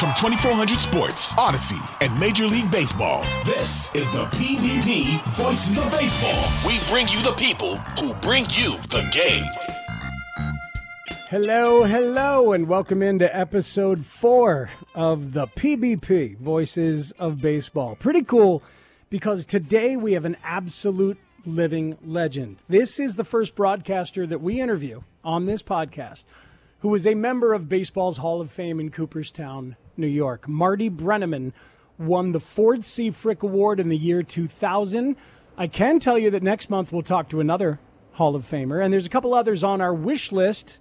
From 0.00 0.12
2400 0.14 0.80
Sports, 0.80 1.32
Audacy, 1.34 1.80
and 2.00 2.18
Major 2.18 2.46
League 2.46 2.68
Baseball, 2.68 3.22
this 3.44 3.94
is 3.94 4.10
the 4.10 4.24
PBP 4.32 5.22
Voices 5.34 5.78
of 5.78 5.88
Baseball. 5.92 6.44
We 6.66 6.80
bring 6.88 7.06
you 7.08 7.22
the 7.22 7.32
people 7.32 7.76
who 8.00 8.12
bring 8.14 8.44
you 8.50 8.72
the 8.90 9.08
game. 9.12 9.44
Hello, 11.28 11.84
hello, 11.84 12.52
and 12.52 12.66
welcome 12.66 13.02
into 13.02 13.34
episode 13.34 14.04
four 14.04 14.68
of 14.96 15.32
the 15.32 15.46
PBP 15.46 16.38
Voices 16.38 17.12
of 17.12 17.40
Baseball. 17.40 17.94
Pretty 17.94 18.22
cool 18.22 18.64
because 19.10 19.46
today 19.46 19.96
we 19.96 20.14
have 20.14 20.24
an 20.24 20.36
absolute 20.42 21.18
living 21.46 21.96
legend. 22.04 22.56
This 22.68 22.98
is 22.98 23.14
the 23.14 23.24
first 23.24 23.54
broadcaster 23.54 24.26
that 24.26 24.40
we 24.40 24.60
interview 24.60 25.02
on 25.22 25.46
this 25.46 25.62
podcast 25.62 26.24
who 26.84 26.94
is 26.94 27.06
a 27.06 27.14
member 27.14 27.54
of 27.54 27.66
baseball's 27.66 28.18
Hall 28.18 28.42
of 28.42 28.50
Fame 28.50 28.78
in 28.78 28.90
Cooperstown, 28.90 29.74
New 29.96 30.06
York. 30.06 30.46
Marty 30.46 30.90
Brennaman 30.90 31.54
won 31.96 32.32
the 32.32 32.40
Ford 32.40 32.84
C. 32.84 33.10
Frick 33.10 33.42
Award 33.42 33.80
in 33.80 33.88
the 33.88 33.96
year 33.96 34.22
2000. 34.22 35.16
I 35.56 35.66
can 35.66 35.98
tell 35.98 36.18
you 36.18 36.30
that 36.30 36.42
next 36.42 36.68
month 36.68 36.92
we'll 36.92 37.00
talk 37.00 37.30
to 37.30 37.40
another 37.40 37.80
Hall 38.12 38.36
of 38.36 38.44
Famer, 38.44 38.84
and 38.84 38.92
there's 38.92 39.06
a 39.06 39.08
couple 39.08 39.32
others 39.32 39.64
on 39.64 39.80
our 39.80 39.94
wish 39.94 40.30
list. 40.30 40.78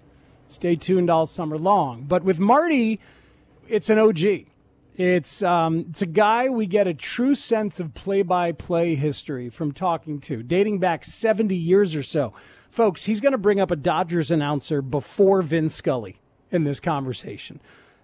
Stay 0.49 0.75
tuned 0.75 1.09
all 1.09 1.25
summer 1.25 1.57
long. 1.57 2.03
But 2.03 2.25
with 2.25 2.37
Marty, 2.37 2.99
it's 3.69 3.89
an 3.89 3.97
OG. 3.97 4.47
It's 4.97 5.41
um, 5.41 5.85
it's 5.89 6.01
a 6.01 6.05
guy 6.05 6.49
we 6.49 6.65
get 6.67 6.85
a 6.85 6.93
true 6.93 7.33
sense 7.33 7.79
of 7.79 7.93
play-by-play 7.93 8.95
history 8.95 9.49
from 9.49 9.71
talking 9.71 10.19
to, 10.19 10.43
dating 10.43 10.79
back 10.79 11.05
70 11.05 11.55
years 11.55 11.95
or 11.95 12.03
so. 12.03 12.33
Folks, 12.73 13.03
he's 13.03 13.21
going 13.21 13.33
to 13.33 13.37
bring 13.37 13.59
up 13.59 13.69
a 13.69 13.75
Dodgers 13.75 14.31
announcer 14.31 14.81
before 14.81 15.43
Vin 15.43 15.69
Scully 15.69 16.15
in 16.49 16.63
this 16.63 16.79
conversation. 16.79 17.59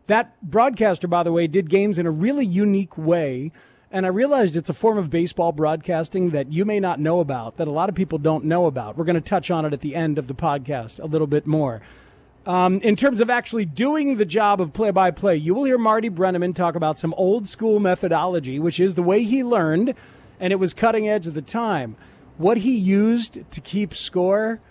That 0.05 0.39
broadcaster, 0.43 1.07
by 1.07 1.23
the 1.23 1.31
way, 1.31 1.47
did 1.47 1.71
games 1.71 1.97
in 1.97 2.05
a 2.05 2.11
really 2.11 2.45
unique 2.45 2.95
way. 2.95 3.51
And 3.89 4.05
I 4.05 4.09
realized 4.09 4.55
it's 4.55 4.69
a 4.69 4.75
form 4.75 4.99
of 4.99 5.09
baseball 5.09 5.53
broadcasting 5.53 6.29
that 6.29 6.53
you 6.53 6.65
may 6.65 6.79
not 6.79 6.99
know 6.99 7.19
about, 7.19 7.57
that 7.57 7.67
a 7.67 7.71
lot 7.71 7.89
of 7.89 7.95
people 7.95 8.19
don't 8.19 8.45
know 8.45 8.67
about. 8.67 8.95
We're 8.95 9.05
going 9.05 9.15
to 9.15 9.21
touch 9.21 9.49
on 9.49 9.65
it 9.65 9.73
at 9.73 9.81
the 9.81 9.95
end 9.95 10.19
of 10.19 10.27
the 10.27 10.35
podcast 10.35 10.99
a 10.99 11.07
little 11.07 11.25
bit 11.25 11.47
more. 11.47 11.81
Um, 12.45 12.79
in 12.81 12.95
terms 12.95 13.21
of 13.21 13.29
actually 13.31 13.65
doing 13.65 14.17
the 14.17 14.25
job 14.25 14.61
of 14.61 14.71
play 14.71 14.91
by 14.91 15.09
play, 15.09 15.35
you 15.35 15.55
will 15.55 15.63
hear 15.63 15.79
Marty 15.79 16.11
Brennaman 16.11 16.53
talk 16.53 16.75
about 16.75 16.99
some 16.99 17.15
old 17.15 17.47
school 17.47 17.79
methodology, 17.79 18.59
which 18.59 18.79
is 18.79 18.93
the 18.93 19.01
way 19.01 19.23
he 19.23 19.43
learned, 19.43 19.95
and 20.39 20.53
it 20.53 20.57
was 20.57 20.75
cutting 20.75 21.09
edge 21.09 21.25
at 21.25 21.33
the 21.33 21.41
time. 21.41 21.95
What 22.39 22.59
he 22.59 22.77
used 22.77 23.51
to 23.51 23.59
keep 23.59 23.93
score, 23.93 24.61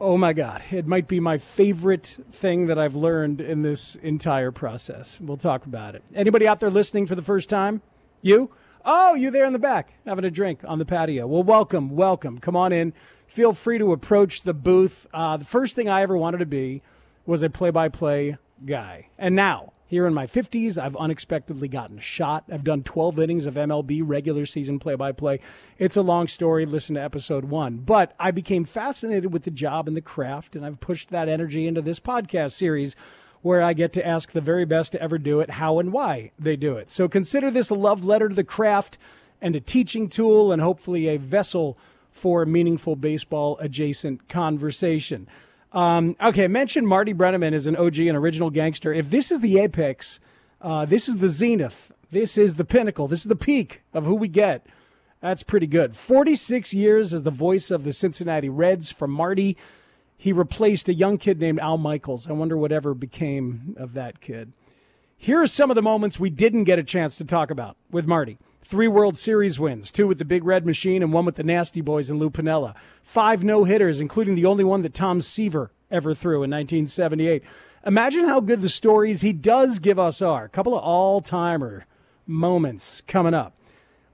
oh 0.00 0.16
my 0.16 0.32
God, 0.32 0.60
it 0.72 0.88
might 0.88 1.06
be 1.06 1.20
my 1.20 1.38
favorite 1.38 2.18
thing 2.32 2.66
that 2.66 2.80
I've 2.80 2.96
learned 2.96 3.40
in 3.40 3.62
this 3.62 3.94
entire 3.94 4.50
process. 4.50 5.20
We'll 5.20 5.36
talk 5.36 5.64
about 5.64 5.94
it. 5.94 6.02
Anybody 6.16 6.48
out 6.48 6.58
there 6.58 6.68
listening 6.68 7.06
for 7.06 7.14
the 7.14 7.22
first 7.22 7.48
time? 7.48 7.80
You? 8.22 8.50
Oh, 8.84 9.14
you 9.14 9.30
there 9.30 9.44
in 9.44 9.52
the 9.52 9.60
back 9.60 9.92
having 10.04 10.24
a 10.24 10.32
drink 10.32 10.62
on 10.64 10.80
the 10.80 10.84
patio. 10.84 11.28
Well, 11.28 11.44
welcome, 11.44 11.90
welcome. 11.90 12.40
Come 12.40 12.56
on 12.56 12.72
in. 12.72 12.92
Feel 13.28 13.52
free 13.52 13.78
to 13.78 13.92
approach 13.92 14.42
the 14.42 14.52
booth. 14.52 15.06
Uh, 15.14 15.36
the 15.36 15.44
first 15.44 15.76
thing 15.76 15.88
I 15.88 16.02
ever 16.02 16.16
wanted 16.16 16.38
to 16.38 16.46
be 16.46 16.82
was 17.24 17.44
a 17.44 17.50
play 17.50 17.70
by 17.70 17.88
play 17.88 18.36
guy. 18.66 19.10
And 19.16 19.36
now, 19.36 19.74
here 19.92 20.06
in 20.06 20.14
my 20.14 20.26
50s, 20.26 20.78
I've 20.78 20.96
unexpectedly 20.96 21.68
gotten 21.68 21.98
shot. 21.98 22.44
I've 22.50 22.64
done 22.64 22.82
12 22.82 23.18
innings 23.18 23.44
of 23.44 23.56
MLB 23.56 24.00
regular 24.02 24.46
season 24.46 24.78
play 24.78 24.94
by 24.94 25.12
play. 25.12 25.38
It's 25.76 25.98
a 25.98 26.02
long 26.02 26.28
story. 26.28 26.64
Listen 26.64 26.94
to 26.94 27.02
episode 27.02 27.44
one. 27.44 27.76
But 27.76 28.14
I 28.18 28.30
became 28.30 28.64
fascinated 28.64 29.34
with 29.34 29.42
the 29.42 29.50
job 29.50 29.86
and 29.86 29.94
the 29.94 30.00
craft, 30.00 30.56
and 30.56 30.64
I've 30.64 30.80
pushed 30.80 31.10
that 31.10 31.28
energy 31.28 31.66
into 31.66 31.82
this 31.82 32.00
podcast 32.00 32.52
series 32.52 32.96
where 33.42 33.60
I 33.60 33.74
get 33.74 33.92
to 33.92 34.06
ask 34.06 34.32
the 34.32 34.40
very 34.40 34.64
best 34.64 34.92
to 34.92 35.02
ever 35.02 35.18
do 35.18 35.40
it 35.40 35.50
how 35.50 35.78
and 35.78 35.92
why 35.92 36.32
they 36.38 36.56
do 36.56 36.78
it. 36.78 36.90
So 36.90 37.06
consider 37.06 37.50
this 37.50 37.68
a 37.68 37.74
love 37.74 38.02
letter 38.02 38.30
to 38.30 38.34
the 38.34 38.44
craft 38.44 38.96
and 39.42 39.54
a 39.54 39.60
teaching 39.60 40.08
tool 40.08 40.52
and 40.52 40.62
hopefully 40.62 41.06
a 41.08 41.18
vessel 41.18 41.76
for 42.10 42.46
meaningful 42.46 42.96
baseball 42.96 43.58
adjacent 43.58 44.26
conversation. 44.26 45.28
Um, 45.72 46.16
okay, 46.20 46.48
mention 46.48 46.86
Marty 46.86 47.14
Brennaman 47.14 47.54
is 47.54 47.66
an 47.66 47.76
OG, 47.76 47.98
an 48.00 48.16
original 48.16 48.50
gangster. 48.50 48.92
If 48.92 49.10
this 49.10 49.30
is 49.30 49.40
the 49.40 49.58
apex, 49.58 50.20
uh, 50.60 50.84
this 50.84 51.08
is 51.08 51.18
the 51.18 51.28
zenith, 51.28 51.92
this 52.10 52.36
is 52.36 52.56
the 52.56 52.64
pinnacle, 52.64 53.08
this 53.08 53.20
is 53.20 53.26
the 53.26 53.36
peak 53.36 53.82
of 53.94 54.04
who 54.04 54.14
we 54.14 54.28
get. 54.28 54.66
That's 55.20 55.42
pretty 55.42 55.66
good. 55.66 55.96
46 55.96 56.74
years 56.74 57.14
as 57.14 57.22
the 57.22 57.30
voice 57.30 57.70
of 57.70 57.84
the 57.84 57.92
Cincinnati 57.92 58.48
Reds 58.48 58.90
for 58.90 59.06
Marty. 59.06 59.56
He 60.18 60.32
replaced 60.32 60.88
a 60.88 60.94
young 60.94 61.16
kid 61.16 61.40
named 61.40 61.60
Al 61.60 61.78
Michaels. 61.78 62.28
I 62.28 62.32
wonder 62.32 62.56
whatever 62.56 62.92
became 62.92 63.74
of 63.78 63.94
that 63.94 64.20
kid. 64.20 64.52
Here 65.16 65.40
are 65.40 65.46
some 65.46 65.70
of 65.70 65.76
the 65.76 65.82
moments 65.82 66.18
we 66.18 66.30
didn't 66.30 66.64
get 66.64 66.80
a 66.80 66.84
chance 66.84 67.16
to 67.16 67.24
talk 67.24 67.50
about 67.50 67.76
with 67.90 68.06
Marty. 68.06 68.38
Three 68.64 68.88
World 68.88 69.16
Series 69.16 69.58
wins, 69.58 69.90
two 69.90 70.06
with 70.06 70.18
the 70.18 70.24
Big 70.24 70.44
Red 70.44 70.64
Machine 70.64 71.02
and 71.02 71.12
one 71.12 71.24
with 71.24 71.34
the 71.34 71.42
Nasty 71.42 71.80
Boys 71.80 72.08
and 72.08 72.18
Lou 72.18 72.30
Piniella. 72.30 72.74
Five 73.02 73.42
no 73.42 73.64
hitters, 73.64 74.00
including 74.00 74.34
the 74.34 74.46
only 74.46 74.64
one 74.64 74.82
that 74.82 74.94
Tom 74.94 75.20
Seaver 75.20 75.72
ever 75.90 76.14
threw 76.14 76.42
in 76.42 76.50
1978. 76.50 77.42
Imagine 77.84 78.24
how 78.24 78.40
good 78.40 78.62
the 78.62 78.68
stories 78.68 79.20
he 79.20 79.32
does 79.32 79.80
give 79.80 79.98
us 79.98 80.22
are. 80.22 80.44
A 80.44 80.48
couple 80.48 80.76
of 80.76 80.82
all 80.82 81.20
timer 81.20 81.86
moments 82.26 83.02
coming 83.06 83.34
up. 83.34 83.54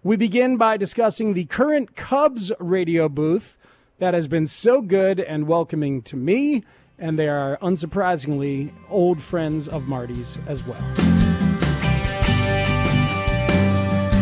We 0.02 0.16
begin 0.16 0.56
by 0.56 0.76
discussing 0.76 1.34
the 1.34 1.44
current 1.44 1.94
Cubs 1.94 2.50
radio 2.58 3.08
booth 3.08 3.58
that 3.98 4.14
has 4.14 4.28
been 4.28 4.46
so 4.46 4.80
good 4.80 5.20
and 5.20 5.46
welcoming 5.46 6.02
to 6.02 6.16
me, 6.16 6.64
and 6.98 7.18
they 7.18 7.28
are 7.28 7.58
unsurprisingly 7.60 8.72
old 8.88 9.20
friends 9.20 9.68
of 9.68 9.86
Marty's 9.86 10.38
as 10.46 10.66
well. 10.66 11.07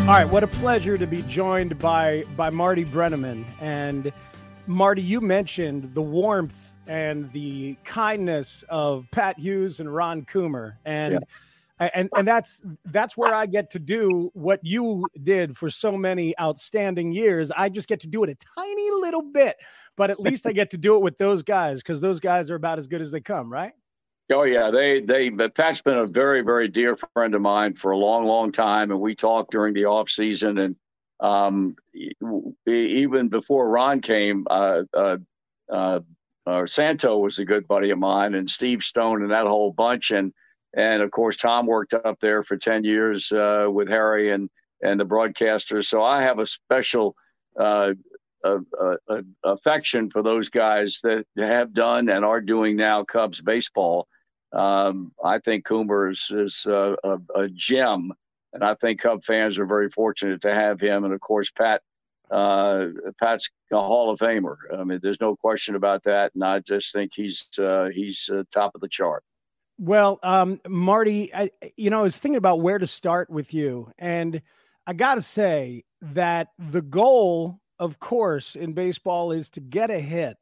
All 0.06 0.12
right, 0.12 0.24
what 0.24 0.44
a 0.44 0.46
pleasure 0.46 0.96
to 0.96 1.04
be 1.04 1.22
joined 1.22 1.80
by 1.80 2.22
by 2.36 2.48
Marty 2.48 2.84
Brennaman. 2.84 3.44
And 3.60 4.12
Marty, 4.68 5.02
you 5.02 5.20
mentioned 5.20 5.94
the 5.94 6.00
warmth 6.00 6.74
and 6.86 7.32
the 7.32 7.76
kindness 7.82 8.62
of 8.68 9.04
Pat 9.10 9.36
Hughes 9.36 9.80
and 9.80 9.92
Ron 9.92 10.22
Coomer, 10.22 10.74
and 10.84 11.18
yeah. 11.80 11.90
and 11.92 12.08
and 12.16 12.28
that's 12.28 12.62
that's 12.84 13.16
where 13.16 13.34
I 13.34 13.46
get 13.46 13.68
to 13.70 13.80
do 13.80 14.30
what 14.32 14.60
you 14.62 15.08
did 15.24 15.56
for 15.56 15.68
so 15.68 15.96
many 15.96 16.38
outstanding 16.38 17.10
years. 17.10 17.50
I 17.50 17.68
just 17.68 17.88
get 17.88 17.98
to 18.00 18.06
do 18.06 18.22
it 18.22 18.30
a 18.30 18.36
tiny 18.56 18.90
little 18.92 19.22
bit, 19.22 19.56
but 19.96 20.10
at 20.10 20.20
least 20.20 20.46
I 20.46 20.52
get 20.52 20.70
to 20.70 20.78
do 20.78 20.94
it 20.94 21.02
with 21.02 21.18
those 21.18 21.42
guys 21.42 21.78
because 21.82 22.00
those 22.00 22.20
guys 22.20 22.48
are 22.48 22.54
about 22.54 22.78
as 22.78 22.86
good 22.86 23.00
as 23.00 23.10
they 23.10 23.20
come, 23.20 23.52
right? 23.52 23.72
Oh 24.32 24.42
yeah, 24.42 24.70
they 24.70 25.00
they. 25.00 25.30
Pat's 25.30 25.82
been 25.82 25.98
a 25.98 26.06
very 26.06 26.42
very 26.42 26.66
dear 26.66 26.96
friend 27.14 27.34
of 27.34 27.42
mine 27.42 27.74
for 27.74 27.92
a 27.92 27.96
long 27.96 28.26
long 28.26 28.50
time, 28.50 28.90
and 28.90 29.00
we 29.00 29.14
talked 29.14 29.52
during 29.52 29.72
the 29.72 29.84
off 29.84 30.08
season, 30.10 30.58
and 30.58 30.76
um, 31.20 31.76
even 32.66 33.28
before 33.28 33.68
Ron 33.68 34.00
came, 34.00 34.44
uh, 34.50 34.82
uh, 34.92 35.18
uh, 35.72 36.00
uh, 36.44 36.66
Santo 36.66 37.18
was 37.18 37.38
a 37.38 37.44
good 37.44 37.68
buddy 37.68 37.90
of 37.90 38.00
mine, 38.00 38.34
and 38.34 38.50
Steve 38.50 38.82
Stone 38.82 39.22
and 39.22 39.30
that 39.30 39.46
whole 39.46 39.72
bunch, 39.72 40.10
and 40.10 40.32
and 40.76 41.02
of 41.02 41.12
course 41.12 41.36
Thom 41.36 41.66
worked 41.66 41.94
up 41.94 42.18
there 42.18 42.42
for 42.42 42.56
ten 42.56 42.82
years 42.82 43.30
uh, 43.30 43.68
with 43.70 43.88
Harry 43.88 44.32
and 44.32 44.50
and 44.82 44.98
the 44.98 45.06
broadcasters. 45.06 45.84
So 45.84 46.02
I 46.02 46.22
have 46.22 46.38
a 46.40 46.46
special. 46.46 47.14
Uh, 47.58 47.94
affection 49.44 50.08
for 50.08 50.22
those 50.22 50.48
guys 50.48 51.00
that 51.02 51.24
have 51.36 51.72
done 51.72 52.08
and 52.08 52.24
are 52.24 52.40
doing 52.40 52.76
now 52.76 53.02
Cubs 53.02 53.40
baseball 53.40 54.06
um, 54.52 55.12
I 55.24 55.38
think 55.38 55.66
Coomer 55.66 56.10
is, 56.10 56.30
is 56.30 56.66
a, 56.66 56.96
a, 57.04 57.18
a, 57.34 57.48
gem, 57.48 58.12
and 58.52 58.64
I 58.64 58.74
think 58.74 59.00
Cub 59.00 59.24
fans 59.24 59.58
are 59.58 59.66
very 59.66 59.90
fortunate 59.90 60.40
to 60.42 60.54
have 60.54 60.80
him. 60.80 61.04
And 61.04 61.12
of 61.12 61.20
course, 61.20 61.50
Pat 61.50 61.82
uh, 62.30 62.88
Pat's 63.20 63.48
a 63.72 63.76
Hall 63.76 64.10
of 64.10 64.18
Famer. 64.18 64.56
I 64.76 64.84
mean, 64.84 65.00
there's 65.02 65.20
no 65.20 65.36
question 65.36 65.74
about 65.74 66.02
that. 66.04 66.32
And 66.34 66.44
I 66.44 66.60
just 66.60 66.92
think 66.92 67.12
he's 67.14 67.48
uh, 67.58 67.88
he's 67.92 68.28
uh, 68.32 68.44
top 68.52 68.74
of 68.74 68.80
the 68.80 68.88
chart. 68.88 69.22
Well, 69.78 70.18
um, 70.22 70.60
Marty, 70.68 71.32
I, 71.34 71.50
you 71.76 71.90
know, 71.90 72.00
I 72.00 72.02
was 72.02 72.18
thinking 72.18 72.38
about 72.38 72.60
where 72.60 72.78
to 72.78 72.86
start 72.86 73.28
with 73.28 73.52
you, 73.52 73.92
and 73.98 74.40
I 74.86 74.94
got 74.94 75.16
to 75.16 75.22
say 75.22 75.84
that 76.00 76.48
the 76.58 76.82
goal, 76.82 77.60
of 77.78 77.98
course, 77.98 78.56
in 78.56 78.72
baseball 78.72 79.32
is 79.32 79.50
to 79.50 79.60
get 79.60 79.90
a 79.90 80.00
hit 80.00 80.38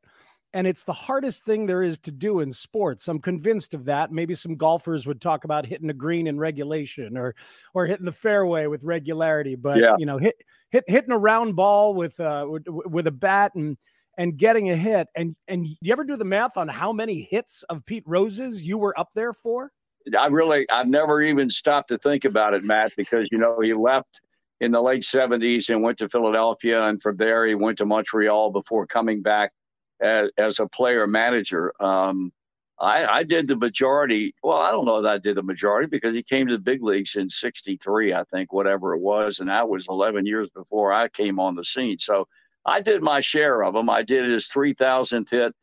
and 0.54 0.68
it's 0.68 0.84
the 0.84 0.92
hardest 0.92 1.44
thing 1.44 1.66
there 1.66 1.82
is 1.82 1.98
to 1.98 2.12
do 2.12 2.38
in 2.38 2.52
sports. 2.52 3.08
I'm 3.08 3.20
convinced 3.20 3.74
of 3.74 3.86
that. 3.86 4.12
Maybe 4.12 4.36
some 4.36 4.54
golfers 4.54 5.04
would 5.04 5.20
talk 5.20 5.44
about 5.44 5.66
hitting 5.66 5.90
a 5.90 5.94
green 5.94 6.28
in 6.28 6.38
regulation 6.38 7.18
or 7.18 7.34
or 7.74 7.86
hitting 7.86 8.06
the 8.06 8.12
fairway 8.12 8.68
with 8.68 8.84
regularity, 8.84 9.56
but 9.56 9.78
yeah. 9.78 9.96
you 9.98 10.06
know, 10.06 10.16
hit, 10.16 10.36
hit 10.70 10.84
hitting 10.86 11.10
a 11.10 11.18
round 11.18 11.56
ball 11.56 11.92
with 11.92 12.18
uh 12.20 12.46
with, 12.48 12.62
with 12.68 13.06
a 13.08 13.12
bat 13.12 13.52
and 13.56 13.76
and 14.16 14.36
getting 14.36 14.70
a 14.70 14.76
hit. 14.76 15.08
And 15.16 15.34
and 15.48 15.66
you 15.66 15.92
ever 15.92 16.04
do 16.04 16.16
the 16.16 16.24
math 16.24 16.56
on 16.56 16.68
how 16.68 16.92
many 16.92 17.26
hits 17.28 17.64
of 17.64 17.84
Pete 17.84 18.04
Rose's 18.06 18.66
you 18.66 18.78
were 18.78 18.98
up 18.98 19.08
there 19.12 19.32
for? 19.32 19.72
I 20.16 20.28
really 20.28 20.66
I've 20.70 20.88
never 20.88 21.20
even 21.20 21.50
stopped 21.50 21.88
to 21.88 21.98
think 21.98 22.24
about 22.24 22.54
it, 22.54 22.62
Matt, 22.62 22.92
because 22.96 23.28
you 23.32 23.38
know, 23.38 23.58
he 23.60 23.74
left 23.74 24.20
in 24.60 24.70
the 24.70 24.80
late 24.80 25.02
70s 25.02 25.68
and 25.68 25.82
went 25.82 25.98
to 25.98 26.08
Philadelphia 26.08 26.84
and 26.84 27.02
from 27.02 27.16
there 27.16 27.44
he 27.44 27.56
went 27.56 27.76
to 27.78 27.84
Montreal 27.84 28.52
before 28.52 28.86
coming 28.86 29.20
back 29.20 29.50
as, 30.00 30.30
as 30.38 30.58
a 30.58 30.66
player 30.66 31.06
manager. 31.06 31.72
Um, 31.82 32.32
I, 32.78 33.06
I 33.06 33.22
did 33.22 33.46
the 33.46 33.56
majority. 33.56 34.34
Well, 34.42 34.58
I 34.58 34.70
don't 34.70 34.84
know 34.84 35.00
that 35.02 35.08
I 35.08 35.18
did 35.18 35.36
the 35.36 35.42
majority 35.42 35.88
because 35.88 36.14
he 36.14 36.22
came 36.22 36.48
to 36.48 36.56
the 36.56 36.62
big 36.62 36.82
leagues 36.82 37.14
in 37.14 37.30
'63, 37.30 38.12
I 38.14 38.24
think, 38.24 38.52
whatever 38.52 38.94
it 38.94 39.00
was, 39.00 39.38
and 39.38 39.48
that 39.48 39.68
was 39.68 39.86
11 39.88 40.26
years 40.26 40.48
before 40.50 40.92
I 40.92 41.08
came 41.08 41.38
on 41.38 41.54
the 41.54 41.64
scene. 41.64 41.98
So 41.98 42.26
I 42.66 42.80
did 42.80 43.02
my 43.02 43.20
share 43.20 43.62
of 43.62 43.74
them. 43.74 43.88
I 43.88 44.02
did 44.02 44.28
his 44.28 44.48
3,000th 44.48 45.30
hit. 45.30 45.54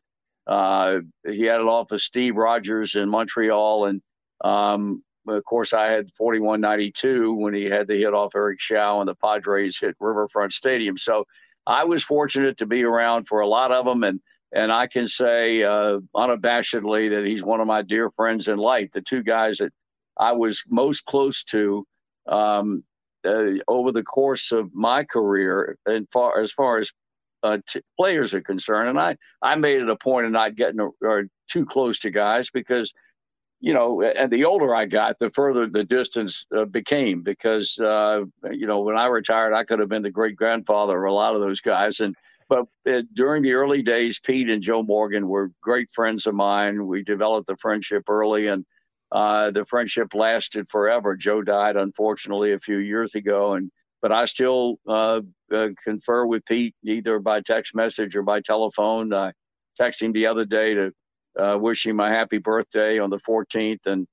Uh, 0.46 1.00
he 1.26 1.42
had 1.42 1.60
it 1.60 1.66
off 1.66 1.92
of 1.92 2.00
Steve 2.00 2.36
Rogers 2.36 2.94
in 2.94 3.08
Montreal, 3.08 3.86
and 3.86 4.02
um, 4.42 5.02
of 5.28 5.44
course, 5.44 5.72
I 5.72 5.88
had 5.88 6.10
4192 6.14 7.34
when 7.34 7.54
he 7.54 7.64
had 7.64 7.86
the 7.86 7.96
hit 7.96 8.14
off 8.14 8.34
Eric 8.34 8.60
Show 8.60 9.00
and 9.00 9.08
the 9.08 9.14
Padres 9.14 9.78
hit 9.78 9.96
Riverfront 10.00 10.52
Stadium. 10.52 10.96
So 10.96 11.26
I 11.66 11.84
was 11.84 12.02
fortunate 12.02 12.56
to 12.58 12.66
be 12.66 12.82
around 12.84 13.26
for 13.26 13.40
a 13.40 13.46
lot 13.48 13.72
of 13.72 13.84
them, 13.84 14.02
and 14.04 14.20
and 14.54 14.70
I 14.72 14.86
can 14.86 15.08
say 15.08 15.62
uh, 15.62 16.00
unabashedly 16.14 17.10
that 17.10 17.26
he's 17.26 17.44
one 17.44 17.60
of 17.60 17.66
my 17.66 17.82
dear 17.82 18.10
friends 18.10 18.48
in 18.48 18.58
life. 18.58 18.90
The 18.92 19.00
two 19.00 19.22
guys 19.22 19.58
that 19.58 19.72
I 20.18 20.32
was 20.32 20.62
most 20.68 21.04
close 21.06 21.42
to 21.44 21.86
um, 22.28 22.84
uh, 23.24 23.52
over 23.68 23.92
the 23.92 24.02
course 24.02 24.52
of 24.52 24.74
my 24.74 25.04
career, 25.04 25.76
and 25.86 26.06
far 26.12 26.40
as 26.40 26.52
far 26.52 26.78
as 26.78 26.92
uh, 27.42 27.58
t- 27.68 27.82
players 27.98 28.34
are 28.34 28.42
concerned, 28.42 28.90
and 28.90 29.00
I 29.00 29.16
I 29.42 29.54
made 29.56 29.80
it 29.80 29.88
a 29.88 29.96
point 29.96 30.26
of 30.26 30.32
not 30.32 30.56
getting 30.56 30.80
or 30.80 31.24
too 31.48 31.64
close 31.66 31.98
to 32.00 32.10
guys 32.10 32.50
because 32.50 32.92
you 33.62 33.72
know, 33.72 34.02
and 34.02 34.28
the 34.28 34.44
older 34.44 34.74
I 34.74 34.86
got, 34.86 35.20
the 35.20 35.30
further 35.30 35.68
the 35.68 35.84
distance 35.84 36.44
uh, 36.54 36.64
became 36.64 37.22
because, 37.22 37.78
uh, 37.78 38.24
you 38.50 38.66
know, 38.66 38.80
when 38.80 38.98
I 38.98 39.06
retired, 39.06 39.54
I 39.54 39.62
could 39.62 39.78
have 39.78 39.88
been 39.88 40.02
the 40.02 40.10
great 40.10 40.34
grandfather 40.34 41.04
of 41.04 41.10
a 41.10 41.14
lot 41.14 41.36
of 41.36 41.40
those 41.40 41.60
guys. 41.60 42.00
And, 42.00 42.16
but 42.48 42.66
uh, 42.90 43.02
during 43.14 43.40
the 43.40 43.52
early 43.52 43.80
days, 43.80 44.18
Pete 44.18 44.50
and 44.50 44.60
Joe 44.60 44.82
Morgan 44.82 45.28
were 45.28 45.52
great 45.60 45.88
friends 45.92 46.26
of 46.26 46.34
mine. 46.34 46.88
We 46.88 47.04
developed 47.04 47.46
the 47.46 47.56
friendship 47.56 48.10
early 48.10 48.48
and 48.48 48.66
uh, 49.12 49.52
the 49.52 49.64
friendship 49.64 50.12
lasted 50.12 50.68
forever. 50.68 51.14
Joe 51.14 51.40
died, 51.40 51.76
unfortunately, 51.76 52.54
a 52.54 52.58
few 52.58 52.78
years 52.78 53.14
ago. 53.14 53.54
And, 53.54 53.70
but 54.00 54.10
I 54.10 54.24
still 54.24 54.80
uh, 54.88 55.20
confer 55.84 56.26
with 56.26 56.44
Pete 56.46 56.74
either 56.84 57.20
by 57.20 57.40
text 57.40 57.76
message 57.76 58.16
or 58.16 58.22
by 58.22 58.40
telephone. 58.40 59.12
I 59.12 59.34
texted 59.80 60.02
him 60.02 60.12
the 60.12 60.26
other 60.26 60.44
day 60.44 60.74
to 60.74 60.92
uh, 61.38 61.58
wish 61.60 61.86
him 61.86 62.00
a 62.00 62.08
happy 62.08 62.38
birthday 62.38 62.98
on 62.98 63.10
the 63.10 63.18
14th. 63.18 63.86
And 63.86 64.06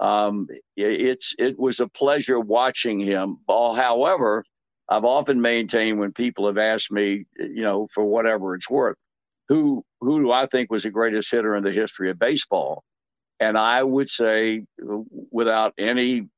um, 0.00 0.46
it's 0.76 1.34
it 1.38 1.58
was 1.58 1.80
a 1.80 1.88
pleasure 1.88 2.38
watching 2.38 3.00
him. 3.00 3.38
However, 3.48 4.44
I've 4.88 5.04
often 5.04 5.40
maintained 5.40 5.98
when 5.98 6.12
people 6.12 6.46
have 6.46 6.58
asked 6.58 6.92
me, 6.92 7.24
you 7.38 7.62
know, 7.62 7.88
for 7.92 8.04
whatever 8.04 8.54
it's 8.54 8.70
worth, 8.70 8.96
who 9.48 9.84
who 10.00 10.20
do 10.20 10.32
I 10.32 10.46
think 10.46 10.70
was 10.70 10.82
the 10.82 10.90
greatest 10.90 11.30
hitter 11.30 11.56
in 11.56 11.64
the 11.64 11.72
history 11.72 12.10
of 12.10 12.18
baseball? 12.18 12.84
And 13.40 13.58
I 13.58 13.82
would 13.82 14.08
say, 14.08 14.64
without 15.30 15.74
any 15.78 16.28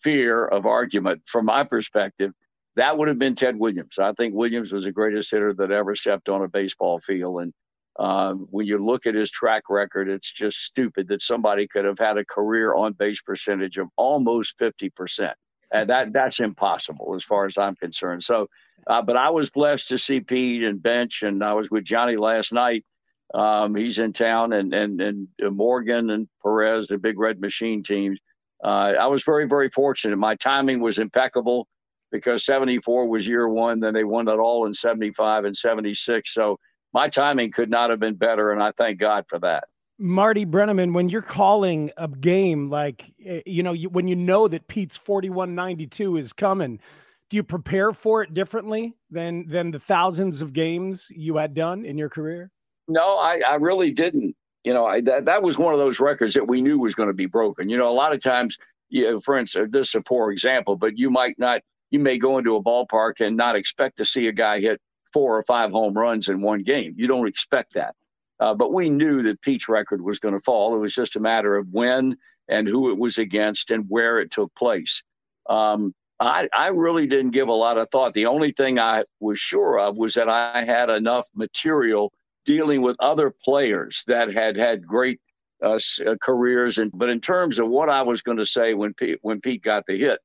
fear 0.00 0.46
of 0.46 0.66
argument, 0.66 1.22
from 1.26 1.46
my 1.46 1.64
perspective, 1.64 2.32
that 2.76 2.96
would 2.96 3.08
have 3.08 3.18
been 3.18 3.34
Ted 3.34 3.58
Williams. 3.58 3.98
I 3.98 4.12
think 4.12 4.34
Williams 4.34 4.72
was 4.72 4.84
the 4.84 4.92
greatest 4.92 5.30
hitter 5.30 5.52
that 5.54 5.70
ever 5.70 5.94
stepped 5.94 6.28
on 6.28 6.42
a 6.42 6.48
baseball 6.48 7.00
field. 7.00 7.42
And 7.42 7.52
um, 7.98 8.46
when 8.50 8.66
you 8.66 8.84
look 8.84 9.06
at 9.06 9.14
his 9.14 9.30
track 9.30 9.64
record, 9.68 10.08
it's 10.08 10.32
just 10.32 10.62
stupid 10.62 11.08
that 11.08 11.22
somebody 11.22 11.66
could 11.66 11.84
have 11.84 11.98
had 11.98 12.16
a 12.16 12.24
career 12.24 12.74
on 12.74 12.92
base 12.92 13.20
percentage 13.20 13.76
of 13.76 13.88
almost 13.96 14.58
50%. 14.58 15.32
And 15.72 15.90
that 15.90 16.12
that's 16.12 16.40
impossible 16.40 17.14
as 17.14 17.24
far 17.24 17.44
as 17.44 17.58
I'm 17.58 17.74
concerned. 17.76 18.24
So, 18.24 18.48
uh, 18.86 19.02
but 19.02 19.16
I 19.16 19.30
was 19.30 19.50
blessed 19.50 19.88
to 19.88 19.98
see 19.98 20.20
Pete 20.20 20.62
and 20.62 20.82
Bench, 20.82 21.22
and 21.22 21.44
I 21.44 21.52
was 21.52 21.70
with 21.70 21.84
Johnny 21.84 22.16
last 22.16 22.52
night. 22.52 22.86
Um, 23.34 23.74
he's 23.74 23.98
in 23.98 24.14
town, 24.14 24.54
and 24.54 24.72
and 24.72 24.98
and 25.00 25.28
Morgan 25.50 26.08
and 26.08 26.26
Perez, 26.42 26.88
the 26.88 26.96
Big 26.96 27.18
Red 27.18 27.38
Machine 27.40 27.82
teams. 27.82 28.18
Uh, 28.64 28.94
I 28.98 29.06
was 29.08 29.24
very 29.24 29.46
very 29.46 29.68
fortunate. 29.68 30.16
My 30.16 30.36
timing 30.36 30.80
was 30.80 30.98
impeccable 30.98 31.68
because 32.10 32.46
74 32.46 33.06
was 33.06 33.26
year 33.26 33.48
one. 33.50 33.80
Then 33.80 33.92
they 33.92 34.04
won 34.04 34.28
it 34.28 34.38
all 34.38 34.64
in 34.64 34.72
75 34.72 35.44
and 35.44 35.54
76. 35.54 36.32
So 36.32 36.58
my 36.92 37.08
timing 37.08 37.50
could 37.50 37.70
not 37.70 37.90
have 37.90 38.00
been 38.00 38.14
better, 38.14 38.52
and 38.52 38.62
I 38.62 38.72
thank 38.72 38.98
God 38.98 39.26
for 39.28 39.38
that. 39.40 39.64
Marty 39.98 40.46
Brennaman, 40.46 40.94
when 40.94 41.08
you're 41.08 41.22
calling 41.22 41.90
a 41.96 42.06
game 42.06 42.70
like 42.70 43.12
eh, 43.24 43.42
you 43.44 43.62
know, 43.62 43.72
you, 43.72 43.88
when 43.88 44.06
you 44.06 44.14
know 44.14 44.46
that 44.48 44.68
Pete's 44.68 44.96
4192 44.96 46.16
is 46.16 46.32
coming, 46.32 46.80
do 47.28 47.36
you 47.36 47.42
prepare 47.42 47.92
for 47.92 48.22
it 48.22 48.32
differently 48.32 48.94
than 49.10 49.48
than 49.48 49.72
the 49.72 49.80
thousands 49.80 50.40
of 50.40 50.52
games 50.52 51.08
you 51.10 51.36
had 51.36 51.52
done 51.52 51.84
in 51.84 51.98
your 51.98 52.08
career? 52.08 52.50
No, 52.86 53.18
I, 53.18 53.40
I 53.46 53.56
really 53.56 53.92
didn't. 53.92 54.34
You 54.64 54.72
know, 54.72 54.86
I, 54.86 55.00
that 55.02 55.24
that 55.24 55.42
was 55.42 55.58
one 55.58 55.74
of 55.74 55.80
those 55.80 56.00
records 56.00 56.34
that 56.34 56.46
we 56.46 56.62
knew 56.62 56.78
was 56.78 56.94
going 56.94 57.08
to 57.08 57.14
be 57.14 57.26
broken. 57.26 57.68
You 57.68 57.76
know, 57.76 57.88
a 57.88 57.90
lot 57.90 58.14
of 58.14 58.22
times, 58.22 58.56
you 58.88 59.02
know, 59.10 59.20
for 59.20 59.36
instance, 59.36 59.70
this 59.72 59.88
is 59.88 59.94
a 59.96 60.00
poor 60.00 60.30
example, 60.30 60.76
but 60.76 60.96
you 60.96 61.10
might 61.10 61.38
not, 61.38 61.62
you 61.90 61.98
may 61.98 62.18
go 62.18 62.38
into 62.38 62.56
a 62.56 62.62
ballpark 62.62 63.20
and 63.20 63.36
not 63.36 63.56
expect 63.56 63.96
to 63.98 64.04
see 64.04 64.28
a 64.28 64.32
guy 64.32 64.60
hit 64.60 64.80
four 65.12 65.36
or 65.36 65.42
five 65.44 65.70
home 65.70 65.94
runs 65.94 66.28
in 66.28 66.40
one 66.40 66.62
game. 66.62 66.94
You 66.96 67.06
don't 67.06 67.28
expect 67.28 67.74
that. 67.74 67.94
Uh, 68.40 68.54
but 68.54 68.72
we 68.72 68.88
knew 68.88 69.22
that 69.22 69.42
Pete's 69.42 69.68
record 69.68 70.00
was 70.02 70.18
going 70.18 70.34
to 70.34 70.40
fall. 70.40 70.74
It 70.74 70.78
was 70.78 70.94
just 70.94 71.16
a 71.16 71.20
matter 71.20 71.56
of 71.56 71.66
when 71.72 72.16
and 72.48 72.68
who 72.68 72.90
it 72.90 72.98
was 72.98 73.18
against 73.18 73.70
and 73.70 73.84
where 73.88 74.20
it 74.20 74.30
took 74.30 74.54
place. 74.54 75.02
Um, 75.48 75.94
I, 76.20 76.48
I 76.56 76.68
really 76.68 77.06
didn't 77.06 77.30
give 77.30 77.48
a 77.48 77.52
lot 77.52 77.78
of 77.78 77.88
thought. 77.90 78.14
The 78.14 78.26
only 78.26 78.52
thing 78.52 78.78
I 78.78 79.04
was 79.20 79.38
sure 79.38 79.78
of 79.78 79.96
was 79.96 80.14
that 80.14 80.28
I 80.28 80.64
had 80.64 80.90
enough 80.90 81.28
material 81.34 82.12
dealing 82.44 82.82
with 82.82 82.96
other 82.98 83.32
players 83.44 84.04
that 84.06 84.32
had 84.32 84.56
had 84.56 84.86
great 84.86 85.20
uh, 85.62 85.78
uh 86.06 86.14
careers. 86.20 86.78
And 86.78 86.90
but 86.94 87.08
in 87.08 87.20
terms 87.20 87.58
of 87.58 87.68
what 87.68 87.88
I 87.88 88.02
was 88.02 88.22
going 88.22 88.38
to 88.38 88.46
say 88.46 88.74
when 88.74 88.94
Pete, 88.94 89.18
when 89.22 89.40
Pete 89.40 89.62
got 89.62 89.84
the 89.86 89.98
hit, 89.98 90.20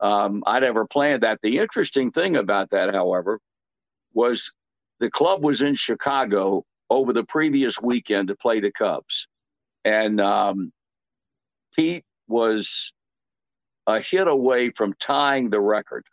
um, 0.00 0.42
I 0.46 0.60
never 0.60 0.86
planned 0.86 1.22
that. 1.22 1.40
The 1.42 1.58
interesting 1.58 2.10
thing 2.10 2.36
about 2.36 2.70
that, 2.70 2.92
however, 2.94 3.40
was 4.14 4.52
the 4.98 5.10
club 5.10 5.42
was 5.42 5.62
in 5.62 5.74
Chicago 5.74 6.64
over 6.90 7.12
the 7.12 7.24
previous 7.24 7.80
weekend 7.80 8.28
to 8.28 8.36
play 8.36 8.60
the 8.60 8.72
Cubs, 8.72 9.28
and 9.84 10.20
um, 10.20 10.72
Pete 11.74 12.04
was 12.28 12.92
a 13.86 14.00
hit 14.00 14.28
away 14.28 14.70
from 14.70 14.94
tying 15.00 15.50
the 15.50 15.60
record, 15.60 16.04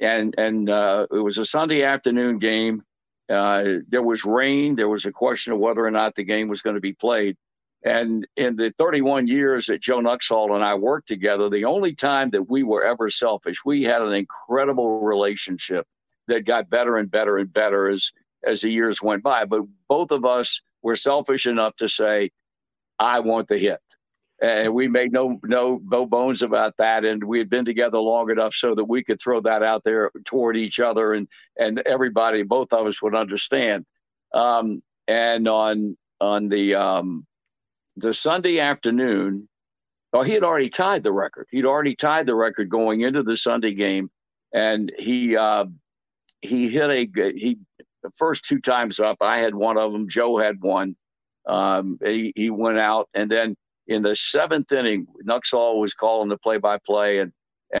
and 0.00 0.34
and 0.38 0.70
uh, 0.70 1.06
it 1.10 1.18
was 1.18 1.38
a 1.38 1.44
Sunday 1.44 1.82
afternoon 1.82 2.38
game. 2.38 2.82
Uh, 3.28 3.78
there 3.88 4.02
was 4.02 4.24
rain. 4.24 4.74
There 4.74 4.88
was 4.88 5.06
a 5.06 5.12
question 5.12 5.52
of 5.52 5.60
whether 5.60 5.84
or 5.84 5.90
not 5.90 6.16
the 6.16 6.24
game 6.24 6.48
was 6.48 6.62
going 6.62 6.74
to 6.74 6.80
be 6.80 6.94
played. 6.94 7.36
And 7.84 8.26
in 8.36 8.56
the 8.56 8.74
31 8.76 9.26
years 9.26 9.66
that 9.66 9.80
Joe 9.80 10.00
Nuxhall 10.00 10.54
and 10.54 10.64
I 10.64 10.74
worked 10.74 11.08
together, 11.08 11.48
the 11.48 11.64
only 11.64 11.94
time 11.94 12.30
that 12.30 12.50
we 12.50 12.62
were 12.62 12.84
ever 12.84 13.08
selfish, 13.08 13.64
we 13.64 13.84
had 13.84 14.02
an 14.02 14.12
incredible 14.12 15.00
relationship 15.00 15.86
that 16.30 16.46
got 16.46 16.70
better 16.70 16.96
and 16.96 17.10
better 17.10 17.38
and 17.38 17.52
better 17.52 17.88
as 17.88 18.10
as 18.44 18.62
the 18.62 18.70
years 18.70 19.02
went 19.02 19.22
by. 19.22 19.44
But 19.44 19.62
both 19.88 20.10
of 20.10 20.24
us 20.24 20.60
were 20.82 20.96
selfish 20.96 21.46
enough 21.46 21.76
to 21.76 21.88
say, 21.88 22.30
"I 22.98 23.20
want 23.20 23.48
the 23.48 23.58
hit," 23.58 23.80
and 24.40 24.74
we 24.74 24.88
made 24.88 25.12
no 25.12 25.38
no 25.44 25.80
no 25.84 26.06
bones 26.06 26.42
about 26.42 26.76
that. 26.78 27.04
And 27.04 27.22
we 27.22 27.38
had 27.38 27.50
been 27.50 27.64
together 27.64 27.98
long 27.98 28.30
enough 28.30 28.54
so 28.54 28.74
that 28.74 28.84
we 28.84 29.04
could 29.04 29.20
throw 29.20 29.40
that 29.42 29.62
out 29.62 29.84
there 29.84 30.10
toward 30.24 30.56
each 30.56 30.80
other, 30.80 31.12
and 31.14 31.28
and 31.58 31.80
everybody, 31.80 32.42
both 32.42 32.72
of 32.72 32.86
us, 32.86 33.02
would 33.02 33.14
understand. 33.14 33.84
Um, 34.32 34.82
and 35.08 35.48
on 35.48 35.96
on 36.20 36.48
the 36.48 36.74
um, 36.74 37.26
the 37.96 38.14
Sunday 38.14 38.60
afternoon, 38.60 39.48
well, 40.12 40.22
he 40.22 40.32
had 40.32 40.44
already 40.44 40.70
tied 40.70 41.02
the 41.02 41.12
record. 41.12 41.46
He'd 41.50 41.64
already 41.64 41.94
tied 41.94 42.26
the 42.26 42.34
record 42.34 42.68
going 42.68 43.02
into 43.02 43.22
the 43.22 43.36
Sunday 43.36 43.74
game, 43.74 44.10
and 44.54 44.92
he 44.98 45.36
uh, 45.36 45.66
he 46.42 46.68
hit 46.68 46.90
a 46.90 47.08
he 47.36 47.58
the 48.02 48.10
first 48.16 48.44
two 48.44 48.60
times 48.60 49.00
up. 49.00 49.18
I 49.20 49.38
had 49.38 49.54
one 49.54 49.76
of 49.78 49.92
them. 49.92 50.08
Joe 50.08 50.38
had 50.38 50.60
one. 50.60 50.96
Um, 51.46 51.98
he, 52.04 52.32
he 52.36 52.50
went 52.50 52.78
out, 52.78 53.08
and 53.14 53.30
then 53.30 53.56
in 53.88 54.02
the 54.02 54.14
seventh 54.16 54.72
inning, 54.72 55.06
Nuxhall 55.26 55.80
was 55.80 55.94
calling 55.94 56.28
the 56.28 56.38
play-by-play, 56.38 57.18
and 57.18 57.32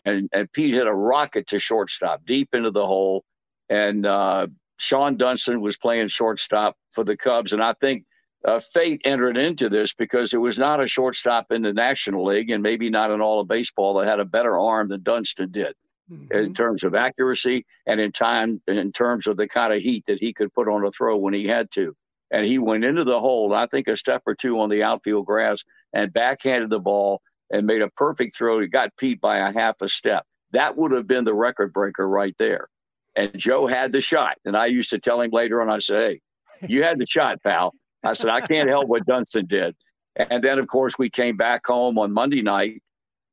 and 0.04 0.28
and 0.32 0.52
Pete 0.52 0.74
hit 0.74 0.86
a 0.86 0.94
rocket 0.94 1.46
to 1.48 1.58
shortstop 1.58 2.24
deep 2.26 2.48
into 2.54 2.70
the 2.70 2.86
hole, 2.86 3.24
and 3.68 4.06
uh, 4.06 4.46
Shawon 4.80 5.16
Dunston 5.16 5.60
was 5.60 5.76
playing 5.78 6.08
shortstop 6.08 6.76
for 6.90 7.04
the 7.04 7.16
Cubs, 7.16 7.52
and 7.52 7.62
I 7.62 7.74
think 7.80 8.04
uh, 8.44 8.58
fate 8.58 9.00
entered 9.04 9.36
into 9.36 9.68
this 9.68 9.92
because 9.92 10.30
there 10.30 10.40
was 10.40 10.58
not 10.58 10.82
a 10.82 10.86
shortstop 10.86 11.52
in 11.52 11.62
the 11.62 11.72
National 11.72 12.24
League, 12.24 12.50
and 12.50 12.62
maybe 12.62 12.90
not 12.90 13.10
in 13.10 13.20
all 13.20 13.40
of 13.40 13.48
baseball 13.48 13.94
that 13.94 14.06
had 14.06 14.20
a 14.20 14.24
better 14.24 14.58
arm 14.58 14.88
than 14.88 15.02
Dunston 15.02 15.50
did 15.50 15.74
mm-hmm. 16.10 16.32
in 16.32 16.54
terms 16.54 16.84
of 16.84 16.94
accuracy 16.94 17.64
and 17.86 18.00
in 18.00 18.12
time 18.12 18.60
in 18.66 18.92
terms 18.92 19.26
of 19.26 19.36
the 19.36 19.48
kind 19.48 19.72
of 19.72 19.80
heat 19.80 20.04
that 20.06 20.20
he 20.20 20.32
could 20.32 20.52
put 20.52 20.68
on 20.68 20.84
a 20.84 20.90
throw 20.90 21.16
when 21.16 21.34
he 21.34 21.46
had 21.46 21.70
to. 21.72 21.94
And 22.30 22.46
he 22.46 22.58
went 22.58 22.84
into 22.84 23.04
the 23.04 23.18
hole, 23.18 23.52
I 23.52 23.66
think 23.66 23.88
a 23.88 23.96
step 23.96 24.22
or 24.26 24.34
two 24.34 24.60
on 24.60 24.68
the 24.68 24.82
outfield 24.82 25.26
grass, 25.26 25.64
and 25.92 26.12
backhanded 26.12 26.70
the 26.70 26.78
ball 26.78 27.20
and 27.50 27.66
made 27.66 27.82
a 27.82 27.88
perfect 27.90 28.36
throw. 28.36 28.60
He 28.60 28.68
got 28.68 28.96
Pete 28.96 29.20
by 29.20 29.38
a 29.38 29.52
half 29.52 29.76
a 29.80 29.88
step. 29.88 30.24
That 30.52 30.76
would 30.76 30.92
have 30.92 31.06
been 31.06 31.24
the 31.24 31.34
record 31.34 31.72
breaker 31.72 32.08
right 32.08 32.34
there. 32.38 32.68
And 33.16 33.36
Joe 33.36 33.66
had 33.66 33.90
the 33.90 34.00
shot. 34.00 34.36
And 34.44 34.56
I 34.56 34.66
used 34.66 34.90
to 34.90 34.98
tell 34.98 35.20
him 35.20 35.30
later 35.32 35.60
on, 35.60 35.68
I 35.68 35.80
said, 35.80 36.20
Hey, 36.60 36.68
you 36.68 36.84
had 36.84 36.98
the 36.98 37.06
shot, 37.06 37.42
pal. 37.42 37.74
I 38.04 38.12
said, 38.12 38.30
I 38.30 38.40
can't 38.40 38.68
help 38.68 38.86
what 38.86 39.04
Dunston 39.06 39.46
did. 39.46 39.74
And 40.16 40.42
then, 40.42 40.58
of 40.58 40.66
course, 40.66 40.98
we 40.98 41.10
came 41.10 41.36
back 41.36 41.66
home 41.66 41.98
on 41.98 42.12
Monday 42.12 42.42
night, 42.42 42.82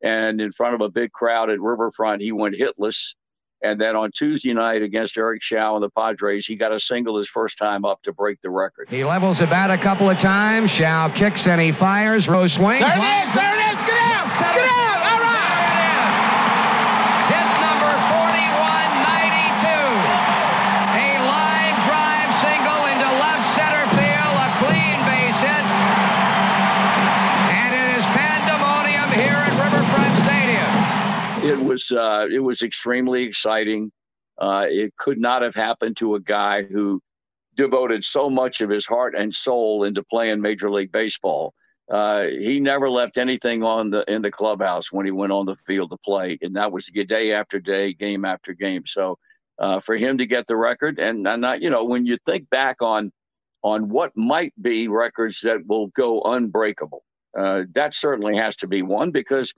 and 0.04 0.40
in 0.40 0.52
front 0.52 0.76
of 0.76 0.82
a 0.82 0.90
big 0.90 1.12
crowd 1.12 1.50
at 1.50 1.60
Riverfront, 1.60 2.22
he 2.22 2.32
went 2.32 2.56
hitless. 2.56 3.16
And 3.64 3.82
then 3.82 3.96
on 3.96 4.12
Tuesday 4.12 4.54
night 4.54 4.84
against 4.84 5.18
Eric 5.18 5.42
Show 5.42 5.76
and 5.76 5.84
the 5.84 5.90
Padres, 5.90 6.46
he 6.46 6.56
got 6.56 6.72
a 6.72 6.80
single 6.80 7.18
his 7.18 7.28
first 7.28 7.58
time 7.58 7.86
up 7.86 8.04
to 8.04 8.14
break 8.14 8.40
the 8.42 8.52
record. 8.52 8.88
He 8.88 9.04
levels 9.04 9.40
the 9.40 9.48
bat 9.48 9.72
a 9.72 9.82
couple 9.82 10.10
of 10.10 10.20
times. 10.20 10.70
Show 10.70 11.12
kicks 11.16 11.48
and 11.48 11.60
he 11.60 11.72
fires. 11.72 12.28
Rose 12.28 12.54
swings. 12.54 12.82
There 12.82 12.98
it 12.98 13.28
is. 13.28 13.34
There 13.34 13.54
it 13.56 13.70
is. 13.70 13.76
Get 13.88 13.98
out. 13.98 14.07
Was 31.78 31.92
uh, 31.92 32.28
it 32.32 32.40
was 32.40 32.62
extremely 32.62 33.24
exciting. 33.24 33.92
Uh, 34.40 34.66
it 34.70 34.96
could 34.98 35.20
not 35.20 35.42
have 35.42 35.56
happened 35.56 35.98
to 35.98 36.16
a 36.16 36.20
guy 36.20 36.64
who 36.64 37.02
devoted 37.56 38.04
so 38.04 38.30
much 38.30 38.62
of 38.62 38.70
his 38.70 38.86
heart 38.86 39.16
and 39.16 39.34
soul 39.34 39.84
into 39.84 40.04
playing 40.04 40.42
Major 40.42 40.70
League 40.70 40.92
Baseball. 40.92 41.54
Uh, 41.92 42.26
he 42.28 42.60
never 42.60 42.90
left 42.90 43.18
anything 43.18 43.64
on 43.64 43.90
the 43.90 44.04
in 44.12 44.22
the 44.22 44.32
clubhouse 44.32 44.92
when 44.92 45.06
he 45.06 45.12
went 45.12 45.32
on 45.32 45.46
the 45.46 45.56
field 45.56 45.90
to 45.92 45.98
play, 45.98 46.38
and 46.42 46.56
that 46.56 46.72
was 46.72 46.86
day 46.86 47.32
after 47.32 47.60
day, 47.60 47.94
game 47.94 48.26
after 48.26 48.54
game. 48.54 48.86
So 48.86 49.18
uh, 49.60 49.80
for 49.80 49.96
him 49.96 50.18
to 50.18 50.26
get 50.26 50.48
the 50.48 50.56
record, 50.56 51.00
and, 51.00 51.24
not, 51.24 51.62
you 51.62 51.70
know, 51.70 51.84
when 51.86 52.06
you 52.06 52.18
think 52.26 52.50
back 52.50 52.82
on 52.82 53.12
on 53.64 53.90
what 53.90 54.12
might 54.16 54.54
be 54.62 54.88
records 54.88 55.42
that 55.42 55.66
will 55.68 55.88
go 55.88 56.22
unbreakable, 56.22 57.04
uh, 57.38 57.64
that 57.74 57.96
certainly 57.96 58.36
has 58.38 58.56
to 58.58 58.68
be 58.68 58.82
one 58.82 59.12
because 59.12 59.54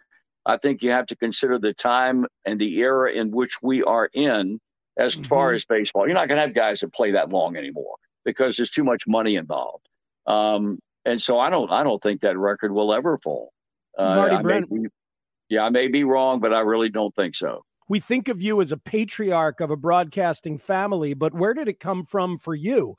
I 0.46 0.58
think 0.58 0.81
you 0.81 0.91
have 0.91 1.05
to 1.08 1.15
consider 1.15 1.60
the 1.60 1.74
time 1.74 2.25
and 2.46 2.60
the 2.60 2.77
era 2.79 3.12
in 3.12 3.31
which 3.31 3.62
we 3.62 3.84
are 3.84 4.10
in 4.13 4.60
as 4.98 5.15
Mhm. 5.15 5.25
far 5.27 5.51
as 5.51 5.65
baseball. 5.65 6.05
You're 6.08 6.15
not 6.15 6.27
going 6.27 6.38
to 6.38 6.41
have 6.41 6.53
guys 6.53 6.79
that 6.81 6.93
play 6.93 7.12
that 7.12 7.29
long 7.29 7.55
anymore 7.55 7.96
because 8.25 8.58
there's 8.58 8.69
too 8.69 8.84
much 8.84 9.03
money 9.08 9.36
involved. 9.36 9.88
Um, 10.25 10.79
and 11.05 11.22
so 11.22 11.39
I 11.39 11.50
don't 11.50 11.72
I 11.72 11.84
don't 11.84 12.01
think 12.01 12.22
that 12.22 12.38
record 12.38 12.72
will 12.74 12.93
ever 12.93 13.17
fall. 13.17 13.51
Uh, 13.98 14.15
Marty 14.15 14.36
I 14.36 14.41
Brent- 14.41 14.69
be- 14.69 14.89
yeah, 15.50 15.63
I 15.65 15.69
may 15.69 15.88
be 15.88 16.03
wrong, 16.03 16.39
but 16.39 16.53
I 16.53 16.60
really 16.60 16.89
don't 16.89 17.13
think 17.15 17.36
so. 17.36 17.63
We 17.88 18.00
think 18.00 18.27
of 18.27 18.39
you 18.41 18.62
as 18.62 18.72
a 18.72 18.77
patriarch 18.77 19.60
of 19.62 19.72
a 19.72 19.75
broadcasting 19.75 20.58
family, 20.60 21.13
but 21.15 21.34
where 21.34 21.53
did 21.55 21.67
it 21.67 21.79
come 21.79 22.05
from 22.05 22.38
for 22.38 22.53
you? 22.53 22.96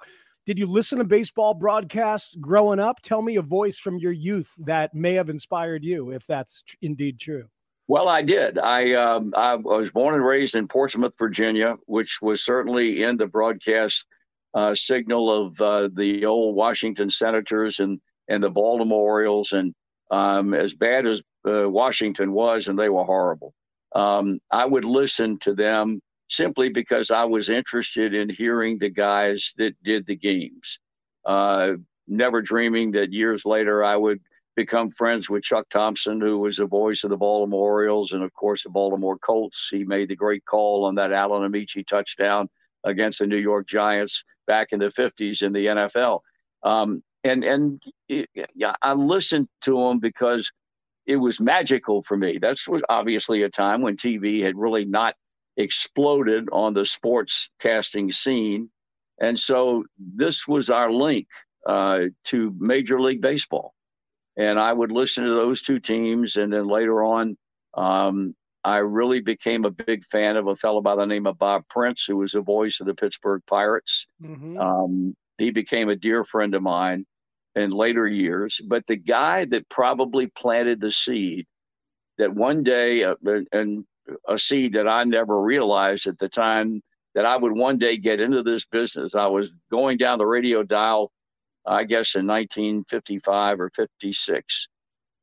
Did 0.47 0.59
you 0.59 0.67
listen 0.67 0.99
to 0.99 1.05
baseball 1.05 1.55
broadcasts 1.55 2.35
growing 2.37 2.81
up? 2.81 3.01
Tell 3.03 3.23
me 3.23 3.37
a 3.37 3.43
voice 3.43 3.79
from 3.79 3.99
your 3.99 4.13
youth 4.13 4.53
that 4.59 4.95
may 4.95 5.15
have 5.15 5.29
inspired 5.29 5.85
you, 5.85 6.11
if 6.11 6.27
that's 6.27 6.65
indeed 6.81 7.21
true. 7.21 7.45
Well, 7.89 8.09
I 8.09 8.23
did. 8.23 8.59
I 8.59 8.93
um, 8.95 9.35
I 9.37 9.57
was 9.57 9.91
born 9.91 10.15
and 10.15 10.25
raised 10.25 10.55
in 10.55 10.69
Portsmouth, 10.69 11.15
Virginia, 11.19 11.77
which 11.87 12.23
was 12.23 12.45
certainly 12.45 13.03
in 13.03 13.17
the 13.17 13.27
broadcast 13.27 14.07
uh, 14.55 14.75
signal 14.75 15.47
of 15.47 15.61
uh, 15.61 15.89
the 15.95 16.25
old 16.25 16.55
Washington 16.55 17.11
Senators 17.11 17.81
and 17.81 18.01
and 18.29 18.43
the 18.43 18.51
Baltimore 18.51 19.03
Orioles. 19.03 19.53
And 19.53 19.75
um, 20.11 20.55
as 20.55 20.73
bad 20.73 21.07
as 21.07 21.21
uh, 21.47 21.69
Washington 21.69 22.33
was, 22.33 22.69
and 22.69 22.79
they 22.79 22.89
were 22.89 23.05
horrible, 23.05 23.55
um, 23.95 24.39
I 24.53 24.65
would 24.65 24.85
listen 24.85 25.39
to 25.41 25.55
them 25.55 26.01
simply 26.31 26.71
because 26.71 27.11
I 27.11 27.25
was 27.25 27.51
interested 27.51 28.15
in 28.15 28.31
hearing 28.31 28.79
the 28.79 28.89
guys 28.89 29.53
that 29.59 29.75
did 29.83 30.07
the 30.07 30.17
games. 30.17 30.79
Uh, 31.27 31.73
never 32.07 32.41
dreaming 32.41 32.93
that 32.93 33.13
years 33.13 33.45
later 33.45 33.85
I 33.85 33.97
would 33.97 34.21
become 34.57 34.91
friends 34.91 35.29
with 35.29 35.43
Chuck 35.43 35.69
Thompson, 35.71 36.21
who 36.21 36.39
was 36.39 36.57
the 36.57 36.67
voice 36.67 37.05
of 37.05 37.11
the 37.11 37.17
Baltimore 37.17 37.71
Orioles 37.71 38.13
and, 38.13 38.23
of 38.23 38.33
course, 38.33 38.63
the 38.63 38.71
Baltimore 38.71 39.19
Colts. 39.19 39.69
He 39.71 39.85
made 39.85 40.09
the 40.09 40.17
great 40.17 40.45
call 40.45 40.85
on 40.85 40.95
that 40.97 41.13
Alan 41.13 41.51
Ameche 41.51 41.87
touchdown 41.87 42.49
against 42.85 43.19
the 43.19 43.27
New 43.27 43.37
York 43.37 43.67
Giants 43.67 44.25
back 44.47 44.69
in 44.73 44.79
the 44.79 44.87
50s 44.87 45.43
in 45.43 45.53
the 45.53 45.67
NFL. 45.67 46.21
Um, 46.63 47.03
and 47.25 47.45
and 47.45 47.83
it, 48.09 48.29
yeah, 48.55 48.75
I 48.83 48.95
listened 48.95 49.49
to 49.63 49.79
him 49.79 49.99
because 49.99 50.51
it 51.07 51.17
was 51.17 51.41
magical 51.41 52.03
for 52.03 52.17
me. 52.17 52.39
That 52.39 52.59
was 52.69 52.83
obviously 52.89 53.43
a 53.43 53.51
time 53.51 53.83
when 53.83 53.97
TV 53.97 54.43
had 54.43 54.57
really 54.57 54.85
not 54.85 55.15
exploded 55.61 56.49
on 56.53 56.75
the 56.75 56.85
sports 56.85 57.51
casting 57.61 58.11
scene. 58.11 58.71
And 59.21 59.39
so 59.39 59.85
this 59.99 60.49
was 60.49 60.71
our 60.71 60.91
link 60.91 61.29
uh, 61.67 62.05
to 62.25 62.55
Major 62.59 63.01
League 63.01 63.21
Baseball 63.21 63.75
and 64.37 64.59
I 64.59 64.73
would 64.73 64.91
listen 64.91 65.25
to 65.25 65.31
those 65.35 65.61
two 65.61 65.79
teams. 65.79 66.37
And 66.37 66.53
then 66.53 66.67
later 66.67 67.03
on, 67.03 67.37
um, 67.75 68.35
I 68.65 68.79
really 68.79 69.21
became 69.21 69.65
a 69.65 69.71
big 69.71 70.05
fan 70.05 70.37
of 70.37 70.47
a 70.47 70.57
fellow 70.57 70.81
by 70.81 70.97
the 70.97 71.05
name 71.07 71.27
of 71.27 71.39
Bob 71.39 71.65
Prince, 71.69 72.05
who 72.07 72.17
was 72.17 72.33
the 72.33 72.41
voice 72.41 72.81
of 72.81 72.87
the 72.87 72.95
Pittsburgh 72.95 73.43
Pirates. 73.47 74.07
Mhm. 74.23 74.59
Um, 74.59 75.17
he 75.39 75.51
became 75.51 75.89
a 75.89 75.97
dear 75.97 76.25
friend 76.25 76.55
of 76.55 76.63
mine 76.63 77.07
in 77.55 77.71
later 77.71 78.07
years. 78.07 78.61
But 78.67 78.87
the 78.87 78.97
guy 78.97 79.47
that 79.47 79.69
probably 79.69 80.27
planted 80.29 80.81
the 80.81 80.93
seed 80.93 81.47
that 82.19 82.35
one 82.35 82.63
day, 82.63 83.05
uh, 83.05 83.17
and 83.53 83.85
a 84.29 84.39
seed 84.39 84.75
that 84.75 84.89
I 84.89 85.05
never 85.05 85.41
realized 85.41 86.07
at 86.07 86.19
the 86.19 86.29
time 86.29 86.83
that 87.15 87.27
I 87.27 87.37
would 87.37 87.53
one 87.53 87.79
day 87.79 87.97
get 87.97 88.21
into 88.21 88.43
this 88.43 88.65
business. 88.65 89.15
I 89.15 89.27
was 89.27 89.53
going 89.71 89.99
down 89.99 90.19
the 90.19 90.27
radio 90.27 90.63
dial 90.63 91.11
I 91.67 91.85
guess 91.85 92.15
in 92.15 92.27
1955 92.27 93.61
or 93.61 93.71
56, 93.71 94.69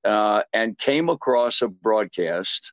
uh, 0.06 0.44
and 0.54 0.78
came 0.78 1.10
across 1.10 1.62
a 1.62 1.68
broadcast 1.68 2.72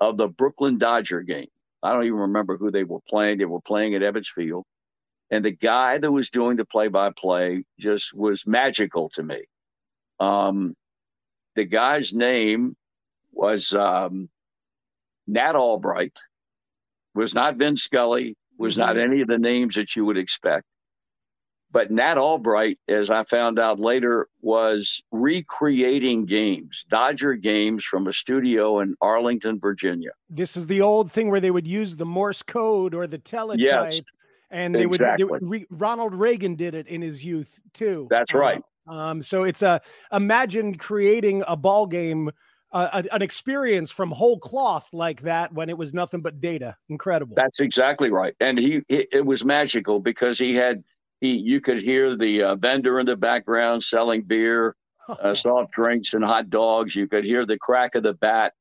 of 0.00 0.16
the 0.16 0.28
Brooklyn 0.28 0.78
Dodger 0.78 1.22
game. 1.22 1.48
I 1.82 1.92
don't 1.92 2.04
even 2.04 2.18
remember 2.18 2.56
who 2.56 2.70
they 2.70 2.84
were 2.84 3.00
playing. 3.08 3.38
They 3.38 3.44
were 3.44 3.60
playing 3.60 3.94
at 3.94 4.02
Ebbets 4.02 4.28
Field. 4.28 4.64
And 5.30 5.44
the 5.44 5.50
guy 5.50 5.98
that 5.98 6.12
was 6.12 6.30
doing 6.30 6.56
the 6.56 6.64
play 6.64 6.88
by 6.88 7.10
play 7.10 7.64
just 7.78 8.14
was 8.14 8.46
magical 8.46 9.08
to 9.10 9.22
me. 9.22 9.42
Um, 10.20 10.74
the 11.56 11.64
guy's 11.64 12.12
name 12.12 12.76
was 13.32 13.72
um, 13.72 14.28
Nat 15.32 15.56
Albright, 15.56 16.16
was 17.14 17.34
not 17.34 17.56
Vin 17.56 17.76
Scully, 17.76 18.36
was 18.58 18.76
not 18.76 18.98
any 18.98 19.22
of 19.22 19.28
the 19.28 19.38
names 19.38 19.74
that 19.74 19.96
you 19.96 20.04
would 20.04 20.18
expect. 20.18 20.64
But 21.70 21.90
Nat 21.90 22.18
Albright, 22.18 22.78
as 22.86 23.08
I 23.08 23.24
found 23.24 23.58
out 23.58 23.80
later, 23.80 24.28
was 24.42 25.02
recreating 25.10 26.26
games, 26.26 26.84
Dodger 26.90 27.32
games 27.32 27.82
from 27.82 28.08
a 28.08 28.12
studio 28.12 28.80
in 28.80 28.94
Arlington, 29.00 29.58
Virginia. 29.58 30.10
This 30.28 30.54
is 30.54 30.66
the 30.66 30.82
old 30.82 31.10
thing 31.10 31.30
where 31.30 31.40
they 31.40 31.50
would 31.50 31.66
use 31.66 31.96
the 31.96 32.04
Morse 32.04 32.42
code 32.42 32.94
or 32.94 33.06
the 33.06 33.16
teletype. 33.16 33.64
Yes, 33.64 34.02
and 34.50 34.74
they 34.74 34.84
would, 34.84 35.00
they 35.00 35.06
exactly. 35.06 35.24
would 35.24 35.48
re, 35.48 35.66
Ronald 35.70 36.14
Reagan 36.14 36.56
did 36.56 36.74
it 36.74 36.86
in 36.88 37.00
his 37.00 37.24
youth 37.24 37.58
too. 37.72 38.06
That's 38.10 38.34
right. 38.34 38.62
Um, 38.86 39.22
so 39.22 39.44
it's 39.44 39.62
a 39.62 39.80
imagine 40.12 40.74
creating 40.74 41.42
a 41.48 41.56
ball 41.56 41.86
game, 41.86 42.30
a- 42.72 43.14
an 43.14 43.22
experience 43.22 43.90
from 43.90 44.10
whole 44.10 44.38
cloth 44.38 44.88
like 44.92 45.22
that 45.22 45.52
when 45.52 45.68
it 45.68 45.76
was 45.76 45.92
nothing 45.92 46.20
but 46.20 46.40
data. 46.40 46.76
Incredible. 46.88 47.34
That's 47.36 47.60
exactly 47.60 48.10
right. 48.10 48.34
And 48.40 48.58
he, 48.58 48.82
it, 48.88 49.08
it 49.12 49.26
was 49.26 49.44
magical 49.44 50.00
because 50.00 50.38
he 50.38 50.54
had, 50.54 50.82
he, 51.20 51.36
you 51.36 51.60
could 51.60 51.82
hear 51.82 52.16
the 52.16 52.42
uh, 52.42 52.56
vendor 52.56 52.98
in 53.00 53.06
the 53.06 53.16
background 53.16 53.84
selling 53.84 54.22
beer, 54.22 54.74
uh, 55.08 55.34
soft 55.34 55.72
drinks, 55.72 56.14
and 56.14 56.24
hot 56.24 56.50
dogs. 56.50 56.96
You 56.96 57.06
could 57.06 57.24
hear 57.24 57.44
the 57.46 57.58
crack 57.58 57.94
of 57.94 58.02
the 58.02 58.14
bat. 58.14 58.54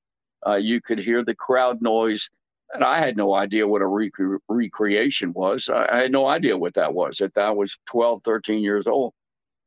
Uh, 0.45 0.55
you 0.55 0.81
could 0.81 0.99
hear 0.99 1.23
the 1.23 1.35
crowd 1.35 1.81
noise. 1.81 2.29
And 2.73 2.83
I 2.83 2.99
had 2.99 3.17
no 3.17 3.33
idea 3.33 3.67
what 3.67 3.81
a 3.81 3.85
recre- 3.85 4.39
recreation 4.47 5.33
was. 5.33 5.69
I, 5.69 5.87
I 5.91 6.01
had 6.03 6.11
no 6.11 6.25
idea 6.27 6.57
what 6.57 6.73
that 6.75 6.93
was. 6.93 7.17
That 7.17 7.37
I 7.37 7.51
was 7.51 7.77
12, 7.87 8.23
13 8.23 8.61
years 8.63 8.87
old. 8.87 9.13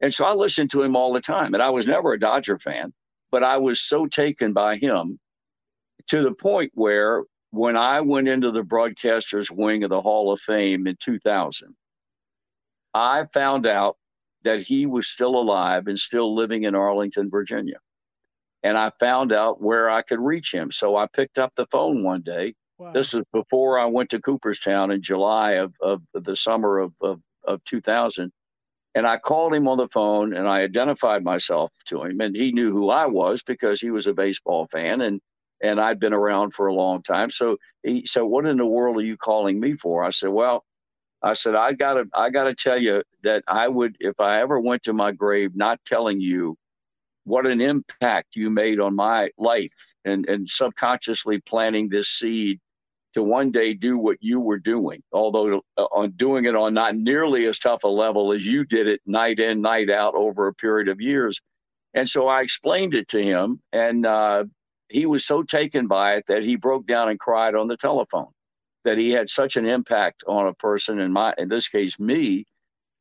And 0.00 0.12
so 0.12 0.24
I 0.24 0.34
listened 0.34 0.70
to 0.72 0.82
him 0.82 0.96
all 0.96 1.12
the 1.12 1.20
time. 1.20 1.54
And 1.54 1.62
I 1.62 1.70
was 1.70 1.86
never 1.86 2.12
a 2.12 2.18
Dodger 2.20 2.58
fan, 2.58 2.92
but 3.34 3.42
I 3.42 3.56
was 3.56 3.80
so 3.80 4.06
taken 4.06 4.52
by 4.52 4.76
him 4.76 5.18
to 6.06 6.22
the 6.22 6.30
point 6.30 6.70
where 6.74 7.24
when 7.50 7.76
I 7.76 8.00
went 8.00 8.28
into 8.28 8.52
the 8.52 8.62
broadcasters 8.62 9.50
wing 9.50 9.82
of 9.82 9.90
the 9.90 10.00
Hall 10.00 10.32
of 10.32 10.40
Fame 10.40 10.86
in 10.86 10.96
2000, 11.00 11.74
I 12.94 13.26
found 13.34 13.66
out 13.66 13.96
that 14.44 14.60
he 14.60 14.86
was 14.86 15.08
still 15.08 15.34
alive 15.34 15.88
and 15.88 15.98
still 15.98 16.32
living 16.32 16.62
in 16.62 16.76
Arlington, 16.76 17.28
Virginia. 17.28 17.78
And 18.62 18.78
I 18.78 18.92
found 19.00 19.32
out 19.32 19.60
where 19.60 19.90
I 19.90 20.02
could 20.02 20.20
reach 20.20 20.54
him. 20.54 20.70
So 20.70 20.94
I 20.94 21.08
picked 21.08 21.36
up 21.36 21.52
the 21.56 21.66
phone 21.72 22.04
one 22.04 22.22
day. 22.22 22.54
Wow. 22.78 22.92
This 22.92 23.14
is 23.14 23.22
before 23.32 23.80
I 23.80 23.86
went 23.86 24.10
to 24.10 24.20
Cooperstown 24.20 24.92
in 24.92 25.02
July 25.02 25.54
of, 25.54 25.74
of 25.82 26.02
the 26.14 26.36
summer 26.36 26.78
of, 26.78 26.92
of, 27.00 27.20
of 27.42 27.64
2000. 27.64 28.30
And 28.94 29.06
I 29.06 29.18
called 29.18 29.54
him 29.54 29.68
on 29.68 29.78
the 29.78 29.88
phone 29.88 30.34
and 30.34 30.48
I 30.48 30.62
identified 30.62 31.24
myself 31.24 31.72
to 31.86 32.04
him. 32.04 32.20
And 32.20 32.36
he 32.36 32.52
knew 32.52 32.72
who 32.72 32.90
I 32.90 33.06
was 33.06 33.42
because 33.42 33.80
he 33.80 33.90
was 33.90 34.06
a 34.06 34.14
baseball 34.14 34.68
fan 34.68 35.00
and, 35.00 35.20
and 35.62 35.80
I'd 35.80 36.00
been 36.00 36.12
around 36.14 36.52
for 36.54 36.68
a 36.68 36.74
long 36.74 37.02
time. 37.02 37.30
So 37.30 37.56
he 37.82 38.06
said, 38.06 38.22
What 38.22 38.46
in 38.46 38.56
the 38.58 38.66
world 38.66 38.96
are 38.98 39.04
you 39.04 39.16
calling 39.16 39.60
me 39.60 39.74
for? 39.74 40.04
I 40.04 40.10
said, 40.10 40.30
Well, 40.30 40.64
I 41.22 41.34
said, 41.34 41.54
I 41.54 41.72
gotta 41.72 42.04
I 42.14 42.30
gotta 42.30 42.54
tell 42.54 42.80
you 42.80 43.02
that 43.24 43.44
I 43.48 43.68
would 43.68 43.96
if 44.00 44.20
I 44.20 44.40
ever 44.42 44.60
went 44.60 44.84
to 44.84 44.92
my 44.92 45.12
grave 45.12 45.56
not 45.56 45.80
telling 45.86 46.20
you 46.20 46.56
what 47.24 47.46
an 47.46 47.60
impact 47.60 48.36
you 48.36 48.50
made 48.50 48.80
on 48.80 48.94
my 48.94 49.30
life 49.38 49.74
and, 50.04 50.28
and 50.28 50.48
subconsciously 50.48 51.40
planting 51.40 51.88
this 51.88 52.08
seed 52.08 52.60
to 53.14 53.22
one 53.22 53.50
day 53.50 53.74
do 53.74 53.96
what 53.96 54.18
you 54.20 54.40
were 54.40 54.58
doing, 54.58 55.02
although 55.12 55.62
uh, 55.76 55.84
on 55.84 56.10
doing 56.12 56.44
it 56.44 56.54
on 56.54 56.74
not 56.74 56.96
nearly 56.96 57.46
as 57.46 57.58
tough 57.58 57.84
a 57.84 57.88
level 57.88 58.32
as 58.32 58.44
you 58.44 58.64
did 58.64 58.86
it 58.86 59.00
night 59.06 59.38
in, 59.38 59.60
night 59.60 59.90
out 59.90 60.14
over 60.14 60.46
a 60.46 60.54
period 60.54 60.88
of 60.88 61.00
years. 61.00 61.40
And 61.94 62.08
so 62.08 62.26
I 62.26 62.42
explained 62.42 62.94
it 62.94 63.08
to 63.08 63.22
him, 63.22 63.60
and 63.72 64.04
uh, 64.04 64.44
he 64.88 65.06
was 65.06 65.24
so 65.24 65.42
taken 65.42 65.86
by 65.86 66.16
it 66.16 66.24
that 66.26 66.42
he 66.42 66.56
broke 66.56 66.86
down 66.86 67.08
and 67.08 67.18
cried 67.18 67.54
on 67.54 67.68
the 67.68 67.76
telephone. 67.76 68.28
That 68.84 68.98
he 68.98 69.10
had 69.10 69.30
such 69.30 69.56
an 69.56 69.64
impact 69.64 70.24
on 70.26 70.46
a 70.46 70.52
person, 70.54 70.98
in 70.98 71.10
my 71.10 71.32
in 71.38 71.48
this 71.48 71.68
case 71.68 71.98
me, 71.98 72.44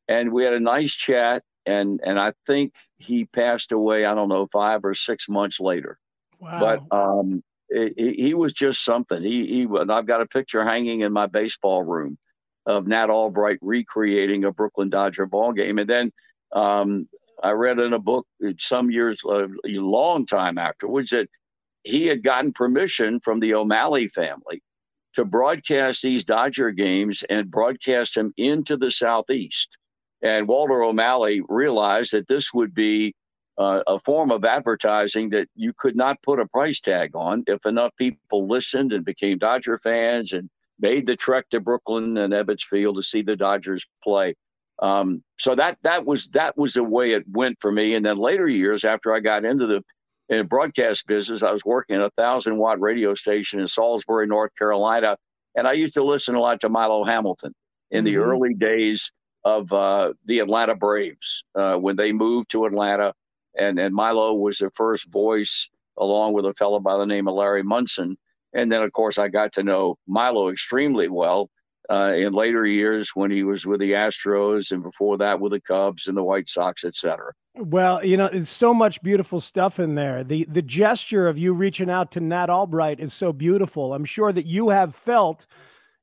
and 0.08 0.32
we 0.32 0.44
had 0.44 0.54
a 0.54 0.60
nice 0.60 0.94
chat. 0.94 1.42
And 1.66 2.00
and 2.04 2.18
I 2.18 2.32
think 2.46 2.74
he 2.96 3.24
passed 3.26 3.72
away. 3.72 4.04
I 4.04 4.14
don't 4.14 4.28
know 4.28 4.46
five 4.46 4.84
or 4.84 4.94
six 4.94 5.28
months 5.28 5.60
later. 5.60 5.98
Wow. 6.38 6.60
But 6.60 6.96
um, 6.96 7.42
he, 7.70 8.14
he 8.16 8.34
was 8.34 8.52
just 8.52 8.84
something. 8.84 9.22
He, 9.22 9.46
he, 9.46 9.62
and 9.62 9.90
I've 9.90 10.06
got 10.06 10.20
a 10.20 10.26
picture 10.26 10.64
hanging 10.64 11.00
in 11.00 11.12
my 11.12 11.26
baseball 11.26 11.82
room 11.82 12.18
of 12.66 12.86
Nat 12.86 13.10
Albright 13.10 13.58
recreating 13.60 14.44
a 14.44 14.52
Brooklyn 14.52 14.90
Dodger 14.90 15.26
ball 15.26 15.52
game. 15.52 15.78
And 15.78 15.88
then 15.88 16.12
um, 16.52 17.08
I 17.42 17.50
read 17.50 17.78
in 17.78 17.92
a 17.92 17.98
book 17.98 18.26
some 18.58 18.90
years, 18.90 19.22
uh, 19.24 19.48
a 19.66 19.78
long 19.78 20.26
time 20.26 20.58
afterwards, 20.58 21.10
that 21.10 21.28
he 21.82 22.06
had 22.06 22.22
gotten 22.22 22.52
permission 22.52 23.20
from 23.20 23.40
the 23.40 23.54
O'Malley 23.54 24.08
family 24.08 24.62
to 25.14 25.24
broadcast 25.24 26.02
these 26.02 26.24
Dodger 26.24 26.70
games 26.70 27.22
and 27.28 27.50
broadcast 27.50 28.14
them 28.14 28.32
into 28.36 28.76
the 28.76 28.90
Southeast. 28.90 29.76
And 30.22 30.48
Walter 30.48 30.82
O'Malley 30.82 31.42
realized 31.48 32.12
that 32.12 32.26
this 32.26 32.54
would 32.54 32.74
be 32.74 33.14
uh, 33.58 33.82
a 33.86 33.98
form 33.98 34.30
of 34.30 34.44
advertising 34.44 35.28
that 35.30 35.48
you 35.54 35.72
could 35.76 35.96
not 35.96 36.20
put 36.22 36.40
a 36.40 36.46
price 36.46 36.80
tag 36.80 37.14
on 37.14 37.44
if 37.46 37.64
enough 37.66 37.92
people 37.96 38.48
listened 38.48 38.92
and 38.92 39.04
became 39.04 39.38
Dodger 39.38 39.78
fans 39.78 40.32
and 40.32 40.50
made 40.80 41.06
the 41.06 41.16
trek 41.16 41.48
to 41.50 41.60
Brooklyn 41.60 42.16
and 42.16 42.32
Ebbets 42.32 42.64
Field 42.64 42.96
to 42.96 43.02
see 43.02 43.22
the 43.22 43.36
Dodgers 43.36 43.86
play. 44.02 44.34
Um, 44.80 45.22
so 45.38 45.54
that 45.54 45.78
that 45.82 46.04
was 46.04 46.28
that 46.28 46.56
was 46.58 46.74
the 46.74 46.82
way 46.82 47.12
it 47.12 47.24
went 47.30 47.58
for 47.60 47.70
me. 47.70 47.94
And 47.94 48.04
then 48.04 48.18
later 48.18 48.48
years, 48.48 48.84
after 48.84 49.14
I 49.14 49.20
got 49.20 49.44
into 49.44 49.66
the 49.66 49.82
in 50.28 50.46
broadcast 50.46 51.06
business, 51.06 51.42
I 51.42 51.52
was 51.52 51.64
working 51.64 51.96
at 51.96 52.02
a 52.02 52.10
thousand 52.16 52.56
watt 52.56 52.80
radio 52.80 53.14
station 53.14 53.60
in 53.60 53.68
Salisbury, 53.68 54.26
North 54.26 54.56
Carolina, 54.56 55.16
and 55.54 55.68
I 55.68 55.74
used 55.74 55.94
to 55.94 56.02
listen 56.02 56.34
a 56.34 56.40
lot 56.40 56.60
to 56.62 56.68
Milo 56.68 57.04
Hamilton 57.04 57.54
in 57.90 58.04
mm-hmm. 58.04 58.06
the 58.06 58.16
early 58.16 58.54
days 58.54 59.12
of 59.44 59.72
uh, 59.72 60.12
the 60.24 60.40
Atlanta 60.40 60.74
Braves 60.74 61.44
uh, 61.54 61.76
when 61.76 61.96
they 61.96 62.10
moved 62.10 62.50
to 62.50 62.64
Atlanta 62.64 63.12
and 63.56 63.78
and 63.78 63.94
Milo 63.94 64.34
was 64.34 64.58
the 64.58 64.70
first 64.70 65.10
voice 65.10 65.68
along 65.98 66.32
with 66.32 66.46
a 66.46 66.54
fellow 66.54 66.80
by 66.80 66.96
the 66.96 67.06
name 67.06 67.28
of 67.28 67.34
Larry 67.34 67.62
Munson. 67.62 68.16
And 68.52 68.70
then, 68.70 68.82
of 68.82 68.92
course, 68.92 69.18
I 69.18 69.28
got 69.28 69.52
to 69.54 69.62
know 69.62 69.96
Milo 70.06 70.48
extremely 70.48 71.08
well 71.08 71.50
uh, 71.90 72.14
in 72.16 72.32
later 72.32 72.64
years 72.66 73.10
when 73.14 73.30
he 73.30 73.42
was 73.42 73.66
with 73.66 73.80
the 73.80 73.92
Astros 73.92 74.70
and 74.70 74.82
before 74.82 75.18
that 75.18 75.40
with 75.40 75.52
the 75.52 75.60
Cubs 75.60 76.06
and 76.06 76.16
the 76.16 76.22
White 76.22 76.48
Sox, 76.48 76.84
et 76.84 76.96
cetera. 76.96 77.32
Well, 77.56 78.04
you 78.04 78.16
know, 78.16 78.26
it's 78.26 78.50
so 78.50 78.74
much 78.74 79.02
beautiful 79.02 79.40
stuff 79.40 79.78
in 79.78 79.94
there. 79.94 80.24
The 80.24 80.44
the 80.48 80.62
gesture 80.62 81.28
of 81.28 81.38
you 81.38 81.52
reaching 81.52 81.90
out 81.90 82.10
to 82.12 82.20
Nat 82.20 82.50
Albright 82.50 83.00
is 83.00 83.12
so 83.12 83.32
beautiful. 83.32 83.94
I'm 83.94 84.04
sure 84.04 84.32
that 84.32 84.46
you 84.46 84.70
have 84.70 84.94
felt 84.94 85.46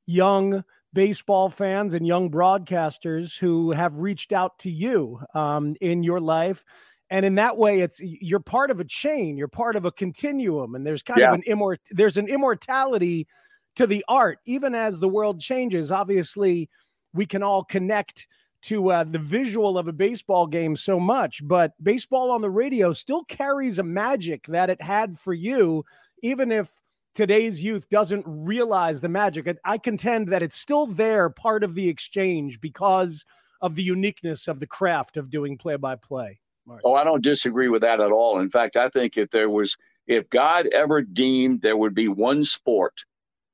young 0.06 0.64
baseball 0.94 1.48
fans 1.48 1.94
and 1.94 2.06
young 2.06 2.30
broadcasters 2.30 3.38
who 3.38 3.72
have 3.72 3.98
reached 3.98 4.32
out 4.32 4.58
to 4.58 4.70
you 4.70 5.20
um, 5.34 5.74
in 5.80 6.02
your 6.02 6.20
life 6.20 6.64
and 7.12 7.26
in 7.26 7.34
that 7.34 7.58
way 7.58 7.80
it's 7.80 8.00
you're 8.00 8.40
part 8.40 8.70
of 8.70 8.80
a 8.80 8.84
chain 8.84 9.36
you're 9.36 9.46
part 9.46 9.76
of 9.76 9.84
a 9.84 9.92
continuum 9.92 10.74
and 10.74 10.84
there's 10.84 11.02
kind 11.02 11.20
yeah. 11.20 11.28
of 11.28 11.34
an 11.34 11.42
immort 11.46 11.78
there's 11.90 12.16
an 12.16 12.26
immortality 12.26 13.28
to 13.76 13.86
the 13.86 14.04
art 14.08 14.38
even 14.46 14.74
as 14.74 14.98
the 14.98 15.08
world 15.08 15.40
changes. 15.40 15.92
Obviously 15.92 16.68
we 17.14 17.26
can 17.26 17.42
all 17.42 17.62
connect 17.64 18.26
to 18.62 18.90
uh, 18.90 19.04
the 19.04 19.18
visual 19.18 19.76
of 19.76 19.88
a 19.88 19.92
baseball 19.92 20.46
game 20.46 20.74
so 20.74 20.98
much 20.98 21.46
but 21.46 21.72
baseball 21.82 22.30
on 22.30 22.40
the 22.40 22.50
radio 22.50 22.92
still 22.92 23.24
carries 23.24 23.78
a 23.78 23.82
magic 23.82 24.46
that 24.46 24.70
it 24.70 24.80
had 24.80 25.18
for 25.18 25.34
you 25.34 25.84
even 26.22 26.50
if 26.50 26.70
today's 27.14 27.62
youth 27.62 27.90
doesn't 27.90 28.24
realize 28.26 29.02
the 29.02 29.08
magic. 29.08 29.54
I 29.66 29.76
contend 29.76 30.28
that 30.28 30.42
it's 30.42 30.56
still 30.56 30.86
there 30.86 31.28
part 31.28 31.62
of 31.62 31.74
the 31.74 31.86
exchange 31.86 32.58
because 32.58 33.26
of 33.60 33.74
the 33.74 33.82
uniqueness 33.82 34.48
of 34.48 34.60
the 34.60 34.66
craft 34.66 35.18
of 35.18 35.28
doing 35.28 35.58
play 35.58 35.76
by 35.76 35.96
play 35.96 36.40
Oh, 36.84 36.94
I 36.94 37.04
don't 37.04 37.22
disagree 37.22 37.68
with 37.68 37.82
that 37.82 38.00
at 38.00 38.12
all. 38.12 38.40
In 38.40 38.50
fact, 38.50 38.76
I 38.76 38.88
think 38.88 39.16
if 39.16 39.30
there 39.30 39.50
was, 39.50 39.76
if 40.06 40.28
God 40.30 40.66
ever 40.68 41.02
deemed 41.02 41.62
there 41.62 41.76
would 41.76 41.94
be 41.94 42.08
one 42.08 42.44
sport 42.44 42.94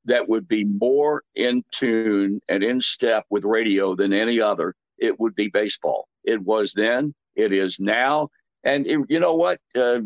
that 0.04 0.28
would 0.28 0.46
be 0.48 0.64
more 0.64 1.22
in 1.34 1.62
tune 1.70 2.40
and 2.48 2.62
in 2.62 2.80
step 2.80 3.24
with 3.30 3.44
radio 3.44 3.94
than 3.94 4.12
any 4.12 4.40
other, 4.40 4.74
it 4.98 5.18
would 5.20 5.34
be 5.34 5.48
baseball. 5.48 6.08
It 6.24 6.42
was 6.42 6.72
then, 6.74 7.14
it 7.36 7.52
is 7.52 7.78
now. 7.78 8.28
And 8.64 8.86
it, 8.86 9.00
you 9.08 9.20
know 9.20 9.34
what? 9.34 9.60
Uh, 9.76 10.00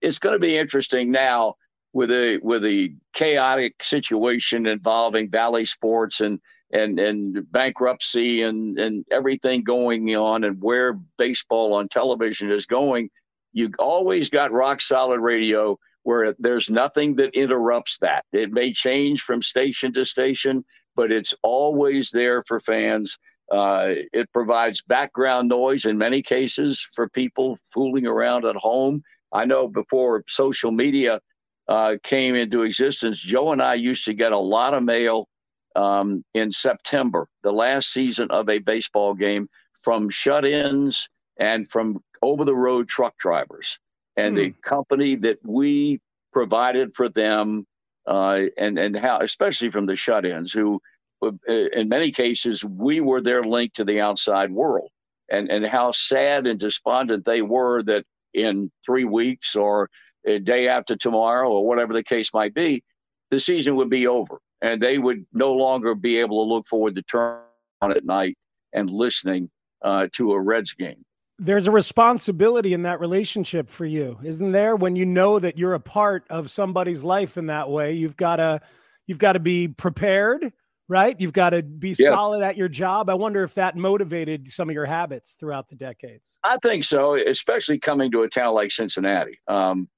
it's 0.00 0.18
going 0.18 0.34
to 0.34 0.38
be 0.38 0.58
interesting 0.58 1.10
now 1.10 1.54
with 1.92 2.10
a 2.10 2.38
with 2.42 2.64
a 2.64 2.92
chaotic 3.12 3.82
situation 3.82 4.66
involving 4.66 5.28
Bally 5.28 5.64
Sports 5.64 6.20
and 6.20 6.40
and 6.72 6.98
and 6.98 7.50
bankruptcy 7.52 8.42
and 8.42 8.78
and 8.78 9.04
everything 9.10 9.62
going 9.62 10.14
on 10.16 10.44
and 10.44 10.60
where 10.62 10.94
baseball 11.18 11.74
on 11.74 11.88
television 11.88 12.50
is 12.50 12.66
going 12.66 13.08
you 13.52 13.70
always 13.78 14.28
got 14.28 14.52
rock 14.52 14.80
solid 14.80 15.20
radio 15.20 15.78
where 16.02 16.34
there's 16.38 16.68
nothing 16.68 17.16
that 17.16 17.34
interrupts 17.34 17.96
that. 17.98 18.26
It 18.32 18.52
may 18.52 18.72
change 18.72 19.22
from 19.22 19.42
station 19.42 19.92
to 19.94 20.04
station 20.04 20.64
but 20.96 21.10
it's 21.10 21.34
always 21.42 22.10
there 22.12 22.42
for 22.42 22.60
fans. 22.60 23.18
Uh, 23.50 23.94
it 24.12 24.32
provides 24.32 24.80
background 24.82 25.48
noise 25.48 25.84
in 25.84 25.98
many 25.98 26.22
cases 26.22 26.86
for 26.94 27.08
people 27.08 27.58
fooling 27.72 28.06
around 28.06 28.44
at 28.44 28.56
home. 28.56 29.02
I 29.32 29.44
know 29.44 29.68
before 29.68 30.24
social 30.28 30.70
media 30.70 31.20
uh, 31.68 31.96
came 32.02 32.34
into 32.34 32.62
existence 32.62 33.18
joe 33.18 33.52
and 33.52 33.62
i 33.62 33.72
used 33.74 34.04
to 34.04 34.12
get 34.12 34.32
a 34.32 34.38
lot 34.38 34.74
of 34.74 34.82
mail 34.82 35.28
um, 35.74 36.24
in 36.34 36.52
September, 36.52 37.26
the 37.42 37.52
last 37.52 37.92
season 37.92 38.30
of 38.30 38.48
a 38.48 38.58
baseball 38.58 39.14
game, 39.14 39.48
from 39.82 40.08
shut 40.08 40.44
ins 40.44 41.08
and 41.38 41.70
from 41.70 42.02
over 42.22 42.44
the 42.44 42.54
road 42.54 42.88
truck 42.88 43.16
drivers. 43.18 43.78
And 44.16 44.36
the 44.36 44.50
hmm. 44.50 44.60
company 44.62 45.16
that 45.16 45.38
we 45.44 46.00
provided 46.32 46.94
for 46.94 47.08
them, 47.08 47.66
uh, 48.06 48.42
and, 48.56 48.78
and 48.78 48.96
how, 48.96 49.18
especially 49.20 49.70
from 49.70 49.86
the 49.86 49.96
shut 49.96 50.24
ins, 50.24 50.52
who 50.52 50.80
uh, 51.22 51.32
in 51.48 51.88
many 51.88 52.10
cases, 52.10 52.64
we 52.64 53.00
were 53.00 53.20
their 53.20 53.42
link 53.42 53.72
to 53.74 53.84
the 53.84 54.00
outside 54.00 54.52
world. 54.52 54.90
And, 55.30 55.48
and 55.50 55.66
how 55.66 55.90
sad 55.90 56.46
and 56.46 56.60
despondent 56.60 57.24
they 57.24 57.42
were 57.42 57.82
that 57.84 58.04
in 58.34 58.70
three 58.84 59.04
weeks 59.04 59.56
or 59.56 59.88
a 60.26 60.38
day 60.38 60.68
after 60.68 60.96
tomorrow 60.96 61.50
or 61.50 61.66
whatever 61.66 61.92
the 61.92 62.02
case 62.02 62.32
might 62.34 62.54
be, 62.54 62.82
the 63.30 63.40
season 63.40 63.76
would 63.76 63.90
be 63.90 64.06
over 64.06 64.38
and 64.64 64.80
they 64.80 64.96
would 64.96 65.26
no 65.34 65.52
longer 65.52 65.94
be 65.94 66.16
able 66.16 66.42
to 66.42 66.48
look 66.48 66.66
forward 66.66 66.94
to 66.96 67.02
turn 67.02 67.38
on 67.82 67.92
at 67.92 68.04
night 68.04 68.38
and 68.72 68.88
listening 68.88 69.50
uh, 69.82 70.08
to 70.12 70.32
a 70.32 70.40
Reds 70.40 70.72
game. 70.72 71.04
There's 71.38 71.66
a 71.66 71.70
responsibility 71.70 72.72
in 72.72 72.82
that 72.84 72.98
relationship 72.98 73.68
for 73.68 73.84
you, 73.84 74.18
isn't 74.24 74.52
there? 74.52 74.74
When 74.74 74.96
you 74.96 75.04
know 75.04 75.38
that 75.38 75.58
you're 75.58 75.74
a 75.74 75.80
part 75.80 76.24
of 76.30 76.50
somebody's 76.50 77.04
life 77.04 77.36
in 77.36 77.46
that 77.46 77.68
way, 77.68 77.92
you've 77.92 78.16
got 78.16 78.36
to 78.36 78.60
you've 79.06 79.18
got 79.18 79.32
to 79.32 79.40
be 79.40 79.68
prepared, 79.68 80.52
right? 80.88 81.14
You've 81.20 81.32
got 81.34 81.50
to 81.50 81.62
be 81.62 81.90
yes. 81.90 82.08
solid 82.08 82.42
at 82.42 82.56
your 82.56 82.68
job. 82.68 83.10
I 83.10 83.14
wonder 83.14 83.42
if 83.42 83.52
that 83.54 83.76
motivated 83.76 84.50
some 84.50 84.70
of 84.70 84.74
your 84.74 84.86
habits 84.86 85.36
throughout 85.38 85.68
the 85.68 85.76
decades. 85.76 86.38
I 86.42 86.56
think 86.62 86.84
so, 86.84 87.16
especially 87.16 87.78
coming 87.80 88.10
to 88.12 88.22
a 88.22 88.28
town 88.28 88.54
like 88.54 88.70
Cincinnati. 88.70 89.38
Um, 89.46 89.88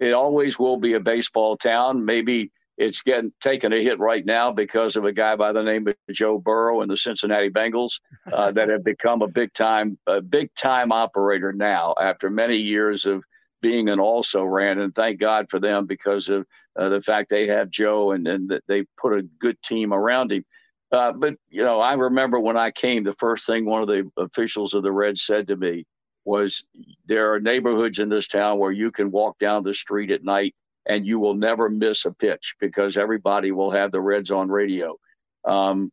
it 0.00 0.14
always 0.14 0.58
will 0.58 0.78
be 0.78 0.94
a 0.94 1.00
baseball 1.00 1.56
town. 1.56 2.04
Maybe 2.04 2.50
it's 2.76 3.02
getting 3.02 3.32
taken 3.40 3.72
a 3.72 3.82
hit 3.82 3.98
right 3.98 4.24
now 4.24 4.52
because 4.52 4.96
of 4.96 5.04
a 5.04 5.12
guy 5.12 5.34
by 5.34 5.52
the 5.52 5.62
name 5.62 5.88
of 5.88 5.94
Joe 6.10 6.38
Burrow 6.38 6.82
and 6.82 6.90
the 6.90 6.96
Cincinnati 6.96 7.50
Bengals 7.50 8.00
uh, 8.32 8.52
that 8.52 8.68
have 8.68 8.84
become 8.84 9.22
a 9.22 9.28
big 9.28 9.52
time 9.52 9.98
a 10.06 10.20
big 10.20 10.52
time 10.54 10.92
operator 10.92 11.52
now 11.52 11.94
after 12.00 12.30
many 12.30 12.56
years 12.56 13.06
of 13.06 13.24
being 13.62 13.88
an 13.88 13.98
also 13.98 14.44
ran 14.44 14.80
and 14.80 14.94
thank 14.94 15.18
God 15.18 15.48
for 15.48 15.58
them 15.58 15.86
because 15.86 16.28
of 16.28 16.46
uh, 16.78 16.90
the 16.90 17.00
fact 17.00 17.30
they 17.30 17.46
have 17.46 17.70
Joe 17.70 18.12
and 18.12 18.26
and 18.28 18.48
that 18.50 18.62
they 18.66 18.84
put 18.98 19.14
a 19.14 19.22
good 19.38 19.60
team 19.62 19.92
around 19.92 20.32
him. 20.32 20.44
Uh, 20.92 21.12
but 21.12 21.34
you 21.48 21.64
know, 21.64 21.80
I 21.80 21.94
remember 21.94 22.38
when 22.38 22.56
I 22.56 22.70
came, 22.70 23.02
the 23.02 23.12
first 23.14 23.46
thing 23.46 23.64
one 23.64 23.82
of 23.82 23.88
the 23.88 24.08
officials 24.18 24.74
of 24.74 24.82
the 24.82 24.92
Reds 24.92 25.22
said 25.22 25.48
to 25.48 25.56
me 25.56 25.84
was, 26.24 26.64
"There 27.06 27.32
are 27.32 27.40
neighborhoods 27.40 27.98
in 27.98 28.08
this 28.08 28.28
town 28.28 28.58
where 28.58 28.70
you 28.70 28.92
can 28.92 29.10
walk 29.10 29.38
down 29.38 29.62
the 29.62 29.74
street 29.74 30.10
at 30.10 30.22
night 30.22 30.54
and 30.86 31.06
you 31.06 31.18
will 31.18 31.34
never 31.34 31.68
miss 31.68 32.04
a 32.04 32.12
pitch 32.12 32.54
because 32.60 32.96
everybody 32.96 33.52
will 33.52 33.70
have 33.70 33.92
the 33.92 34.00
Reds 34.00 34.30
on 34.30 34.48
radio. 34.48 34.96
Um, 35.44 35.90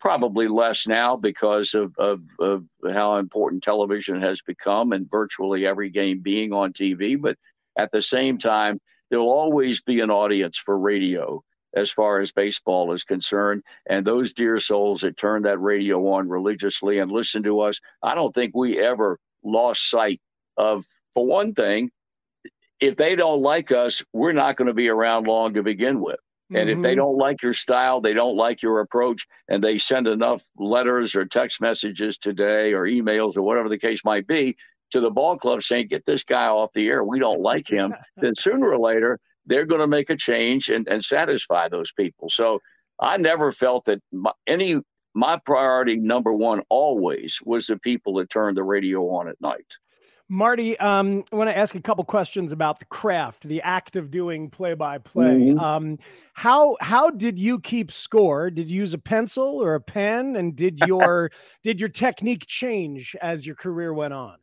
probably 0.00 0.48
less 0.48 0.86
now 0.86 1.16
because 1.16 1.72
of, 1.72 1.96
of, 1.98 2.20
of 2.38 2.64
how 2.92 3.16
important 3.16 3.62
television 3.62 4.20
has 4.20 4.42
become 4.42 4.92
and 4.92 5.10
virtually 5.10 5.66
every 5.66 5.88
game 5.88 6.20
being 6.20 6.52
on 6.52 6.72
TV. 6.72 7.20
But 7.20 7.38
at 7.78 7.90
the 7.90 8.02
same 8.02 8.36
time, 8.36 8.80
there'll 9.10 9.30
always 9.30 9.80
be 9.80 10.00
an 10.00 10.10
audience 10.10 10.58
for 10.58 10.78
radio 10.78 11.42
as 11.74 11.90
far 11.90 12.20
as 12.20 12.32
baseball 12.32 12.92
is 12.92 13.02
concerned. 13.02 13.62
And 13.86 14.04
those 14.04 14.32
dear 14.32 14.58
souls 14.60 15.00
that 15.00 15.16
turn 15.16 15.42
that 15.42 15.58
radio 15.58 16.06
on 16.12 16.28
religiously 16.28 16.98
and 16.98 17.10
listen 17.10 17.42
to 17.44 17.60
us, 17.60 17.80
I 18.02 18.14
don't 18.14 18.34
think 18.34 18.54
we 18.54 18.78
ever 18.78 19.18
lost 19.42 19.90
sight 19.90 20.20
of, 20.56 20.84
for 21.14 21.26
one 21.26 21.54
thing, 21.54 21.90
if 22.86 22.96
they 22.96 23.14
don't 23.16 23.40
like 23.40 23.72
us, 23.72 24.02
we're 24.12 24.32
not 24.32 24.56
going 24.56 24.68
to 24.68 24.74
be 24.74 24.88
around 24.88 25.26
long 25.26 25.54
to 25.54 25.62
begin 25.62 26.00
with. 26.00 26.18
And 26.50 26.68
mm-hmm. 26.68 26.78
if 26.78 26.82
they 26.82 26.90
mm-hmm. 26.90 26.98
don't 26.98 27.18
like 27.18 27.42
your 27.42 27.54
style, 27.54 28.00
they 28.00 28.12
don't 28.12 28.36
like 28.36 28.62
your 28.62 28.80
approach, 28.80 29.26
and 29.48 29.62
they 29.62 29.78
send 29.78 30.06
enough 30.06 30.42
letters 30.58 31.14
or 31.14 31.24
text 31.24 31.60
messages 31.60 32.18
today 32.18 32.72
or 32.72 32.84
emails 32.84 33.36
or 33.36 33.42
whatever 33.42 33.68
the 33.68 33.78
case 33.78 34.04
might 34.04 34.26
be 34.26 34.56
to 34.90 35.00
the 35.00 35.10
ball 35.10 35.36
club 35.36 35.62
saying, 35.62 35.88
get 35.88 36.06
this 36.06 36.22
guy 36.22 36.46
off 36.46 36.72
the 36.72 36.86
air, 36.86 37.02
we 37.02 37.18
don't 37.18 37.40
like 37.40 37.68
him, 37.68 37.94
then 38.16 38.34
sooner 38.34 38.68
or 38.68 38.78
later, 38.78 39.18
they're 39.46 39.66
going 39.66 39.80
to 39.80 39.86
make 39.86 40.10
a 40.10 40.16
change 40.16 40.68
and, 40.68 40.86
and 40.88 41.04
satisfy 41.04 41.68
those 41.68 41.92
people. 41.92 42.28
So 42.28 42.60
I 43.00 43.16
never 43.16 43.50
felt 43.50 43.86
that 43.86 44.00
my, 44.12 44.32
any 44.46 44.80
my 45.14 45.38
priority 45.44 45.96
number 45.96 46.32
one 46.32 46.62
always 46.68 47.38
was 47.44 47.66
the 47.66 47.78
people 47.78 48.14
that 48.14 48.30
turned 48.30 48.56
the 48.56 48.64
radio 48.64 49.08
on 49.10 49.28
at 49.28 49.40
night. 49.40 49.66
Marty, 50.28 50.78
um, 50.78 51.22
I 51.32 51.36
want 51.36 51.50
to 51.50 51.56
ask 51.56 51.74
a 51.74 51.82
couple 51.82 52.02
questions 52.04 52.50
about 52.50 52.78
the 52.78 52.86
craft, 52.86 53.42
the 53.42 53.60
act 53.60 53.94
of 53.94 54.10
doing 54.10 54.48
play-by-play. 54.48 55.38
Mm-hmm. 55.38 55.58
Um, 55.58 55.98
how 56.32 56.76
how 56.80 57.10
did 57.10 57.38
you 57.38 57.60
keep 57.60 57.92
score? 57.92 58.50
Did 58.50 58.70
you 58.70 58.80
use 58.80 58.94
a 58.94 58.98
pencil 58.98 59.62
or 59.62 59.74
a 59.74 59.80
pen? 59.80 60.36
And 60.36 60.56
did 60.56 60.80
your 60.86 61.30
did 61.62 61.78
your 61.78 61.90
technique 61.90 62.46
change 62.46 63.14
as 63.20 63.46
your 63.46 63.54
career 63.54 63.92
went 63.92 64.14
on? 64.14 64.38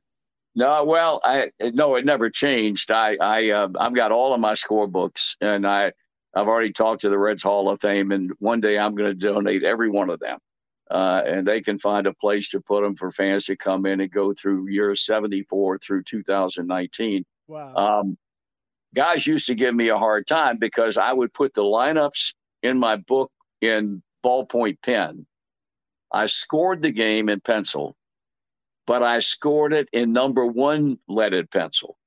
No, 0.53 0.83
well, 0.83 1.19
I 1.23 1.49
no, 1.59 1.95
it 1.95 2.05
never 2.05 2.29
changed. 2.29 2.91
I 2.91 3.17
I 3.19 3.49
uh, 3.49 3.69
I've 3.79 3.95
got 3.95 4.11
all 4.11 4.35
of 4.35 4.39
my 4.39 4.53
score 4.53 4.87
books, 4.87 5.35
and 5.41 5.65
I 5.65 5.93
I've 6.35 6.47
already 6.47 6.73
talked 6.73 7.01
to 7.01 7.09
the 7.09 7.17
Reds 7.17 7.41
Hall 7.41 7.69
of 7.69 7.81
Fame, 7.81 8.11
and 8.11 8.31
one 8.37 8.61
day 8.61 8.77
I'm 8.77 8.93
going 8.93 9.09
to 9.09 9.15
donate 9.15 9.63
every 9.63 9.89
one 9.89 10.11
of 10.11 10.19
them 10.19 10.37
uh, 10.91 11.23
and 11.25 11.47
they 11.47 11.61
can 11.61 11.79
find 11.79 12.05
a 12.05 12.13
place 12.13 12.49
to 12.49 12.59
put 12.59 12.83
them 12.83 12.95
for 12.95 13.11
fans 13.11 13.45
to 13.45 13.55
come 13.55 13.85
in 13.85 14.01
and 14.01 14.11
go 14.11 14.33
through 14.33 14.67
years 14.69 15.05
74 15.05 15.79
through 15.79 16.03
2019. 16.03 17.25
Wow. 17.47 17.75
Um, 17.75 18.17
guys 18.93 19.25
used 19.25 19.47
to 19.47 19.55
give 19.55 19.73
me 19.73 19.87
a 19.87 19.97
hard 19.97 20.27
time 20.27 20.57
because 20.57 20.97
I 20.97 21.13
would 21.13 21.33
put 21.33 21.53
the 21.53 21.63
lineups 21.63 22.33
in 22.61 22.77
my 22.77 22.97
book 22.97 23.31
in 23.61 24.03
ballpoint 24.23 24.77
pen. 24.83 25.25
I 26.11 26.25
scored 26.25 26.81
the 26.81 26.91
game 26.91 27.29
in 27.29 27.39
pencil, 27.39 27.95
but 28.85 29.01
I 29.01 29.21
scored 29.21 29.71
it 29.71 29.87
in 29.93 30.11
number 30.11 30.45
one 30.45 30.99
leaded 31.07 31.49
pencil 31.51 31.97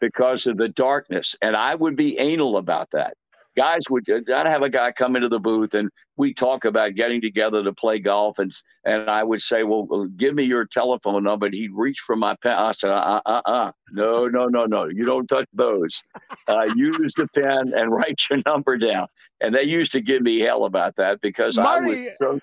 because 0.00 0.48
of 0.48 0.56
the 0.56 0.68
darkness. 0.68 1.36
And 1.40 1.54
I 1.54 1.76
would 1.76 1.94
be 1.94 2.18
anal 2.18 2.56
about 2.56 2.90
that 2.90 3.16
guys 3.56 3.82
would 3.90 4.08
I'd 4.10 4.46
have 4.46 4.62
a 4.62 4.70
guy 4.70 4.92
come 4.92 5.16
into 5.16 5.28
the 5.28 5.40
booth 5.40 5.74
and 5.74 5.90
we 6.16 6.32
talk 6.32 6.64
about 6.64 6.94
getting 6.94 7.20
together 7.20 7.62
to 7.62 7.72
play 7.72 7.98
golf 7.98 8.38
and 8.38 8.52
and 8.84 9.10
I 9.10 9.24
would 9.24 9.42
say, 9.42 9.64
well, 9.64 10.06
give 10.16 10.34
me 10.34 10.44
your 10.44 10.64
telephone 10.64 11.24
number. 11.24 11.46
And 11.46 11.54
he'd 11.54 11.72
reach 11.72 12.00
for 12.00 12.14
my 12.14 12.36
pen. 12.42 12.52
I 12.52 12.72
said, 12.72 12.90
uh, 12.90 13.20
uh, 13.26 13.42
uh, 13.44 13.72
no, 13.90 14.26
no, 14.28 14.46
no, 14.46 14.64
no, 14.64 14.86
you 14.86 15.04
don't 15.04 15.26
touch 15.26 15.48
those. 15.52 16.02
Uh, 16.46 16.68
use 16.76 17.14
the 17.14 17.26
pen 17.34 17.72
and 17.74 17.90
write 17.92 18.20
your 18.30 18.40
number 18.46 18.76
down. 18.76 19.08
And 19.40 19.54
they 19.54 19.64
used 19.64 19.92
to 19.92 20.00
give 20.00 20.22
me 20.22 20.38
hell 20.38 20.64
about 20.64 20.96
that 20.96 21.20
because 21.20 21.56
Marty, 21.56 21.86
I 21.86 21.90
was 21.90 22.10
so. 22.16 22.40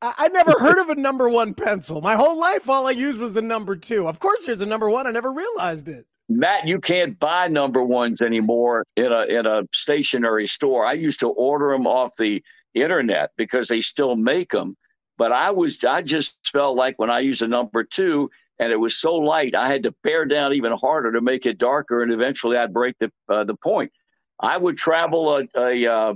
I, 0.00 0.14
I 0.18 0.28
never 0.28 0.52
heard 0.52 0.78
of 0.78 0.88
a 0.88 0.94
number 0.94 1.28
one 1.28 1.54
pencil. 1.54 2.00
My 2.00 2.16
whole 2.16 2.38
life, 2.38 2.68
all 2.68 2.86
I 2.86 2.92
used 2.92 3.20
was 3.20 3.34
the 3.34 3.42
number 3.42 3.76
two. 3.76 4.08
Of 4.08 4.18
course, 4.18 4.46
there's 4.46 4.60
a 4.60 4.66
number 4.66 4.88
one. 4.88 5.06
I 5.06 5.10
never 5.10 5.32
realized 5.32 5.88
it. 5.88 6.06
Matt, 6.28 6.66
you 6.66 6.80
can't 6.80 7.18
buy 7.18 7.48
number 7.48 7.82
ones 7.82 8.20
anymore 8.20 8.86
in 8.96 9.12
a 9.12 9.22
in 9.24 9.46
a 9.46 9.62
stationery 9.72 10.46
store. 10.46 10.86
I 10.86 10.94
used 10.94 11.20
to 11.20 11.28
order 11.28 11.72
them 11.72 11.86
off 11.86 12.16
the 12.16 12.42
internet 12.74 13.30
because 13.36 13.68
they 13.68 13.80
still 13.80 14.16
make 14.16 14.50
them. 14.50 14.76
But 15.18 15.32
I 15.32 15.50
was 15.50 15.82
I 15.84 16.02
just 16.02 16.38
felt 16.50 16.76
like 16.76 16.98
when 16.98 17.10
I 17.10 17.20
used 17.20 17.42
a 17.42 17.48
number 17.48 17.84
two 17.84 18.30
and 18.58 18.72
it 18.72 18.76
was 18.76 18.96
so 18.96 19.14
light, 19.16 19.54
I 19.54 19.68
had 19.70 19.82
to 19.84 19.94
bear 20.02 20.24
down 20.24 20.52
even 20.52 20.72
harder 20.72 21.12
to 21.12 21.20
make 21.20 21.46
it 21.46 21.58
darker, 21.58 22.02
and 22.02 22.12
eventually 22.12 22.56
I'd 22.56 22.72
break 22.72 22.96
the 22.98 23.10
uh, 23.28 23.44
the 23.44 23.56
point. 23.56 23.92
I 24.40 24.56
would 24.56 24.76
travel 24.76 25.36
a, 25.36 25.48
a 25.56 25.92
uh, 25.92 26.14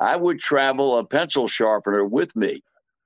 I 0.00 0.16
would 0.16 0.38
travel 0.40 0.98
a 0.98 1.04
pencil 1.04 1.48
sharpener 1.48 2.04
with 2.04 2.34
me 2.36 2.62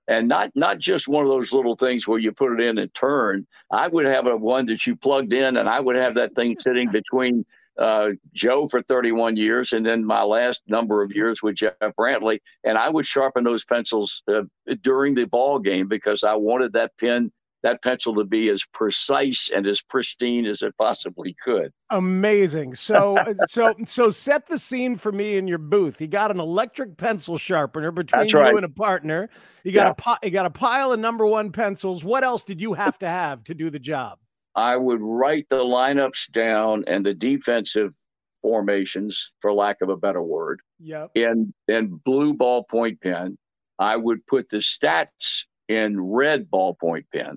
and 0.09 0.29
not 0.29 0.51
not 0.55 0.79
just 0.79 1.09
one 1.09 1.25
of 1.25 1.31
those 1.31 1.53
little 1.53 1.77
things 1.77 2.07
where 2.07 2.19
you 2.19 2.33
put 2.33 2.53
it 2.53 2.61
in 2.61 2.79
and 2.79 2.93
turn. 2.95 3.47
I 3.71 3.89
would 3.89 4.07
have 4.07 4.27
a 4.27 4.37
one 4.37 4.67
that 4.67 4.87
you 4.87 4.97
plugged 4.97 5.33
in, 5.33 5.57
and 5.57 5.69
I 5.69 5.81
would 5.81 5.97
have 5.97 6.15
that 6.15 6.35
thing 6.35 6.57
sitting 6.59 6.91
between 6.91 7.45
uh, 7.79 8.11
Joe 8.33 8.69
for 8.69 8.83
31 8.83 9.37
years, 9.37 9.73
and 9.73 9.85
then 9.85 10.05
my 10.05 10.23
last 10.23 10.63
number 10.69 11.03
of 11.03 11.15
years 11.15 11.43
with 11.43 11.57
Jeff 11.57 11.75
Brantley, 11.99 12.41
and 12.65 12.79
I 12.79 12.89
would 12.89 13.07
sharpen 13.07 13.45
those 13.45 13.65
pencils 13.65 14.23
uh, 14.29 14.43
during 14.83 15.15
the 15.15 15.25
ball 15.25 15.59
game 15.59 15.89
because 15.89 16.23
I 16.23 16.35
wanted 16.35 16.73
that 16.75 16.93
pen 16.99 17.33
that 17.65 17.83
pencil 17.83 18.15
to 18.15 18.25
be 18.25 18.51
as 18.51 18.63
precise 18.73 19.51
and 19.53 19.67
as 19.67 19.81
pristine 19.81 20.45
as 20.45 20.61
it 20.61 20.77
possibly 20.77 21.35
could. 21.43 21.73
Amazing. 21.91 22.75
So 22.75 23.17
uh, 23.17 23.35
so 23.49 23.75
so 23.87 24.11
set 24.11 24.47
the 24.47 24.59
scene 24.59 24.97
for 24.97 25.11
me 25.11 25.37
in 25.37 25.49
your 25.49 25.59
booth. 25.59 26.01
You 26.01 26.07
got 26.07 26.31
an 26.31 26.39
electric 26.39 26.97
pencil 26.99 27.39
sharpener 27.39 27.91
between 27.91 28.21
That's 28.21 28.33
you 28.35 28.39
right. 28.39 28.55
and 28.55 28.67
a 28.67 28.69
partner. 28.69 29.31
You 29.65 29.73
got 29.73 29.99
yeah. 29.99 30.17
a 30.23 30.27
you 30.27 30.31
got 30.31 30.47
a 30.47 30.51
pile 30.51 30.93
of 30.93 31.01
number 31.01 31.27
1 31.27 31.51
pencils. 31.51 32.05
What 32.05 32.23
else 32.23 32.45
did 32.45 32.61
you 32.61 32.75
have 32.75 32.99
to 32.99 33.09
have 33.09 33.43
to 33.45 33.55
do 33.55 33.71
the 33.71 33.79
job? 33.79 34.19
I 34.55 34.77
would 34.77 35.01
write 35.01 35.47
the 35.49 35.65
lineups 35.65 36.31
down 36.31 36.85
and 36.87 37.05
the 37.05 37.15
defensive 37.15 37.97
formations 38.43 39.33
for 39.41 39.53
lack 39.53 39.79
of 39.81 39.89
a 39.89 39.97
better 39.97 40.23
word. 40.23 40.61
Yep. 40.81 41.13
In 41.15 41.55
in 41.67 42.01
blue 42.05 42.35
ballpoint 42.35 43.01
pen. 43.01 43.39
I 43.79 43.97
would 43.97 44.25
put 44.27 44.51
the 44.51 44.59
stats 44.59 45.47
in 45.69 46.01
red 46.01 46.49
ballpoint 46.49 47.07
pen 47.13 47.37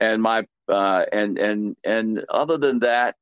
and 0.00 0.22
my 0.22 0.46
uh, 0.68 1.04
and 1.12 1.38
and 1.38 1.76
and 1.84 2.24
other 2.30 2.58
than 2.58 2.78
that, 2.80 3.16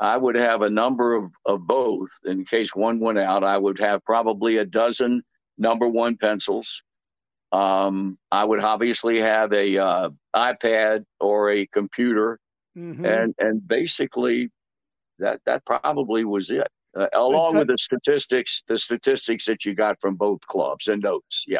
I 0.00 0.16
would 0.16 0.36
have 0.36 0.62
a 0.62 0.70
number 0.70 1.14
of, 1.14 1.30
of 1.46 1.66
both 1.66 2.10
in 2.24 2.44
case 2.44 2.74
one 2.74 3.00
went 3.00 3.18
out. 3.18 3.44
I 3.44 3.58
would 3.58 3.78
have 3.78 4.04
probably 4.04 4.58
a 4.58 4.64
dozen 4.64 5.22
number 5.58 5.88
one 5.88 6.16
pencils. 6.16 6.82
Um, 7.52 8.18
I 8.30 8.44
would 8.44 8.60
obviously 8.60 9.20
have 9.20 9.52
a 9.52 9.76
uh, 9.76 10.10
iPad 10.34 11.04
or 11.20 11.50
a 11.50 11.66
computer, 11.66 12.38
mm-hmm. 12.76 13.04
and 13.04 13.34
and 13.38 13.66
basically 13.66 14.50
that 15.18 15.40
that 15.46 15.64
probably 15.64 16.24
was 16.24 16.50
it. 16.50 16.68
Uh, 16.94 17.06
along 17.14 17.56
with 17.56 17.68
the 17.68 17.78
statistics, 17.78 18.62
the 18.68 18.76
statistics 18.76 19.46
that 19.46 19.64
you 19.64 19.74
got 19.74 19.98
from 20.00 20.14
both 20.14 20.40
clubs 20.46 20.88
and 20.88 21.02
notes. 21.02 21.44
Yeah. 21.48 21.58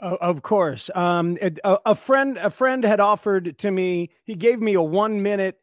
Of 0.00 0.42
course. 0.42 0.90
Um, 0.94 1.38
a, 1.42 1.78
a, 1.86 1.94
friend, 1.94 2.38
a 2.38 2.50
friend 2.50 2.84
had 2.84 3.00
offered 3.00 3.58
to 3.58 3.70
me. 3.70 4.10
He 4.24 4.34
gave 4.34 4.60
me 4.60 4.74
a 4.74 4.82
one 4.82 5.22
minute 5.22 5.60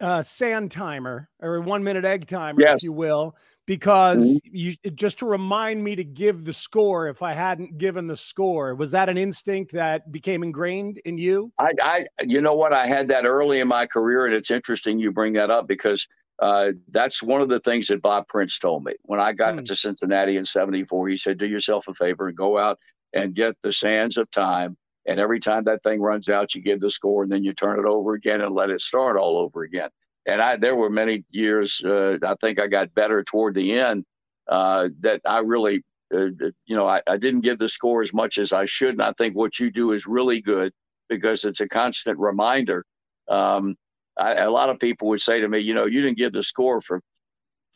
uh, 0.00 0.22
sand 0.22 0.70
timer 0.70 1.28
or 1.40 1.56
a 1.56 1.60
one 1.60 1.82
minute 1.82 2.04
egg 2.04 2.26
timer, 2.26 2.60
yes. 2.60 2.82
if 2.82 2.88
you 2.88 2.94
will, 2.94 3.36
because 3.64 4.22
mm-hmm. 4.22 4.56
you 4.56 4.74
just 4.94 5.18
to 5.20 5.26
remind 5.26 5.82
me 5.82 5.96
to 5.96 6.04
give 6.04 6.44
the 6.44 6.52
score 6.52 7.08
if 7.08 7.22
I 7.22 7.32
hadn't 7.32 7.78
given 7.78 8.06
the 8.06 8.16
score. 8.16 8.74
Was 8.74 8.90
that 8.90 9.08
an 9.08 9.16
instinct 9.16 9.72
that 9.72 10.10
became 10.12 10.42
ingrained 10.42 10.98
in 11.04 11.16
you? 11.16 11.52
I, 11.58 11.72
I 11.82 12.06
you 12.24 12.40
know 12.40 12.54
what, 12.54 12.72
I 12.72 12.86
had 12.86 13.08
that 13.08 13.24
early 13.24 13.60
in 13.60 13.68
my 13.68 13.86
career, 13.86 14.26
and 14.26 14.34
it's 14.34 14.50
interesting 14.50 14.98
you 14.98 15.12
bring 15.12 15.32
that 15.34 15.50
up 15.50 15.66
because 15.66 16.06
uh, 16.40 16.72
that's 16.90 17.22
one 17.22 17.40
of 17.40 17.48
the 17.48 17.60
things 17.60 17.86
that 17.86 18.02
Bob 18.02 18.28
Prince 18.28 18.58
told 18.58 18.84
me 18.84 18.92
when 19.02 19.20
I 19.20 19.32
got 19.32 19.54
mm. 19.54 19.64
to 19.64 19.74
Cincinnati 19.74 20.36
in 20.36 20.44
'74. 20.44 21.08
He 21.08 21.16
said, 21.16 21.38
"Do 21.38 21.46
yourself 21.46 21.88
a 21.88 21.94
favor 21.94 22.28
and 22.28 22.36
go 22.36 22.58
out 22.58 22.78
and 23.16 23.34
get 23.34 23.56
the 23.62 23.72
sands 23.72 24.16
of 24.18 24.30
time. 24.30 24.76
And 25.06 25.20
every 25.20 25.40
time 25.40 25.64
that 25.64 25.82
thing 25.82 26.00
runs 26.00 26.28
out, 26.28 26.54
you 26.54 26.62
give 26.62 26.80
the 26.80 26.90
score 26.90 27.22
and 27.22 27.30
then 27.30 27.44
you 27.44 27.52
turn 27.52 27.78
it 27.78 27.86
over 27.86 28.14
again 28.14 28.40
and 28.40 28.54
let 28.54 28.70
it 28.70 28.80
start 28.80 29.16
all 29.16 29.38
over 29.38 29.62
again. 29.62 29.88
And 30.26 30.42
I, 30.42 30.56
there 30.56 30.74
were 30.74 30.90
many 30.90 31.24
years, 31.30 31.80
uh, 31.84 32.18
I 32.24 32.34
think 32.40 32.60
I 32.60 32.66
got 32.66 32.94
better 32.94 33.22
toward 33.22 33.54
the 33.54 33.72
end 33.78 34.04
uh, 34.48 34.88
that 35.00 35.20
I 35.24 35.38
really, 35.38 35.82
uh, 36.12 36.26
you 36.66 36.76
know, 36.76 36.88
I, 36.88 37.00
I 37.06 37.16
didn't 37.16 37.42
give 37.42 37.58
the 37.58 37.68
score 37.68 38.02
as 38.02 38.12
much 38.12 38.38
as 38.38 38.52
I 38.52 38.64
should. 38.64 38.90
And 38.90 39.02
I 39.02 39.12
think 39.16 39.36
what 39.36 39.60
you 39.60 39.70
do 39.70 39.92
is 39.92 40.06
really 40.06 40.40
good 40.40 40.72
because 41.08 41.44
it's 41.44 41.60
a 41.60 41.68
constant 41.68 42.18
reminder. 42.18 42.84
Um, 43.28 43.76
I, 44.16 44.34
a 44.34 44.50
lot 44.50 44.70
of 44.70 44.80
people 44.80 45.08
would 45.08 45.20
say 45.20 45.40
to 45.40 45.48
me, 45.48 45.60
you 45.60 45.74
know, 45.74 45.86
you 45.86 46.02
didn't 46.02 46.18
give 46.18 46.32
the 46.32 46.42
score 46.42 46.80
for 46.80 47.00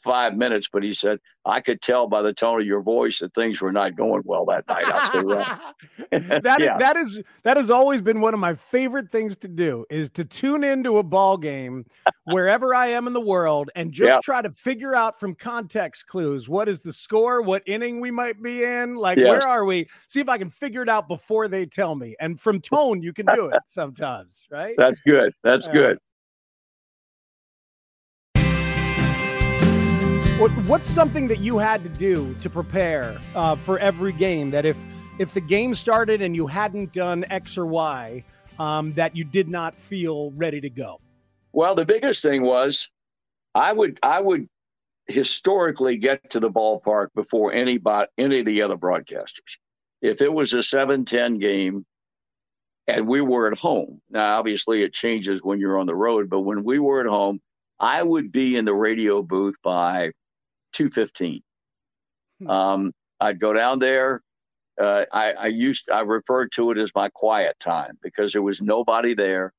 five 0.03 0.37
minutes, 0.37 0.69
but 0.73 0.83
he 0.83 0.93
said 0.93 1.19
I 1.45 1.61
could 1.61 1.81
tell 1.81 2.07
by 2.07 2.23
the 2.23 2.35
tone 2.35 2.61
of 2.61 2.67
your 2.67 2.83
voice 2.83 3.21
that 3.21 3.35
things 3.35 3.61
were 3.61 3.73
not 3.73 3.97
going 3.97 4.23
well 4.25 4.45
that 4.47 4.69
night. 4.69 4.85
that. 6.11 6.43
that 6.43 6.61
yeah. 6.61 6.75
is, 6.75 6.79
that 6.79 6.97
is 6.97 7.21
that 7.45 7.57
has 7.57 7.71
always 7.71 8.03
been 8.03 8.21
one 8.21 8.35
of 8.35 8.41
my 8.41 8.55
favorite 8.55 9.11
things 9.11 9.37
to 9.39 9.49
do 9.49 9.87
is 9.91 10.11
to 10.11 10.25
tune 10.25 10.65
into 10.65 10.99
a 10.99 11.03
ball 11.03 11.39
game 11.39 11.87
wherever 12.25 12.75
I 12.75 12.89
am 12.89 13.07
in 13.07 13.13
the 13.13 13.21
world 13.21 13.71
and 13.75 13.91
just 13.91 14.23
try 14.23 14.43
to 14.43 14.51
figure 14.51 14.95
out 14.95 15.19
from 15.19 15.35
context 15.35 16.07
clues 16.07 16.49
what 16.49 16.69
is 16.69 16.83
the 16.83 16.93
score, 16.93 17.41
what 17.43 17.63
inning 17.67 18.01
we 18.01 18.11
might 18.11 18.43
be 18.43 18.65
in, 18.65 18.97
like 18.97 19.19
yes. 19.19 19.29
where 19.29 19.47
are 19.47 19.65
we? 19.65 19.89
See 20.09 20.21
if 20.21 20.29
I 20.29 20.37
can 20.39 20.51
figure 20.51 20.83
it 20.83 20.89
out 20.89 21.09
before 21.09 21.49
they 21.49 21.67
tell 21.67 21.95
me. 21.95 22.17
And 22.21 22.39
from 22.39 22.61
tone, 22.61 23.03
you 23.03 23.13
can 23.13 23.27
do 23.35 23.47
it 23.47 23.61
sometimes, 23.67 24.47
right? 24.51 24.75
That's 24.77 25.01
good. 25.01 25.35
That's 25.43 25.69
uh, 25.69 25.73
good. 25.73 25.99
What's 30.49 30.89
something 30.89 31.29
that 31.29 31.41
you 31.41 31.59
had 31.59 31.83
to 31.83 31.91
do 31.91 32.35
to 32.41 32.49
prepare 32.49 33.21
uh, 33.35 33.55
for 33.57 33.79
every 33.79 34.13
game 34.13 34.51
that 34.51 34.65
if 34.65 34.77
if 35.19 35.35
the 35.35 35.41
game 35.41 35.75
started 35.75 36.23
and 36.23 36.35
you 36.35 36.47
hadn't 36.47 36.95
done 36.95 37.27
X 37.29 37.59
or 37.59 37.67
Y, 37.67 38.25
um, 38.59 38.95
that 38.95 39.15
you 39.15 39.23
did 39.23 39.51
not 39.51 39.77
feel 39.77 40.31
ready 40.31 40.59
to 40.63 40.71
go? 40.71 40.99
Well, 41.53 41.75
the 41.75 41.85
biggest 41.85 42.23
thing 42.23 42.41
was 42.43 42.89
I 43.55 43.73
would 43.73 43.99
I 44.03 44.21
would 44.21 44.49
historically 45.09 45.99
get 45.99 46.31
to 46.31 46.41
the 46.41 46.51
ballpark 46.51 47.09
before 47.15 47.53
anybody 47.53 48.09
any 48.17 48.41
of 48.41 48.47
the 48.47 48.63
other 48.63 48.77
broadcasters. 48.77 49.59
If 50.01 50.23
it 50.23 50.33
was 50.33 50.55
a 50.55 50.59
7-10 50.59 51.39
game 51.39 51.85
and 52.87 53.07
we 53.07 53.21
were 53.21 53.47
at 53.47 53.59
home. 53.59 54.01
Now 54.09 54.39
obviously 54.39 54.83
it 54.83 54.95
changes 54.95 55.43
when 55.43 55.61
you're 55.61 55.79
on 55.79 55.87
the 55.87 55.95
road, 55.95 56.31
but 56.31 56.41
when 56.41 56.65
we 56.65 56.79
were 56.79 57.01
at 57.01 57.07
home, 57.07 57.41
I 57.79 58.03
would 58.03 58.33
be 58.33 58.57
in 58.57 58.65
the 58.65 58.75
radio 58.75 59.23
booth 59.23 59.57
by 59.63 60.13
215. 60.73 61.43
Hmm. 62.41 62.51
Um, 62.51 62.93
I'd 63.21 63.41
go 63.41 63.53
down 63.53 63.79
there. 63.79 64.23
Uh, 64.81 65.05
I, 65.13 65.33
I, 65.33 65.47
used 65.49 65.91
I 65.91 66.01
referred 66.01 66.53
to 66.53 66.71
it 66.71 66.79
as 66.79 66.91
my 66.95 67.11
quiet 67.11 67.59
time 67.61 67.99
because 68.03 68.33
there 68.33 68.43
was 68.43 68.63
nobody 68.63 69.15
there. 69.15 69.53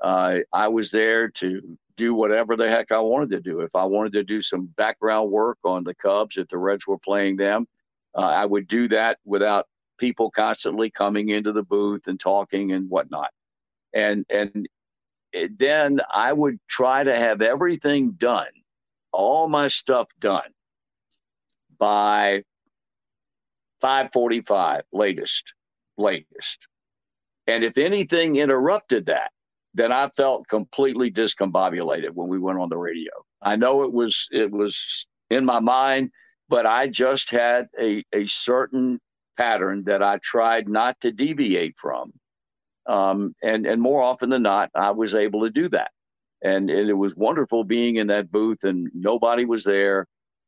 Uh, 0.00 0.38
I 0.52 0.68
was 0.68 0.90
there 0.90 1.28
to 1.30 1.76
do 1.96 2.14
whatever 2.14 2.56
the 2.56 2.68
heck 2.68 2.92
I 2.92 3.00
wanted 3.00 3.30
to 3.30 3.40
do. 3.40 3.60
If 3.60 3.74
I 3.74 3.84
wanted 3.84 4.12
to 4.12 4.22
do 4.22 4.42
some 4.42 4.66
background 4.76 5.30
work 5.30 5.58
on 5.64 5.82
the 5.82 5.94
Cubs, 5.94 6.36
if 6.36 6.48
the 6.48 6.58
Reds 6.58 6.86
were 6.86 6.98
playing 6.98 7.36
them, 7.36 7.66
uh, 8.16 8.20
I 8.20 8.44
would 8.46 8.68
do 8.68 8.88
that 8.88 9.18
without 9.24 9.66
people 9.98 10.30
constantly 10.30 10.90
coming 10.90 11.30
into 11.30 11.52
the 11.52 11.62
booth 11.62 12.06
and 12.06 12.18
talking 12.18 12.72
and 12.72 12.88
whatnot. 12.88 13.30
And 13.92 14.24
and 14.28 14.68
then 15.58 16.00
I 16.12 16.32
would 16.32 16.58
try 16.68 17.02
to 17.02 17.16
have 17.16 17.42
everything 17.42 18.12
done 18.12 18.46
all 19.14 19.48
my 19.48 19.68
stuff 19.68 20.08
done 20.18 20.50
by 21.78 22.42
545 23.80 24.82
latest 24.92 25.54
latest. 25.96 26.66
And 27.46 27.62
if 27.62 27.78
anything 27.78 28.36
interrupted 28.36 29.06
that 29.06 29.30
then 29.74 29.92
i 29.92 30.08
felt 30.16 30.48
completely 30.48 31.10
discombobulated 31.10 32.10
when 32.12 32.28
we 32.28 32.38
went 32.38 32.58
on 32.58 32.68
the 32.68 32.78
radio. 32.78 33.10
I 33.42 33.56
know 33.56 33.82
it 33.82 33.92
was 33.92 34.28
it 34.30 34.50
was 34.50 35.06
in 35.30 35.44
my 35.44 35.60
mind 35.60 36.10
but 36.48 36.64
i 36.66 36.88
just 36.88 37.30
had 37.30 37.66
a, 37.80 38.04
a 38.14 38.26
certain 38.26 39.00
pattern 39.36 39.82
that 39.84 40.02
i 40.02 40.18
tried 40.22 40.68
not 40.68 41.00
to 41.00 41.12
deviate 41.12 41.76
from. 41.78 42.12
Um, 42.86 43.34
and 43.42 43.66
and 43.66 43.80
more 43.80 44.02
often 44.02 44.30
than 44.30 44.42
not 44.42 44.70
i 44.74 44.90
was 44.90 45.14
able 45.14 45.42
to 45.42 45.50
do 45.50 45.68
that 45.70 45.90
and, 46.44 46.70
and 46.70 46.90
it 46.90 46.94
was 46.94 47.16
wonderful 47.16 47.64
being 47.64 47.96
in 47.96 48.06
that 48.08 48.30
booth 48.30 48.62
and 48.62 48.88
nobody 48.94 49.44
was 49.44 49.64
there 49.64 50.06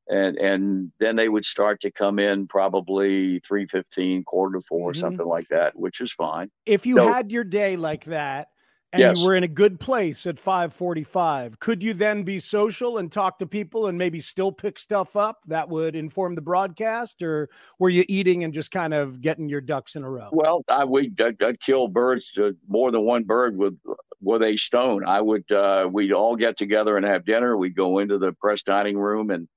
and 0.09 0.37
and 0.37 0.93
then 1.01 1.17
they 1.17 1.29
would 1.29 1.45
start 1.45 1.81
to 1.81 1.91
come 1.91 2.19
in 2.19 2.47
probably 2.47 3.41
315 3.41 4.23
quarter 4.25 4.59
to 4.59 4.65
4 4.65 4.93
mm-hmm. 4.93 5.01
something 5.01 5.27
like 5.27 5.49
that 5.49 5.77
which 5.77 6.01
is 6.01 6.13
fine 6.13 6.51
if 6.65 6.87
you 6.87 6.97
so, 6.97 7.13
had 7.13 7.33
your 7.33 7.45
day 7.45 7.77
like 7.77 8.05
that 8.05 8.49
and 8.97 9.17
yes. 9.17 9.21
you 9.21 9.27
were 9.27 9.37
in 9.37 9.45
a 9.45 9.49
good 9.49 9.79
place 9.79 10.27
at 10.27 10.39
545 10.39 11.59
could 11.59 11.83
you 11.83 11.95
then 11.95 12.23
be 12.23 12.39
social 12.39 12.99
and 12.99 13.11
talk 13.11 13.39
to 13.39 13.47
people 13.47 13.87
and 13.87 13.99
maybe 13.99 14.21
still 14.21 14.53
pick 14.53 14.79
stuff 14.79 15.17
up 15.17 15.43
that 15.47 15.69
would 15.69 15.97
inform 15.97 16.35
the 16.35 16.41
broadcast? 16.41 17.23
Or 17.23 17.49
were 17.79 17.89
you 17.89 18.05
eating 18.09 18.45
and 18.45 18.53
just 18.53 18.71
kind 18.71 18.95
of 18.95 19.21
getting 19.21 19.49
your 19.49 19.61
ducks 19.61 19.97
in 19.97 20.05
a 20.05 20.11
row? 20.11 20.29
Well 20.33 20.65
i 20.69 20.85
I 20.85 21.53
kill 21.61 21.89
birds 21.89 22.31
uh, 22.39 22.51
more 22.69 22.91
than 22.91 23.03
one 23.03 23.25
bird 23.25 23.57
with 23.57 23.79
with 24.21 24.43
a 24.43 24.57
stone. 24.57 25.05
I 25.05 25.21
would 25.21 25.51
uh, 25.53 25.89
we'd 25.93 26.13
all 26.13 26.37
get 26.37 26.57
together 26.57 26.97
and 26.97 27.05
have 27.05 27.25
dinner. 27.25 27.57
We'd 27.57 27.77
go 27.77 27.99
into 27.99 28.19
the 28.19 28.33
press 28.33 28.63
dining 28.63 28.99
room 28.99 29.31
and 29.31 29.49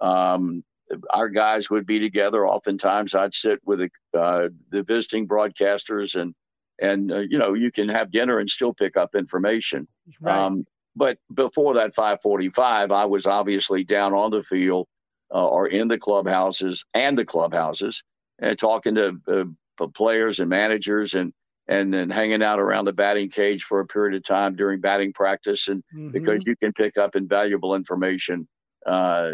um, 0.00 0.64
our 1.10 1.28
guys 1.28 1.68
would 1.70 1.86
be 1.86 1.98
together. 1.98 2.46
Oftentimes 2.46 3.14
i'd 3.14 3.34
sit 3.34 3.60
with 3.64 3.80
the, 3.80 4.18
uh, 4.18 4.48
the 4.70 4.82
visiting 4.82 5.26
broadcasters 5.26 6.20
and 6.20 6.34
and 6.80 7.12
uh, 7.12 7.18
you 7.18 7.38
know 7.38 7.54
you 7.54 7.70
can 7.70 7.88
have 7.88 8.10
dinner 8.10 8.38
and 8.38 8.48
still 8.48 8.74
pick 8.74 8.96
up 8.96 9.14
information. 9.14 9.86
Right. 10.20 10.36
Um, 10.36 10.64
but 10.94 11.18
before 11.34 11.74
that 11.74 11.94
5:45, 11.94 12.90
I 12.90 13.04
was 13.04 13.26
obviously 13.26 13.84
down 13.84 14.14
on 14.14 14.30
the 14.30 14.42
field 14.42 14.86
uh, 15.32 15.46
or 15.46 15.68
in 15.68 15.88
the 15.88 15.98
clubhouses 15.98 16.84
and 16.94 17.18
the 17.18 17.24
clubhouses 17.24 18.02
and 18.38 18.58
talking 18.58 18.94
to 18.94 19.18
uh, 19.28 19.86
players 19.88 20.40
and 20.40 20.48
managers 20.48 21.14
and 21.14 21.32
and 21.68 21.92
then 21.92 22.08
hanging 22.08 22.42
out 22.42 22.60
around 22.60 22.84
the 22.84 22.92
batting 22.92 23.28
cage 23.28 23.64
for 23.64 23.80
a 23.80 23.86
period 23.86 24.14
of 24.14 24.22
time 24.22 24.54
during 24.54 24.80
batting 24.80 25.12
practice 25.12 25.68
and 25.68 25.82
mm-hmm. 25.94 26.10
because 26.10 26.46
you 26.46 26.54
can 26.56 26.72
pick 26.72 26.96
up 26.96 27.16
invaluable 27.16 27.74
information 27.74 28.46
uh, 28.86 29.32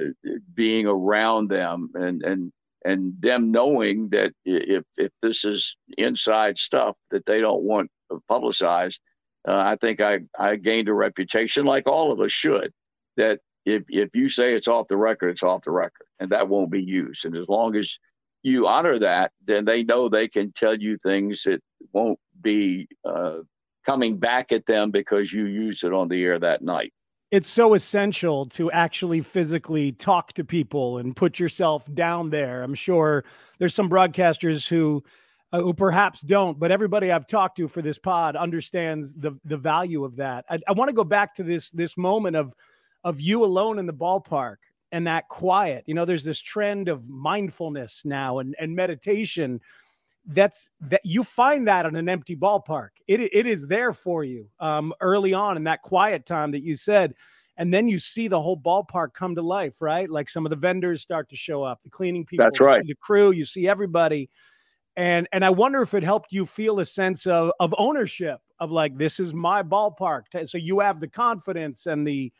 being 0.54 0.86
around 0.86 1.48
them 1.48 1.90
and 1.94 2.22
and 2.22 2.52
and 2.84 3.14
them 3.20 3.50
knowing 3.50 4.08
that 4.10 4.32
if 4.44 4.84
if 4.98 5.10
this 5.22 5.44
is 5.44 5.76
inside 5.98 6.58
stuff 6.58 6.96
that 7.10 7.24
they 7.26 7.40
don't 7.40 7.62
want 7.62 7.90
publicized, 8.28 9.00
uh, 9.48 9.56
I 9.56 9.76
think 9.80 10.00
I 10.00 10.20
I 10.38 10.56
gained 10.56 10.88
a 10.88 10.94
reputation 10.94 11.64
like 11.64 11.86
all 11.86 12.12
of 12.12 12.20
us 12.20 12.32
should 12.32 12.72
that 13.16 13.40
if 13.64 13.84
if 13.88 14.10
you 14.14 14.28
say 14.28 14.54
it's 14.54 14.68
off 14.68 14.88
the 14.88 14.96
record, 14.96 15.30
it's 15.30 15.42
off 15.42 15.62
the 15.62 15.70
record, 15.70 16.06
and 16.20 16.30
that 16.30 16.48
won't 16.48 16.70
be 16.70 16.82
used. 16.82 17.24
And 17.24 17.36
as 17.36 17.48
long 17.48 17.76
as 17.76 17.98
you 18.42 18.66
honor 18.66 18.98
that, 18.98 19.32
then 19.46 19.64
they 19.64 19.84
know 19.84 20.08
they 20.08 20.28
can 20.28 20.52
tell 20.52 20.76
you 20.76 20.98
things 20.98 21.44
that 21.44 21.60
won't 21.92 22.18
be 22.40 22.88
uh, 23.04 23.38
coming 23.86 24.18
back 24.18 24.50
at 24.52 24.66
them 24.66 24.90
because 24.90 25.32
you 25.32 25.46
use 25.46 25.84
it 25.84 25.92
on 25.92 26.08
the 26.08 26.22
air 26.24 26.38
that 26.40 26.62
night 26.62 26.92
it's 27.32 27.48
so 27.48 27.72
essential 27.72 28.44
to 28.44 28.70
actually 28.70 29.22
physically 29.22 29.90
talk 29.92 30.34
to 30.34 30.44
people 30.44 30.98
and 30.98 31.16
put 31.16 31.40
yourself 31.40 31.92
down 31.94 32.28
there. 32.28 32.62
I'm 32.62 32.74
sure 32.74 33.24
there's 33.58 33.74
some 33.74 33.88
broadcasters 33.88 34.68
who 34.68 35.02
uh, 35.50 35.60
who 35.60 35.74
perhaps 35.74 36.20
don't, 36.20 36.58
but 36.58 36.70
everybody 36.70 37.10
I've 37.10 37.26
talked 37.26 37.56
to 37.56 37.68
for 37.68 37.82
this 37.82 37.98
pod 37.98 38.36
understands 38.36 39.14
the 39.14 39.32
the 39.46 39.56
value 39.56 40.04
of 40.04 40.16
that. 40.16 40.44
I, 40.50 40.58
I 40.68 40.72
want 40.72 40.90
to 40.90 40.94
go 40.94 41.04
back 41.04 41.34
to 41.36 41.42
this 41.42 41.70
this 41.70 41.96
moment 41.96 42.36
of 42.36 42.54
of 43.02 43.18
you 43.18 43.44
alone 43.44 43.78
in 43.78 43.86
the 43.86 43.94
ballpark 43.94 44.56
and 44.92 45.06
that 45.06 45.26
quiet. 45.28 45.84
You 45.86 45.94
know, 45.94 46.04
there's 46.04 46.24
this 46.24 46.40
trend 46.40 46.88
of 46.88 47.08
mindfulness 47.08 48.02
now 48.04 48.40
and 48.40 48.54
and 48.60 48.76
meditation 48.76 49.58
that's 50.26 50.70
that 50.80 51.00
you 51.04 51.22
find 51.24 51.66
that 51.68 51.86
in 51.86 51.96
an 51.96 52.08
empty 52.08 52.36
ballpark. 52.36 52.90
It 53.08 53.20
it 53.20 53.46
is 53.46 53.66
there 53.66 53.92
for 53.92 54.24
you 54.24 54.48
um, 54.60 54.92
early 55.00 55.34
on 55.34 55.56
in 55.56 55.64
that 55.64 55.82
quiet 55.82 56.26
time 56.26 56.52
that 56.52 56.62
you 56.62 56.76
said, 56.76 57.14
and 57.56 57.72
then 57.74 57.88
you 57.88 57.98
see 57.98 58.28
the 58.28 58.40
whole 58.40 58.56
ballpark 58.56 59.14
come 59.14 59.34
to 59.34 59.42
life, 59.42 59.80
right? 59.82 60.08
Like 60.08 60.28
some 60.28 60.46
of 60.46 60.50
the 60.50 60.56
vendors 60.56 61.02
start 61.02 61.28
to 61.30 61.36
show 61.36 61.62
up, 61.62 61.80
the 61.82 61.90
cleaning 61.90 62.24
people, 62.24 62.44
that's 62.44 62.60
right, 62.60 62.82
the 62.84 62.94
crew. 62.94 63.32
You 63.32 63.44
see 63.44 63.68
everybody, 63.68 64.30
and 64.96 65.26
and 65.32 65.44
I 65.44 65.50
wonder 65.50 65.82
if 65.82 65.94
it 65.94 66.02
helped 66.02 66.32
you 66.32 66.46
feel 66.46 66.78
a 66.78 66.84
sense 66.84 67.26
of 67.26 67.52
of 67.58 67.74
ownership 67.76 68.40
of 68.60 68.70
like 68.70 68.96
this 68.96 69.18
is 69.18 69.34
my 69.34 69.62
ballpark. 69.62 70.22
So 70.46 70.56
you 70.56 70.80
have 70.80 71.00
the 71.00 71.08
confidence 71.08 71.86
and 71.86 72.06
the 72.06 72.32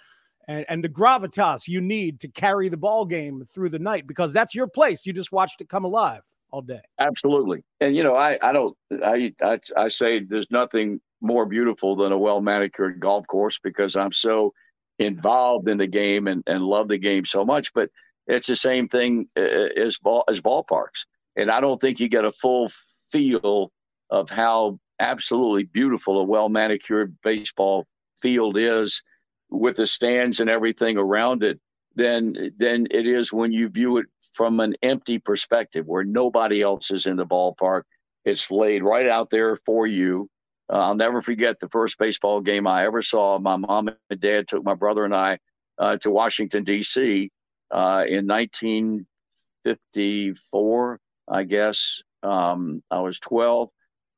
and, 0.47 0.65
and 0.69 0.85
the 0.85 0.89
gravitas 0.89 1.67
you 1.67 1.81
need 1.81 2.21
to 2.21 2.29
carry 2.29 2.69
the 2.69 2.77
ball 2.77 3.05
game 3.05 3.45
through 3.45 3.71
the 3.71 3.79
night 3.81 4.07
because 4.07 4.33
that's 4.33 4.55
your 4.55 4.69
place. 4.69 5.05
You 5.05 5.13
just 5.13 5.33
watched 5.33 5.61
it 5.61 5.69
come 5.69 5.85
alive 5.85 6.23
all 6.53 6.63
day. 6.63 6.81
Absolutely. 6.99 7.65
And 7.81 7.97
you 7.97 8.03
know, 8.03 8.15
I 8.15 8.39
I 8.43 8.53
don't 8.53 8.77
I 9.05 9.33
I, 9.43 9.59
I 9.77 9.89
say 9.89 10.21
there's 10.21 10.51
nothing 10.51 11.01
more 11.21 11.47
beautiful 11.47 11.97
than 11.97 12.13
a 12.13 12.19
well 12.19 12.41
manicured 12.41 13.01
golf 13.01 13.27
course 13.27 13.59
because 13.63 13.97
I'm 13.97 14.13
so 14.13 14.53
involved 14.99 15.69
in 15.69 15.79
the 15.79 15.87
game 15.87 16.27
and, 16.27 16.43
and 16.47 16.63
love 16.63 16.89
the 16.89 16.99
game 16.99 17.25
so 17.25 17.45
much. 17.45 17.73
But 17.73 17.91
it's 18.27 18.47
the 18.47 18.57
same 18.57 18.89
thing 18.89 19.29
uh, 19.37 19.41
as 19.41 19.99
ball 19.99 20.25
as 20.29 20.41
ballparks. 20.41 21.05
And 21.37 21.51
I 21.51 21.61
don't 21.61 21.81
think 21.81 21.99
you 21.99 22.09
get 22.09 22.25
a 22.25 22.33
full 22.33 22.71
feel 23.11 23.73
of 24.11 24.29
how 24.29 24.79
absolutely 25.01 25.65
beautiful 25.65 26.21
a 26.21 26.25
well 26.25 26.49
manicured 26.49 27.17
baseball 27.23 27.87
field 28.21 28.57
is 28.59 29.03
with 29.51 29.77
the 29.77 29.87
stands 29.87 30.41
and 30.41 30.49
everything 30.49 30.97
around 30.97 31.43
it 31.43 31.59
than 31.95 32.53
than 32.59 32.87
it 32.91 33.07
is 33.07 33.33
when 33.33 33.53
you 33.53 33.69
view 33.69 33.99
it 33.99 34.07
from 34.33 34.61
an 34.61 34.75
empty 34.83 35.19
perspective 35.19 35.87
where 35.87 36.05
nobody 36.05 36.63
else 36.63 36.91
is 36.91 37.07
in 37.07 37.17
the 37.17 37.27
ballpark. 37.27 37.83
It's 38.25 38.51
laid 38.51 38.83
right 38.83 39.09
out 39.09 39.31
there 39.31 39.57
for 39.57 39.87
you. 39.87 40.29
Uh, 40.73 40.79
I'll 40.79 40.95
never 40.95 41.21
forget 41.21 41.61
the 41.61 41.69
first 41.69 41.99
baseball 41.99 42.41
game 42.41 42.67
I 42.67 42.87
ever 42.87 43.03
saw. 43.03 43.39
My 43.39 43.57
mom 43.57 43.89
and 43.89 43.99
dad 44.21 44.49
took 44.49 44.65
my 44.65 44.73
brother 44.75 45.05
and 45.05 45.15
I 45.15 45.39
uh, 45.79 45.99
to 45.99 46.11
Washington 46.11 46.65
D.C. 46.65 47.31
uh, 47.71 48.05
in 48.09 48.27
1954, 48.27 51.01
I 51.29 51.43
guess. 51.43 52.03
Um, 52.23 52.83
I 52.91 53.01
was 53.01 53.19
12 53.19 53.69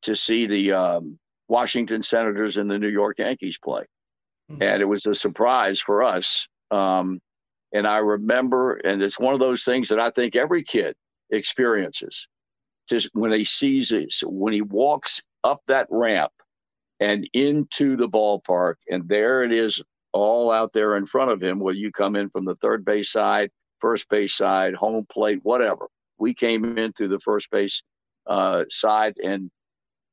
to 0.02 0.14
see 0.14 0.46
the 0.46 0.70
um, 0.72 1.18
Washington 1.48 2.02
Senators 2.02 2.58
and 2.58 2.70
the 2.70 2.78
New 2.78 2.88
York 2.88 3.18
Yankees 3.18 3.58
play. 3.58 3.82
Mm-hmm. 4.50 4.62
And 4.62 4.82
it 4.82 4.87
was 4.87 5.06
a 5.06 5.14
surprise 5.14 5.80
for 5.80 6.02
us. 6.02 6.46
Um, 6.70 7.20
and 7.74 7.87
I 7.87 7.98
remember, 7.98 8.74
and 8.76 9.02
it's 9.02 9.20
one 9.20 9.34
of 9.34 9.40
those 9.40 9.64
things 9.64 9.88
that 9.88 10.00
I 10.00 10.10
think 10.10 10.37
every 10.37 10.62
kid 10.62 10.94
experiences. 11.30 12.26
Just 12.88 13.10
when 13.12 13.32
he 13.32 13.44
sees 13.44 13.90
it, 13.92 14.14
when 14.24 14.52
he 14.52 14.62
walks 14.62 15.20
up 15.42 15.60
that 15.66 15.88
ramp 15.90 16.32
and 17.00 17.28
into 17.32 17.96
the 17.96 18.08
ballpark, 18.08 18.74
and 18.88 19.08
there 19.08 19.42
it 19.42 19.52
is 19.52 19.82
all 20.12 20.50
out 20.50 20.72
there 20.72 20.96
in 20.96 21.04
front 21.04 21.30
of 21.30 21.42
him, 21.42 21.58
where 21.58 21.74
you 21.74 21.90
come 21.90 22.14
in 22.14 22.28
from 22.30 22.44
the 22.44 22.54
third 22.56 22.84
base 22.84 23.10
side, 23.10 23.50
first 23.80 24.08
base 24.08 24.34
side, 24.34 24.74
home 24.74 25.04
plate, 25.10 25.40
whatever. 25.42 25.88
We 26.18 26.32
came 26.32 26.78
in 26.78 26.92
through 26.92 27.08
the 27.08 27.18
first 27.18 27.50
base 27.50 27.82
uh, 28.26 28.64
side, 28.70 29.14
and 29.22 29.50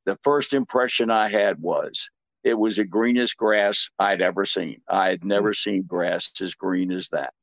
the 0.06 0.18
first 0.24 0.54
impression 0.54 1.12
I 1.12 1.30
had 1.30 1.62
was 1.62 2.10
it 2.44 2.56
was 2.56 2.78
the 2.78 2.86
greenest 2.86 3.38
grass 3.38 3.90
I'd 4.00 4.22
ever 4.22 4.46
seen. 4.46 4.82
I 4.90 5.10
had 5.10 5.24
never 5.24 5.52
mm-hmm. 5.52 5.70
seen 5.70 5.84
grass 5.84 6.32
as 6.42 6.56
green 6.56 6.92
as 6.92 7.10
that, 7.10 7.34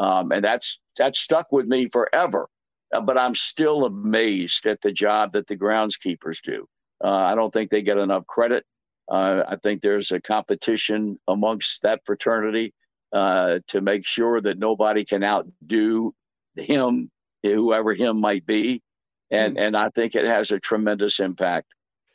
um, 0.00 0.32
and 0.32 0.42
that's 0.42 0.80
that 0.96 1.14
stuck 1.14 1.52
with 1.52 1.66
me 1.66 1.86
forever. 1.88 2.48
Uh, 2.92 3.00
but 3.00 3.16
I'm 3.16 3.34
still 3.34 3.84
amazed 3.84 4.66
at 4.66 4.80
the 4.80 4.90
job 4.90 5.32
that 5.32 5.46
the 5.46 5.56
groundskeepers 5.56 6.42
do. 6.42 6.66
Uh, 7.04 7.10
I 7.10 7.34
don't 7.34 7.52
think 7.52 7.70
they 7.70 7.82
get 7.82 7.98
enough 7.98 8.26
credit. 8.26 8.64
Uh, 9.08 9.42
I 9.46 9.56
think 9.62 9.82
there's 9.82 10.10
a 10.10 10.20
competition 10.20 11.16
amongst 11.28 11.82
that 11.82 12.00
fraternity 12.04 12.72
uh, 13.12 13.58
to 13.68 13.80
make 13.80 14.06
sure 14.06 14.40
that 14.40 14.58
nobody 14.58 15.04
can 15.04 15.22
outdo 15.22 16.14
him, 16.56 17.10
whoever 17.42 17.94
him 17.94 18.20
might 18.20 18.46
be, 18.46 18.82
and 19.30 19.56
mm. 19.56 19.60
and 19.60 19.76
I 19.76 19.90
think 19.90 20.14
it 20.14 20.24
has 20.24 20.50
a 20.50 20.58
tremendous 20.58 21.20
impact. 21.20 21.66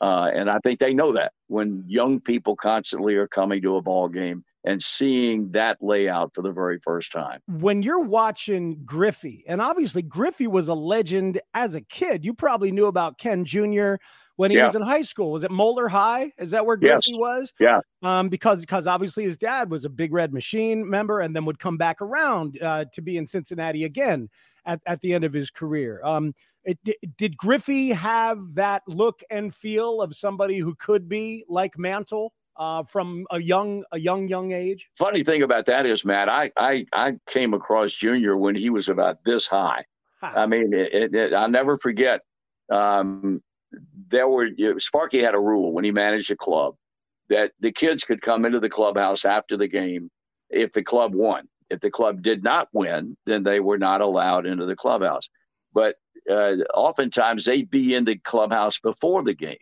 Uh, 0.02 0.30
and 0.34 0.50
I 0.50 0.60
think 0.60 0.80
they 0.80 0.94
know 0.94 1.14
that 1.14 1.32
when 1.48 1.84
young 1.88 2.20
people 2.20 2.56
constantly 2.56 3.16
are 3.16 3.28
coming 3.28 3.62
to 3.62 3.78
a 3.78 3.82
ball 3.82 4.10
game 4.10 4.44
and 4.66 4.82
seeing 4.82 5.52
that 5.52 5.78
layout 5.82 6.34
for 6.34 6.42
the 6.42 6.52
very 6.52 6.80
first 6.80 7.12
time. 7.12 7.40
When 7.48 7.84
you're 7.84 8.02
watching 8.02 8.82
Griffey, 8.84 9.44
and 9.48 9.62
obviously 9.62 10.02
Griffey 10.02 10.48
was 10.48 10.68
a 10.68 10.74
legend 10.74 11.40
as 11.54 11.76
a 11.76 11.82
kid, 11.82 12.26
you 12.26 12.34
probably 12.34 12.72
knew 12.72 12.88
about 12.88 13.20
Ken 13.20 13.46
Jr. 13.46 13.96
when 14.36 14.52
he 14.52 14.58
yeah. 14.58 14.66
was 14.66 14.76
in 14.76 14.82
high 14.82 15.04
school. 15.04 15.32
Was 15.32 15.44
it 15.44 15.52
Moeller 15.52 15.88
High? 15.88 16.32
Is 16.40 16.52
that 16.52 16.66
where 16.66 16.78
Griffey 16.78 17.12
yes. 17.12 17.18
was? 17.18 17.54
Yeah. 17.60 17.80
Um, 18.02 18.28
because 18.28 18.62
because 18.62 18.88
obviously 18.88 19.24
his 19.24 19.38
dad 19.38 19.70
was 19.70 19.86
a 19.86 19.90
Big 19.90 20.12
Red 20.12 20.34
Machine 20.34 20.90
member, 20.90 21.20
and 21.20 21.36
then 21.36 21.46
would 21.46 21.60
come 21.60 21.78
back 21.78 22.02
around 22.02 22.62
uh, 22.62 22.86
to 22.94 23.02
be 23.02 23.18
in 23.18 23.28
Cincinnati 23.28 23.84
again 23.84 24.30
at, 24.66 24.82
at 24.88 25.02
the 25.02 25.14
end 25.14 25.24
of 25.24 25.34
his 25.34 25.52
career. 25.52 26.02
Um, 26.04 26.34
it, 26.64 26.80
did 27.18 27.38
Griffey 27.38 27.90
have 27.90 28.56
that 28.56 28.82
look 28.88 29.22
and 29.30 29.54
feel 29.54 30.02
of 30.02 30.16
somebody 30.16 30.58
who 30.58 30.74
could 30.74 31.08
be 31.08 31.46
like 31.48 31.78
Mantle? 31.78 32.34
Uh, 32.58 32.84
from 32.84 33.26
a 33.32 33.40
young 33.40 33.84
a 33.92 34.00
young 34.00 34.28
young 34.28 34.52
age? 34.52 34.88
Funny 34.94 35.24
thing 35.24 35.44
about 35.44 35.66
that 35.66 35.86
is, 35.86 36.06
Matt, 36.06 36.30
I 36.30 36.52
I, 36.58 36.86
I 36.94 37.18
came 37.28 37.54
across 37.54 37.94
Junior 37.94 38.38
when 38.38 38.56
he 38.56 38.70
was 38.70 38.90
about 38.90 39.24
this 39.26 39.48
high. 39.48 39.86
Huh. 40.22 40.34
I 40.36 40.46
mean, 40.46 40.74
it, 40.74 40.94
it, 40.94 41.16
it, 41.16 41.34
I'll 41.34 41.50
never 41.50 41.78
forget. 41.78 42.22
Um, 42.72 43.42
there 44.08 44.28
were 44.28 44.50
Sparky 44.78 45.22
had 45.22 45.36
a 45.36 45.40
rule 45.40 45.74
when 45.74 45.84
he 45.84 45.92
managed 45.92 46.32
a 46.32 46.36
club 46.36 46.76
that 47.30 47.52
the 47.60 47.72
kids 47.72 48.04
could 48.04 48.22
come 48.22 48.46
into 48.46 48.60
the 48.60 48.70
clubhouse 48.70 49.26
after 49.26 49.58
the 49.58 49.68
game 49.68 50.10
if 50.50 50.72
the 50.74 50.84
club 50.84 51.14
won. 51.14 51.48
If 51.70 51.80
the 51.80 51.90
club 51.90 52.22
did 52.22 52.44
not 52.44 52.70
win, 52.74 53.18
then 53.26 53.44
they 53.44 53.60
were 53.60 53.80
not 53.80 54.02
allowed 54.02 54.46
into 54.46 54.66
the 54.66 54.76
clubhouse. 54.76 55.28
But 55.74 55.96
uh, 56.30 56.58
oftentimes 56.74 57.46
they'd 57.46 57.70
be 57.70 57.96
in 57.96 58.06
the 58.06 58.18
clubhouse 58.18 58.80
before 58.80 59.24
the 59.24 59.34
game, 59.34 59.58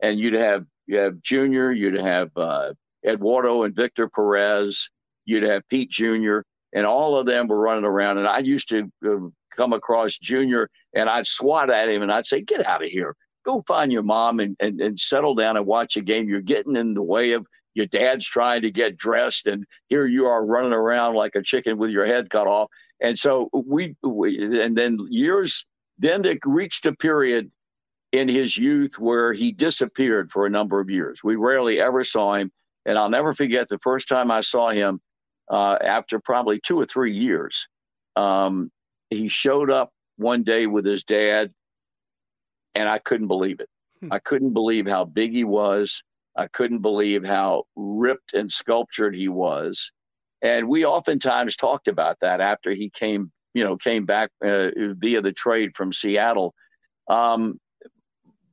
and 0.00 0.18
you'd 0.18 0.34
have 0.34 0.66
you 0.86 0.98
have 0.98 1.20
Junior, 1.22 1.72
you'd 1.72 2.00
have 2.00 2.30
uh, 2.36 2.72
Eduardo 3.06 3.64
and 3.64 3.74
Victor 3.74 4.08
Perez, 4.08 4.88
you'd 5.24 5.42
have 5.42 5.68
Pete 5.68 5.90
Junior, 5.90 6.44
and 6.72 6.86
all 6.86 7.16
of 7.16 7.26
them 7.26 7.48
were 7.48 7.58
running 7.58 7.84
around. 7.84 8.18
And 8.18 8.26
I 8.26 8.38
used 8.38 8.68
to 8.70 8.90
uh, 9.06 9.28
come 9.54 9.72
across 9.72 10.18
Junior, 10.18 10.68
and 10.94 11.08
I'd 11.08 11.26
swat 11.26 11.70
at 11.70 11.88
him, 11.88 12.02
and 12.02 12.12
I'd 12.12 12.26
say, 12.26 12.40
"Get 12.40 12.66
out 12.66 12.84
of 12.84 12.90
here! 12.90 13.14
Go 13.44 13.62
find 13.66 13.92
your 13.92 14.02
mom 14.02 14.40
and, 14.40 14.56
and 14.60 14.80
and 14.80 14.98
settle 14.98 15.34
down 15.34 15.56
and 15.56 15.66
watch 15.66 15.96
a 15.96 16.02
game. 16.02 16.28
You're 16.28 16.40
getting 16.40 16.76
in 16.76 16.94
the 16.94 17.02
way 17.02 17.32
of." 17.32 17.46
Your 17.74 17.84
dad's 17.84 18.26
trying 18.26 18.62
to 18.62 18.70
get 18.70 18.96
dressed, 18.96 19.46
and 19.46 19.66
here 19.88 20.06
you 20.06 20.24
are 20.24 20.46
running 20.46 20.72
around 20.72 21.14
like 21.14 21.34
a 21.34 21.42
chicken 21.42 21.76
with 21.76 21.90
your 21.90 22.06
head 22.06 22.30
cut 22.30 22.46
off. 22.46 22.70
And 23.02 23.18
so 23.18 23.50
we, 23.52 23.94
we 24.02 24.62
and 24.62 24.74
then 24.74 24.98
years, 25.10 25.66
then 25.98 26.24
it 26.24 26.38
reached 26.46 26.86
a 26.86 26.94
period 26.94 27.50
in 28.16 28.28
his 28.28 28.56
youth 28.56 28.98
where 28.98 29.32
he 29.32 29.52
disappeared 29.52 30.30
for 30.30 30.46
a 30.46 30.50
number 30.50 30.80
of 30.80 30.90
years. 30.90 31.22
We 31.22 31.36
rarely 31.36 31.80
ever 31.80 32.02
saw 32.02 32.34
him. 32.34 32.50
And 32.84 32.98
I'll 32.98 33.10
never 33.10 33.34
forget 33.34 33.68
the 33.68 33.78
first 33.78 34.08
time 34.08 34.30
I 34.30 34.40
saw 34.40 34.70
him 34.70 35.00
uh, 35.50 35.76
after 35.82 36.20
probably 36.20 36.60
two 36.60 36.78
or 36.78 36.84
three 36.84 37.12
years. 37.12 37.66
Um, 38.14 38.70
he 39.10 39.28
showed 39.28 39.70
up 39.70 39.90
one 40.16 40.44
day 40.44 40.66
with 40.66 40.84
his 40.84 41.02
dad, 41.04 41.52
and 42.74 42.88
I 42.88 42.98
couldn't 42.98 43.26
believe 43.26 43.60
it. 43.60 43.68
Hmm. 44.00 44.12
I 44.12 44.18
couldn't 44.20 44.52
believe 44.52 44.86
how 44.86 45.04
big 45.04 45.32
he 45.32 45.44
was. 45.44 46.02
I 46.36 46.46
couldn't 46.48 46.80
believe 46.80 47.24
how 47.24 47.64
ripped 47.74 48.34
and 48.34 48.50
sculptured 48.50 49.14
he 49.14 49.28
was. 49.28 49.90
And 50.42 50.68
we 50.68 50.84
oftentimes 50.84 51.56
talked 51.56 51.88
about 51.88 52.18
that 52.20 52.40
after 52.40 52.70
he 52.70 52.90
came, 52.90 53.32
you 53.54 53.64
know, 53.64 53.76
came 53.76 54.04
back 54.04 54.30
uh, 54.44 54.68
via 54.76 55.22
the 55.22 55.32
trade 55.32 55.74
from 55.74 55.92
Seattle. 55.92 56.54
Um, 57.08 57.58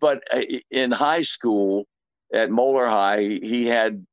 but 0.04 0.22
uh, 0.34 0.42
in 0.70 0.92
high 0.92 1.22
school 1.22 1.86
at 2.34 2.52
Moeller 2.52 2.88
High, 2.88 3.40
he 3.42 3.66
had 3.66 4.06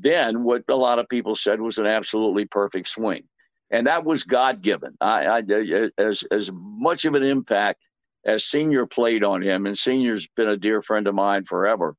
then 0.00 0.42
what 0.44 0.62
a 0.70 0.74
lot 0.74 0.98
of 0.98 1.10
people 1.10 1.36
said 1.36 1.60
was 1.60 1.76
an 1.76 1.84
absolutely 1.84 2.46
perfect 2.46 2.88
swing, 2.88 3.24
and 3.70 3.86
that 3.86 4.02
was 4.02 4.24
God 4.24 4.62
given. 4.62 4.96
I, 4.98 5.26
I, 5.26 5.38
uh, 5.40 5.88
as 5.98 6.24
as 6.30 6.50
much 6.54 7.04
of 7.04 7.14
an 7.14 7.22
impact 7.22 7.82
as 8.24 8.46
Senior 8.46 8.86
played 8.86 9.22
on 9.22 9.42
him, 9.42 9.66
and 9.66 9.76
Senior's 9.76 10.26
been 10.36 10.48
a 10.48 10.56
dear 10.56 10.80
friend 10.80 11.06
of 11.06 11.14
mine 11.14 11.44
forever. 11.44 11.94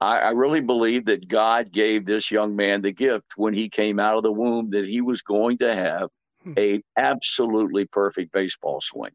I, 0.00 0.18
I 0.18 0.30
really 0.30 0.60
believe 0.60 1.04
that 1.04 1.28
God 1.28 1.70
gave 1.70 2.04
this 2.04 2.32
young 2.32 2.56
man 2.56 2.82
the 2.82 2.90
gift 2.90 3.34
when 3.36 3.54
he 3.54 3.68
came 3.68 4.00
out 4.00 4.16
of 4.16 4.24
the 4.24 4.32
womb 4.32 4.70
that 4.70 4.88
he 4.88 5.00
was 5.00 5.22
going 5.22 5.58
to 5.58 5.72
have 5.72 6.08
hmm. 6.42 6.54
a 6.58 6.82
absolutely 6.98 7.86
perfect 7.86 8.32
baseball 8.32 8.80
swing. 8.80 9.12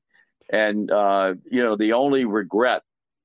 And 0.49 0.89
uh, 0.91 1.33
you 1.51 1.61
know, 1.61 1.75
the 1.75 1.91
only 1.91 2.23
regret 2.23 2.83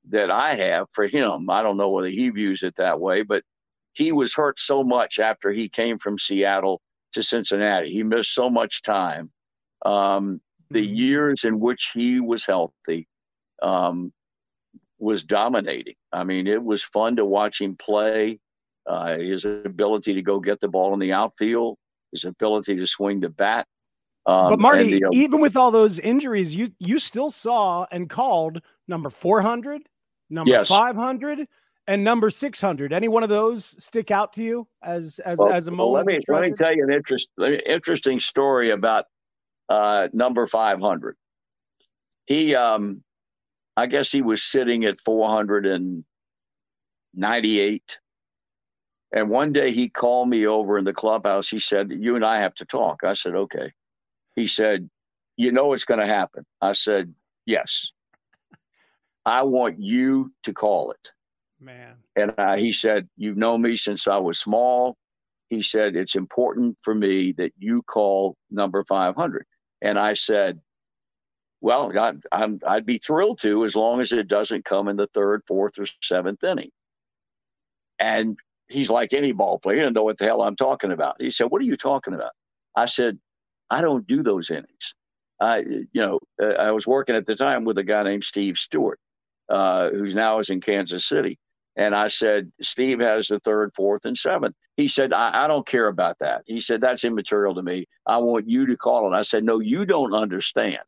that 0.08 0.30
I 0.30 0.54
have 0.54 0.86
for 0.92 1.06
him. 1.06 1.50
I 1.50 1.62
don't 1.62 1.76
know 1.76 1.90
whether 1.90 2.08
he 2.08 2.30
views 2.30 2.62
it 2.62 2.76
that 2.76 3.00
way, 3.00 3.22
but 3.22 3.42
he 3.92 4.12
was 4.12 4.34
hurt 4.34 4.58
so 4.58 4.82
much 4.82 5.18
after 5.18 5.50
he 5.50 5.68
came 5.68 5.98
from 5.98 6.18
Seattle 6.18 6.80
to 7.12 7.22
Cincinnati. 7.22 7.90
He 7.90 8.02
missed 8.02 8.34
so 8.34 8.48
much 8.48 8.82
time. 8.82 9.30
Um, 9.84 10.40
the 10.70 10.84
mm-hmm. 10.84 10.94
years 10.94 11.44
in 11.44 11.60
which 11.60 11.90
he 11.94 12.20
was 12.20 12.44
healthy 12.44 13.08
um, 13.62 14.12
was 14.98 15.24
dominating. 15.24 15.96
I 16.12 16.24
mean, 16.24 16.46
it 16.46 16.62
was 16.62 16.84
fun 16.84 17.16
to 17.16 17.24
watch 17.24 17.60
him 17.60 17.76
play. 17.76 18.38
Uh, 18.86 19.18
his 19.18 19.44
ability 19.44 20.14
to 20.14 20.22
go 20.22 20.40
get 20.40 20.58
the 20.58 20.68
ball 20.68 20.94
in 20.94 21.00
the 21.00 21.12
outfield, 21.12 21.76
his 22.12 22.24
ability 22.24 22.76
to 22.76 22.86
swing 22.86 23.20
the 23.20 23.28
bat. 23.28 23.66
Um, 24.26 24.50
but 24.50 24.60
Marty, 24.60 24.98
the, 24.98 25.04
uh, 25.06 25.10
even 25.12 25.40
with 25.40 25.56
all 25.56 25.70
those 25.70 25.98
injuries, 25.98 26.54
you 26.54 26.72
you 26.78 26.98
still 26.98 27.30
saw 27.30 27.86
and 27.90 28.08
called 28.08 28.62
number 28.90 29.08
400, 29.08 29.88
number 30.28 30.50
yes. 30.50 30.68
500, 30.68 31.48
and 31.86 32.04
number 32.04 32.28
600. 32.28 32.92
Any 32.92 33.08
one 33.08 33.22
of 33.22 33.30
those 33.30 33.64
stick 33.82 34.10
out 34.10 34.34
to 34.34 34.42
you 34.42 34.68
as 34.82 35.18
as 35.20 35.38
well, 35.38 35.50
as 35.50 35.66
a 35.66 35.70
moment? 35.70 35.88
Well, 35.88 35.94
let 35.94 36.04
me 36.06 36.20
let 36.28 36.42
me 36.42 36.52
tell 36.52 36.76
you 36.76 36.84
an 36.84 36.92
interest, 36.92 37.30
interesting 37.66 38.20
story 38.20 38.70
about 38.70 39.06
uh, 39.70 40.08
number 40.12 40.46
500. 40.46 41.16
He, 42.26 42.54
um, 42.54 43.02
I 43.76 43.86
guess 43.86 44.12
he 44.12 44.22
was 44.22 44.42
sitting 44.42 44.84
at 44.84 44.96
498. 45.04 47.98
And 49.12 49.28
one 49.28 49.52
day 49.52 49.72
he 49.72 49.88
called 49.88 50.28
me 50.28 50.46
over 50.46 50.78
in 50.78 50.84
the 50.84 50.92
clubhouse. 50.92 51.48
He 51.48 51.58
said, 51.58 51.90
You 51.90 52.14
and 52.14 52.24
I 52.24 52.38
have 52.40 52.54
to 52.56 52.64
talk. 52.64 53.02
I 53.04 53.14
said, 53.14 53.34
Okay. 53.34 53.72
He 54.36 54.46
said, 54.46 54.88
You 55.36 55.50
know 55.50 55.72
it's 55.72 55.84
going 55.84 55.98
to 55.98 56.06
happen. 56.06 56.46
I 56.60 56.74
said, 56.74 57.12
Yes. 57.46 57.90
I 59.26 59.42
want 59.42 59.80
you 59.80 60.32
to 60.44 60.52
call 60.52 60.92
it. 60.92 61.10
Man. 61.60 61.96
And 62.16 62.32
uh, 62.38 62.56
he 62.56 62.72
said, 62.72 63.08
You've 63.16 63.36
known 63.36 63.62
me 63.62 63.76
since 63.76 64.08
I 64.08 64.16
was 64.16 64.38
small. 64.38 64.96
He 65.48 65.60
said, 65.62 65.94
It's 65.94 66.14
important 66.14 66.78
for 66.82 66.94
me 66.94 67.32
that 67.32 67.52
you 67.58 67.82
call 67.82 68.36
number 68.50 68.82
500. 68.84 69.44
And 69.82 69.98
I 69.98 70.14
said, 70.14 70.60
Well, 71.60 71.92
I, 71.98 72.14
am 72.32 72.60
I'd 72.66 72.86
be 72.86 72.98
thrilled 72.98 73.40
to 73.40 73.64
as 73.64 73.76
long 73.76 74.00
as 74.00 74.12
it 74.12 74.28
doesn't 74.28 74.64
come 74.64 74.88
in 74.88 74.96
the 74.96 75.08
third, 75.08 75.42
fourth, 75.46 75.78
or 75.78 75.86
seventh 76.02 76.42
inning. 76.42 76.70
And 77.98 78.38
he's 78.68 78.88
like 78.88 79.12
any 79.12 79.32
ball 79.32 79.58
player. 79.58 79.76
He 79.76 79.80
doesn't 79.82 79.94
know 79.94 80.04
what 80.04 80.16
the 80.16 80.24
hell 80.24 80.40
I'm 80.40 80.56
talking 80.56 80.92
about. 80.92 81.16
He 81.20 81.30
said, 81.30 81.48
What 81.50 81.60
are 81.60 81.66
you 81.66 81.76
talking 81.76 82.14
about? 82.14 82.32
I 82.74 82.86
said, 82.86 83.18
I 83.68 83.82
don't 83.82 84.06
do 84.06 84.22
those 84.22 84.50
innings. 84.50 84.94
I, 85.40 85.58
you 85.58 85.88
know, 85.94 86.20
uh, 86.42 86.52
I 86.52 86.70
was 86.70 86.86
working 86.86 87.16
at 87.16 87.26
the 87.26 87.36
time 87.36 87.64
with 87.64 87.78
a 87.78 87.84
guy 87.84 88.02
named 88.02 88.24
Steve 88.24 88.58
Stewart, 88.58 88.98
uh, 89.50 89.90
who's 89.90 90.14
now 90.14 90.38
is 90.38 90.50
in 90.50 90.60
Kansas 90.60 91.06
City. 91.06 91.38
And 91.76 91.94
I 91.94 92.08
said, 92.08 92.50
Steve 92.60 93.00
has 93.00 93.28
the 93.28 93.40
third, 93.40 93.72
fourth, 93.74 94.04
and 94.04 94.16
seventh. 94.16 94.54
He 94.76 94.88
said, 94.88 95.12
I, 95.12 95.44
I, 95.44 95.46
don't 95.46 95.66
care 95.66 95.88
about 95.88 96.18
that. 96.20 96.42
He 96.46 96.60
said, 96.60 96.80
that's 96.80 97.04
immaterial 97.04 97.54
to 97.54 97.62
me. 97.62 97.86
I 98.06 98.18
want 98.18 98.48
you 98.48 98.66
to 98.66 98.76
call 98.76 99.12
it. 99.12 99.16
I 99.16 99.22
said, 99.22 99.44
no, 99.44 99.60
you 99.60 99.84
don't 99.84 100.14
understand. 100.14 100.80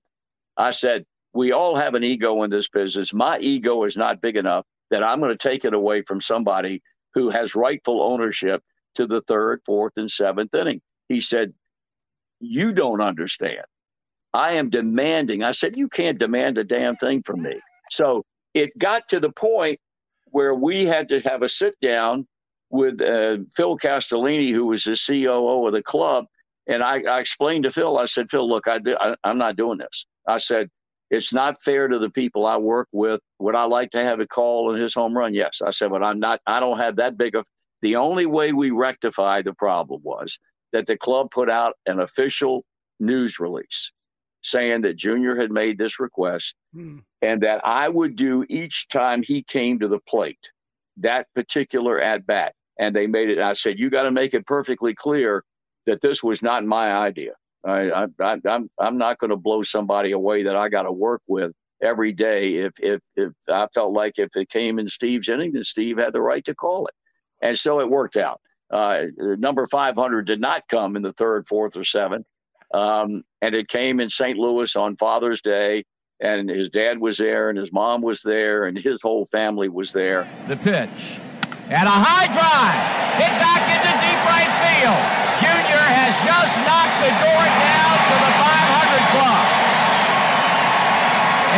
I 0.57 0.71
said, 0.71 1.05
we 1.35 1.53
all 1.53 1.77
have 1.77 1.95
an 1.95 2.05
ego 2.05 2.43
in 2.43 2.51
this 2.51 2.69
business. 2.69 3.13
My 3.13 3.39
ego 3.39 3.85
is 3.85 3.97
not 3.97 4.21
big 4.21 4.37
enough 4.37 4.67
that 4.91 5.03
I'm 5.03 5.21
going 5.21 5.37
to 5.37 5.49
take 5.49 5.65
it 5.65 5.75
away 5.75 6.03
from 6.03 6.21
somebody 6.21 6.83
who 7.15 7.31
has 7.31 7.55
rightful 7.55 8.03
ownership 8.03 8.63
to 8.97 9.07
the 9.07 9.23
third, 9.23 9.61
fourth, 9.65 9.93
and 9.97 10.11
seventh 10.11 10.55
inning. 10.55 10.81
He 11.09 11.21
said, 11.21 11.55
You 12.41 12.73
don't 12.73 13.01
understand. 13.01 13.65
I 14.35 14.53
am 14.55 14.71
demanding. 14.71 15.43
I 15.43 15.53
said, 15.53 15.77
You 15.77 15.89
can't 15.89 16.19
demand 16.19 16.59
a 16.59 16.65
damn 16.65 16.97
thing 16.97 17.23
from 17.25 17.43
me. 17.43 17.59
So 17.91 18.25
it 18.55 18.77
got 18.79 19.09
to 19.09 19.21
the 19.21 19.33
point 19.33 19.79
where 20.27 20.55
we 20.55 20.85
had 20.85 21.09
to 21.11 21.21
have 21.21 21.43
a 21.43 21.49
sit 21.49 21.75
down 21.81 22.27
with 22.71 23.01
uh, 23.03 23.39
Phil 23.55 23.77
Castellini, 23.77 24.53
who 24.53 24.67
was 24.67 24.85
the 24.85 24.99
COO 25.07 25.67
of 25.67 25.73
the 25.73 25.83
club. 25.83 26.25
And 26.67 26.83
I, 26.83 27.03
I 27.03 27.21
explained 27.21 27.65
to 27.65 27.71
Phil, 27.71 27.99
I 27.99 28.07
said, 28.07 28.31
Phil, 28.31 28.49
look, 28.49 28.67
I, 28.67 28.81
I, 28.99 29.15
I'm 29.25 29.39
not 29.39 29.57
doing 29.57 29.79
this. 29.79 30.07
I 30.27 30.39
said, 30.39 30.71
it's 31.11 31.33
not 31.33 31.61
fair 31.61 31.89
to 31.89 31.99
the 31.99 32.09
people 32.09 32.47
I 32.47 32.57
work 32.57 32.89
with. 32.93 33.21
Would 33.41 33.55
I 33.55 33.65
like 33.65 33.91
to 33.91 34.03
have 34.03 34.21
a 34.21 34.27
call 34.27 34.75
in 34.75 34.81
his 34.81 34.95
home 34.95 35.17
run? 35.17 35.35
Yes. 35.35 35.61
I 35.65 35.71
said, 35.71 35.91
but 35.91 36.03
I'm 36.03 36.19
not, 36.19 36.41
I 36.47 36.61
don't 36.61 36.79
have 36.79 36.97
that 36.97 37.19
big 37.19 37.35
of, 37.35 37.45
the 37.83 37.97
only 37.97 38.27
way 38.27 38.53
we 38.53 38.71
rectified 38.71 39.45
the 39.45 39.53
problem 39.53 40.01
was 40.05 40.39
that 40.73 40.87
the 40.87 40.97
club 40.97 41.31
put 41.31 41.51
out 41.51 41.75
an 41.87 42.01
official 42.01 42.65
news 43.01 43.39
release 43.39 43.91
saying 44.43 44.83
that 44.83 44.97
Junior 44.97 45.37
had 45.37 45.51
made 45.51 45.79
this 45.79 46.01
request 46.01 46.55
hmm. 46.73 46.99
And 47.23 47.41
that 47.43 47.65
I 47.65 47.89
would 47.89 48.17
do 48.17 48.45
each 48.49 48.89
time 48.89 49.23
he 49.23 49.43
came 49.43 49.79
to 49.79 49.89
the 49.89 50.01
plate 50.01 50.51
that 50.99 51.27
particular 51.35 52.01
at 52.01 52.27
bat. 52.27 52.55
And 52.79 52.95
they 52.95 53.07
made 53.07 53.31
it. 53.31 53.39
I 53.39 53.53
said, 53.53 53.79
you 53.79 53.91
got 53.91 54.05
to 54.05 54.11
make 54.11 54.35
it 54.35 54.47
perfectly 54.47 54.95
clear 54.95 55.45
that 55.87 56.01
this 56.01 56.23
was 56.23 56.43
not 56.43 56.65
my 56.65 56.93
idea. 56.93 57.33
I, 57.65 58.07
I, 58.19 58.37
I'm 58.49 58.69
I'm 58.81 58.99
not 58.99 59.19
going 59.19 59.31
to 59.31 59.37
blow 59.37 59.63
somebody 59.63 60.13
away 60.13 60.43
that 60.43 60.57
I 60.57 60.69
got 60.69 60.83
to 60.83 60.93
work 60.93 61.23
with 61.29 61.53
every 61.83 62.13
day. 62.13 62.57
If 62.57 62.73
if 62.81 63.01
if 63.15 63.33
I 63.49 63.69
felt 63.73 63.93
like 63.93 64.19
if 64.19 64.35
it 64.35 64.49
came 64.49 64.79
in 64.79 64.89
Steve's 64.89 65.29
inning, 65.29 65.53
then 65.53 65.63
Steve 65.63 65.99
had 65.99 66.13
the 66.13 66.21
right 66.21 66.45
to 66.45 66.55
call 66.55 66.87
it, 66.87 66.95
and 67.41 67.57
so 67.57 67.81
it 67.81 67.89
worked 67.89 68.17
out. 68.17 68.41
Uh, 68.73 69.05
number 69.19 69.67
500 69.67 70.27
did 70.27 70.41
not 70.41 70.67
come 70.69 70.97
in 70.97 71.03
the 71.03 71.13
third, 71.13 71.47
fourth, 71.47 71.77
or 71.77 71.85
seventh, 71.85 72.27
um, 72.75 73.23
and 73.43 73.55
it 73.55 73.69
came 73.69 74.01
in 74.01 74.11
St. 74.11 74.39
Louis 74.39 74.75
on 74.75 74.97
Father's 74.97 75.41
Day. 75.41 75.85
And 76.23 76.47
his 76.49 76.71
dad 76.71 77.03
was 77.03 77.19
there, 77.19 77.51
and 77.51 77.59
his 77.59 77.75
mom 77.75 77.99
was 77.99 78.23
there, 78.23 78.71
and 78.71 78.79
his 78.79 79.03
whole 79.03 79.27
family 79.27 79.69
was 79.69 79.91
there. 79.91 80.23
The 80.47 80.55
pitch, 80.55 81.19
and 81.67 81.83
a 81.83 81.99
high 81.99 82.31
drive 82.31 82.79
hit 83.19 83.35
back 83.43 83.67
into 83.67 83.91
deep 83.99 84.23
right 84.31 84.53
field. 84.63 85.03
Junior 85.43 85.83
has 85.83 86.15
just 86.23 86.55
knocked 86.63 86.95
the 87.03 87.11
door 87.11 87.43
down 87.43 87.95
to 88.07 88.15
the 88.23 88.33
500 88.39 89.19
club. 89.19 89.45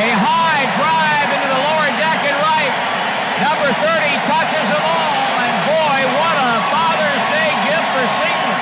A 0.00 0.08
high 0.16 0.64
drive 0.80 1.28
into 1.28 1.48
the 1.52 1.60
lower 1.60 1.90
deck 2.00 2.24
and 2.24 2.38
right. 2.40 2.74
Number 3.44 3.68
30 3.68 4.16
touches 4.24 4.66
them 4.72 4.80
all, 4.80 5.28
and 5.44 5.54
boy, 5.68 5.98
what 6.08 6.36
a 6.40 6.52
Father's 6.72 7.24
Day 7.36 7.52
gift 7.68 7.88
for 7.92 8.06
Senior. 8.16 8.60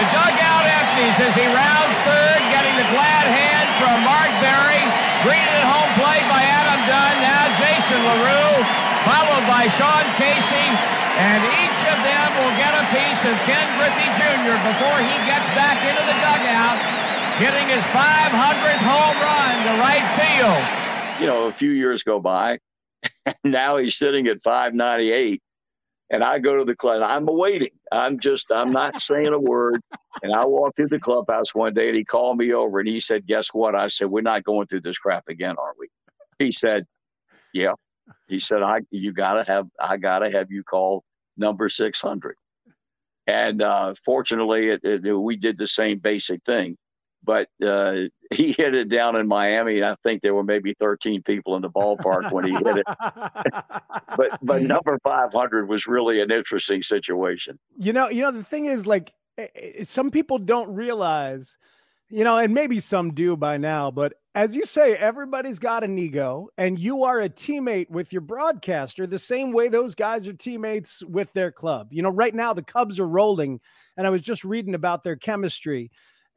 The 0.00 0.02
dugout 0.16 0.64
empties 0.64 1.28
as 1.28 1.34
he 1.36 1.44
rounds 1.44 1.96
third, 2.08 2.40
getting 2.48 2.72
the 2.80 2.88
glad 2.88 3.26
hand 3.28 3.49
from 3.82 3.96
Mark 4.04 4.30
Berry. 4.44 4.84
Greeted 5.24 5.52
at 5.56 5.66
home 5.66 5.92
plate 5.96 6.26
by 6.28 6.42
Adam 6.44 6.80
Dunn. 6.84 7.14
Now 7.24 7.44
Jason 7.56 8.00
LaRue, 8.04 8.54
followed 9.08 9.44
by 9.48 9.66
Sean 9.74 10.06
Casey 10.20 11.00
and 11.20 11.42
each 11.42 11.82
of 11.90 11.98
them 12.00 12.28
will 12.40 12.56
get 12.56 12.72
a 12.72 12.84
piece 12.94 13.22
of 13.28 13.34
Ken 13.44 13.66
Griffey 13.76 14.08
Jr. 14.16 14.56
before 14.62 14.98
he 15.04 15.16
gets 15.28 15.48
back 15.52 15.76
into 15.84 16.00
the 16.08 16.16
dugout, 16.16 16.78
getting 17.36 17.68
his 17.68 17.84
500th 17.92 18.80
home 18.80 19.16
run 19.20 19.54
to 19.68 19.72
right 19.84 20.06
field. 20.16 21.20
You 21.20 21.26
know, 21.26 21.46
a 21.48 21.52
few 21.52 21.72
years 21.72 22.02
go 22.02 22.20
by, 22.20 22.58
and 23.26 23.36
now 23.44 23.76
he's 23.76 23.96
sitting 23.96 24.28
at 24.28 24.40
598. 24.40 25.42
And 26.10 26.24
I 26.24 26.40
go 26.40 26.58
to 26.58 26.64
the 26.64 26.76
club. 26.76 27.02
I'm 27.02 27.26
waiting. 27.26 27.70
I'm 27.92 28.18
just, 28.20 28.52
I'm 28.52 28.72
not 28.72 28.98
saying 28.98 29.28
a 29.34 29.40
word. 29.40 29.82
And 30.22 30.34
I 30.34 30.46
walked 30.46 30.76
through 30.76 30.88
the 30.88 31.00
clubhouse 31.00 31.54
one 31.54 31.74
day 31.74 31.88
and 31.88 31.96
he 31.96 32.04
called 32.04 32.38
me 32.38 32.52
over 32.54 32.80
and 32.80 32.88
he 32.88 33.00
said, 33.00 33.26
Guess 33.26 33.50
what? 33.54 33.76
I 33.76 33.88
said, 33.88 34.08
We're 34.10 34.22
not 34.22 34.44
going 34.44 34.66
through 34.68 34.82
this 34.82 34.98
crap 34.98 35.28
again, 35.28 35.56
are 35.58 35.74
we? 35.78 35.88
He 36.38 36.52
said, 36.52 36.84
Yeah. 37.54 37.74
He 38.28 38.40
said, 38.40 38.62
I 38.62 38.80
you 38.90 39.12
gotta 39.12 39.44
have 39.44 39.68
I 39.80 39.96
gotta 39.98 40.30
have 40.30 40.50
you 40.50 40.64
call 40.64 41.04
number 41.36 41.68
600. 41.68 42.36
And 43.28 43.62
uh, 43.62 43.94
fortunately, 44.04 44.68
it, 44.68 44.82
it, 44.84 45.14
we 45.14 45.36
did 45.36 45.58
the 45.58 45.68
same 45.68 46.00
basic 46.00 46.44
thing. 46.44 46.76
But 47.22 47.48
uh, 47.64 48.02
he 48.30 48.52
hit 48.52 48.74
it 48.74 48.88
down 48.88 49.16
in 49.16 49.26
Miami, 49.26 49.76
and 49.76 49.84
I 49.84 49.96
think 50.02 50.22
there 50.22 50.34
were 50.34 50.44
maybe 50.44 50.74
13 50.74 51.22
people 51.22 51.56
in 51.56 51.62
the 51.62 51.70
ballpark 51.70 52.32
when 52.32 52.44
he 52.44 52.52
hit 52.52 52.78
it. 52.78 52.86
but 54.16 54.38
but 54.42 54.62
number 54.62 54.98
500 55.02 55.68
was 55.68 55.86
really 55.86 56.20
an 56.20 56.30
interesting 56.30 56.82
situation. 56.82 57.58
You 57.76 57.92
know, 57.92 58.08
you 58.08 58.22
know 58.22 58.30
the 58.30 58.44
thing 58.44 58.66
is, 58.66 58.86
like, 58.86 59.12
eh, 59.38 59.48
eh, 59.54 59.84
some 59.84 60.10
people 60.10 60.38
don't 60.38 60.72
realize 60.74 61.56
you 62.10 62.24
know, 62.24 62.36
and 62.38 62.52
maybe 62.52 62.80
some 62.80 63.14
do 63.14 63.36
by 63.36 63.56
now, 63.56 63.90
but 63.90 64.14
as 64.34 64.54
you 64.56 64.64
say, 64.64 64.96
everybody's 64.96 65.60
got 65.60 65.84
an 65.84 65.96
ego, 65.96 66.48
and 66.58 66.78
you 66.78 67.04
are 67.04 67.20
a 67.20 67.28
teammate 67.28 67.88
with 67.88 68.12
your 68.12 68.20
broadcaster 68.20 69.06
the 69.06 69.18
same 69.18 69.52
way 69.52 69.68
those 69.68 69.94
guys 69.94 70.26
are 70.26 70.32
teammates 70.32 71.04
with 71.04 71.32
their 71.32 71.52
club. 71.52 71.92
You 71.92 72.02
know, 72.02 72.10
right 72.10 72.34
now 72.34 72.52
the 72.52 72.62
Cubs 72.62 72.98
are 72.98 73.08
rolling, 73.08 73.60
and 73.96 74.06
I 74.06 74.10
was 74.10 74.22
just 74.22 74.44
reading 74.44 74.74
about 74.74 75.04
their 75.04 75.16
chemistry. 75.16 75.90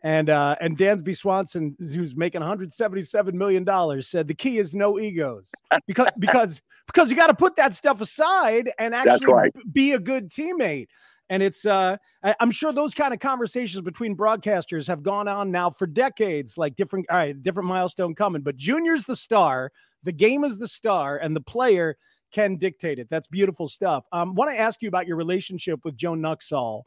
And 0.05 0.29
uh, 0.29 0.57
and 0.59 0.77
Dansby 0.77 1.15
Swanson, 1.15 1.77
who's 1.79 2.15
making 2.15 2.41
177 2.41 3.37
million 3.37 3.63
dollars, 3.63 4.09
said 4.09 4.27
the 4.27 4.33
key 4.33 4.57
is 4.57 4.75
no 4.75 4.99
egos 4.99 5.49
because 5.87 6.09
because 6.19 6.61
because 6.87 7.09
you 7.09 7.15
got 7.15 7.27
to 7.27 7.33
put 7.33 7.55
that 7.55 7.73
stuff 7.73 8.01
aside 8.01 8.69
and 8.79 8.93
actually 8.93 9.33
right. 9.33 9.51
be 9.71 9.93
a 9.93 9.99
good 9.99 10.29
teammate. 10.29 10.87
And 11.29 11.41
it's, 11.41 11.65
uh, 11.65 11.97
I, 12.23 12.35
am 12.41 12.51
sure 12.51 12.73
those 12.73 12.93
kind 12.93 13.13
of 13.13 13.19
conversations 13.19 13.81
between 13.81 14.15
broadcasters 14.15 14.87
have 14.87 15.03
gone 15.03 15.27
on 15.27 15.51
now 15.51 15.69
for 15.69 15.87
decades, 15.87 16.57
like 16.57 16.75
different, 16.75 17.05
all 17.09 17.17
right, 17.17 17.41
different 17.41 17.69
milestone 17.69 18.13
coming. 18.13 18.41
But 18.41 18.57
Junior's 18.57 19.05
the 19.05 19.15
star, 19.15 19.71
the 20.03 20.11
game 20.11 20.43
is 20.43 20.57
the 20.57 20.67
star, 20.67 21.17
and 21.17 21.35
the 21.35 21.41
player 21.41 21.97
can 22.33 22.57
dictate 22.57 22.99
it. 22.99 23.07
That's 23.09 23.27
beautiful 23.27 23.67
stuff. 23.67 24.03
Um, 24.11 24.35
want 24.35 24.51
to 24.51 24.59
ask 24.59 24.81
you 24.81 24.89
about 24.89 25.07
your 25.07 25.15
relationship 25.15 25.79
with 25.85 25.95
Joe 25.95 26.13
Nuxhall, 26.13 26.83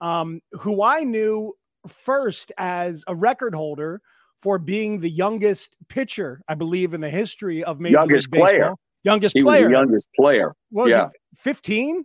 um, 0.00 0.40
who 0.52 0.82
I 0.82 1.04
knew 1.04 1.54
first 1.86 2.52
as 2.58 3.04
a 3.06 3.14
record 3.14 3.54
holder 3.54 4.00
for 4.40 4.58
being 4.58 5.00
the 5.00 5.10
youngest 5.10 5.76
pitcher, 5.88 6.42
I 6.48 6.54
believe, 6.54 6.94
in 6.94 7.00
the 7.00 7.10
history 7.10 7.62
of 7.62 7.80
Major 7.80 7.98
youngest 7.98 8.32
League 8.32 8.42
Baseball. 8.42 8.60
Player. 8.60 8.74
Youngest 9.02 9.36
he 9.36 9.42
player. 9.42 9.70
youngest 9.70 10.08
player. 10.14 10.54
What 10.70 10.84
was 10.84 10.90
yeah. 10.90 11.06
it? 11.06 11.12
15? 11.36 12.04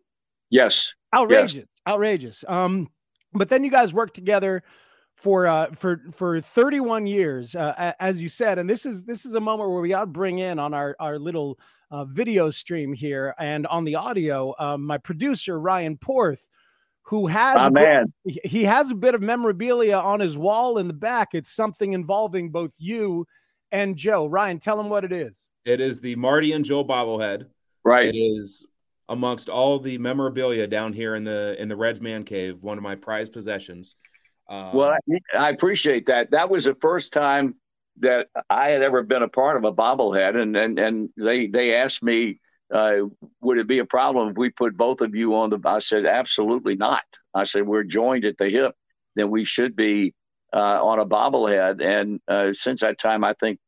Yes. 0.50 0.94
Outrageous. 1.14 1.56
Yes. 1.56 1.68
Outrageous. 1.88 2.44
Um, 2.48 2.90
but 3.34 3.50
then 3.50 3.64
you 3.64 3.72
guys 3.72 3.94
worked 3.94 4.16
together 4.16 4.64
for 5.14 5.48
uh 5.48 5.72
for 5.72 6.02
for 6.12 6.42
31 6.42 7.08
years 7.08 7.56
uh, 7.56 7.94
as 8.02 8.22
you 8.22 8.28
said 8.28 8.60
and 8.60 8.70
this 8.70 8.86
is 8.86 9.06
this 9.06 9.26
is 9.26 9.34
a 9.34 9.40
moment 9.40 9.70
where 9.70 9.80
we 9.80 9.88
got 9.88 10.02
to 10.02 10.08
bring 10.08 10.40
in 10.40 10.60
on 10.60 10.74
our 10.74 10.94
our 11.00 11.18
little 11.18 11.58
uh, 11.90 12.04
video 12.04 12.50
stream 12.50 12.92
here 12.92 13.34
and 13.40 13.66
on 13.68 13.86
the 13.86 13.96
audio 13.96 14.54
um, 14.60 14.86
my 14.86 14.98
producer 14.98 15.58
Ryan 15.58 15.98
Porth 15.98 16.50
who 17.08 17.28
has 17.28 17.58
oh, 17.60 17.70
man. 17.70 18.12
he 18.24 18.64
has 18.64 18.92
a 18.92 18.96
bit 18.96 19.16
of 19.16 19.22
memorabilia 19.22 19.98
on 19.98 20.20
his 20.20 20.38
wall 20.38 20.78
in 20.78 20.88
the 20.88 20.94
back 20.94 21.30
it's 21.34 21.52
something 21.52 21.94
involving 21.94 22.50
both 22.50 22.74
you 22.78 23.26
and 23.72 23.96
Joe 23.96 24.26
Ryan 24.26 24.60
tell 24.60 24.80
him 24.80 24.90
what 24.90 25.04
it 25.04 25.12
is 25.12 25.50
it 25.66 25.82
is 25.82 26.02
the 26.02 26.16
Marty 26.16 26.52
and 26.54 26.66
Joe 26.66 26.84
bobblehead 26.84 27.48
right 27.84 28.08
it 28.08 28.18
is 28.18 28.66
amongst 29.10 29.50
all 29.50 29.80
the 29.80 29.98
memorabilia 29.98 30.68
down 30.68 30.94
here 30.94 31.16
in 31.16 31.24
the 31.24 31.56
in 31.60 31.68
the 31.68 31.76
Reds 31.76 32.02
man 32.02 32.24
cave, 32.24 32.64
one 32.64 32.78
of 32.78 32.84
my 32.84 32.96
prized 32.96 33.34
possessions. 33.34 33.96
Um, 34.50 34.74
well, 34.74 34.92
I, 34.92 35.38
I, 35.38 35.50
appreciate 35.50 36.06
that. 36.08 36.32
That 36.32 36.50
was 36.50 36.66
the 36.66 36.76
first 36.76 37.14
time 37.14 37.56
that 38.00 38.28
I 38.50 38.70
had 38.70 38.84
ever 38.84 39.02
been 39.02 39.24
a 39.24 39.28
part 39.28 39.58
of 39.58 39.64
a 39.64 39.74
bobblehead, 39.74 40.36
and 40.36 40.56
and 40.56 40.80
and 40.80 41.10
they 41.18 41.48
they 41.48 41.76
asked 41.76 42.04
me, 42.04 42.40
uh, 42.74 42.98
would 43.42 43.58
it 43.58 43.68
be 43.68 43.80
a 43.80 43.86
problem 43.86 44.30
if 44.30 44.38
we 44.38 44.50
put 44.50 44.78
both 44.78 45.02
of 45.02 45.16
you 45.16 45.36
on 45.36 45.50
the? 45.50 45.60
I 45.66 45.80
said 45.80 46.06
absolutely 46.06 46.76
not. 46.76 47.04
I 47.34 47.44
said 47.46 47.68
we're 47.68 47.84
joined 47.84 48.26
at 48.26 48.38
the 48.38 48.50
hip, 48.50 48.76
then 49.16 49.30
we 49.30 49.44
should 49.44 49.76
be 49.76 50.14
uh, 50.54 50.84
on 50.86 51.00
a 51.00 51.06
bobblehead. 51.06 51.84
And 51.84 52.20
uh, 52.28 52.54
since 52.54 52.82
that 52.82 52.98
time, 52.98 53.24
I 53.24 53.34
think 53.34 53.60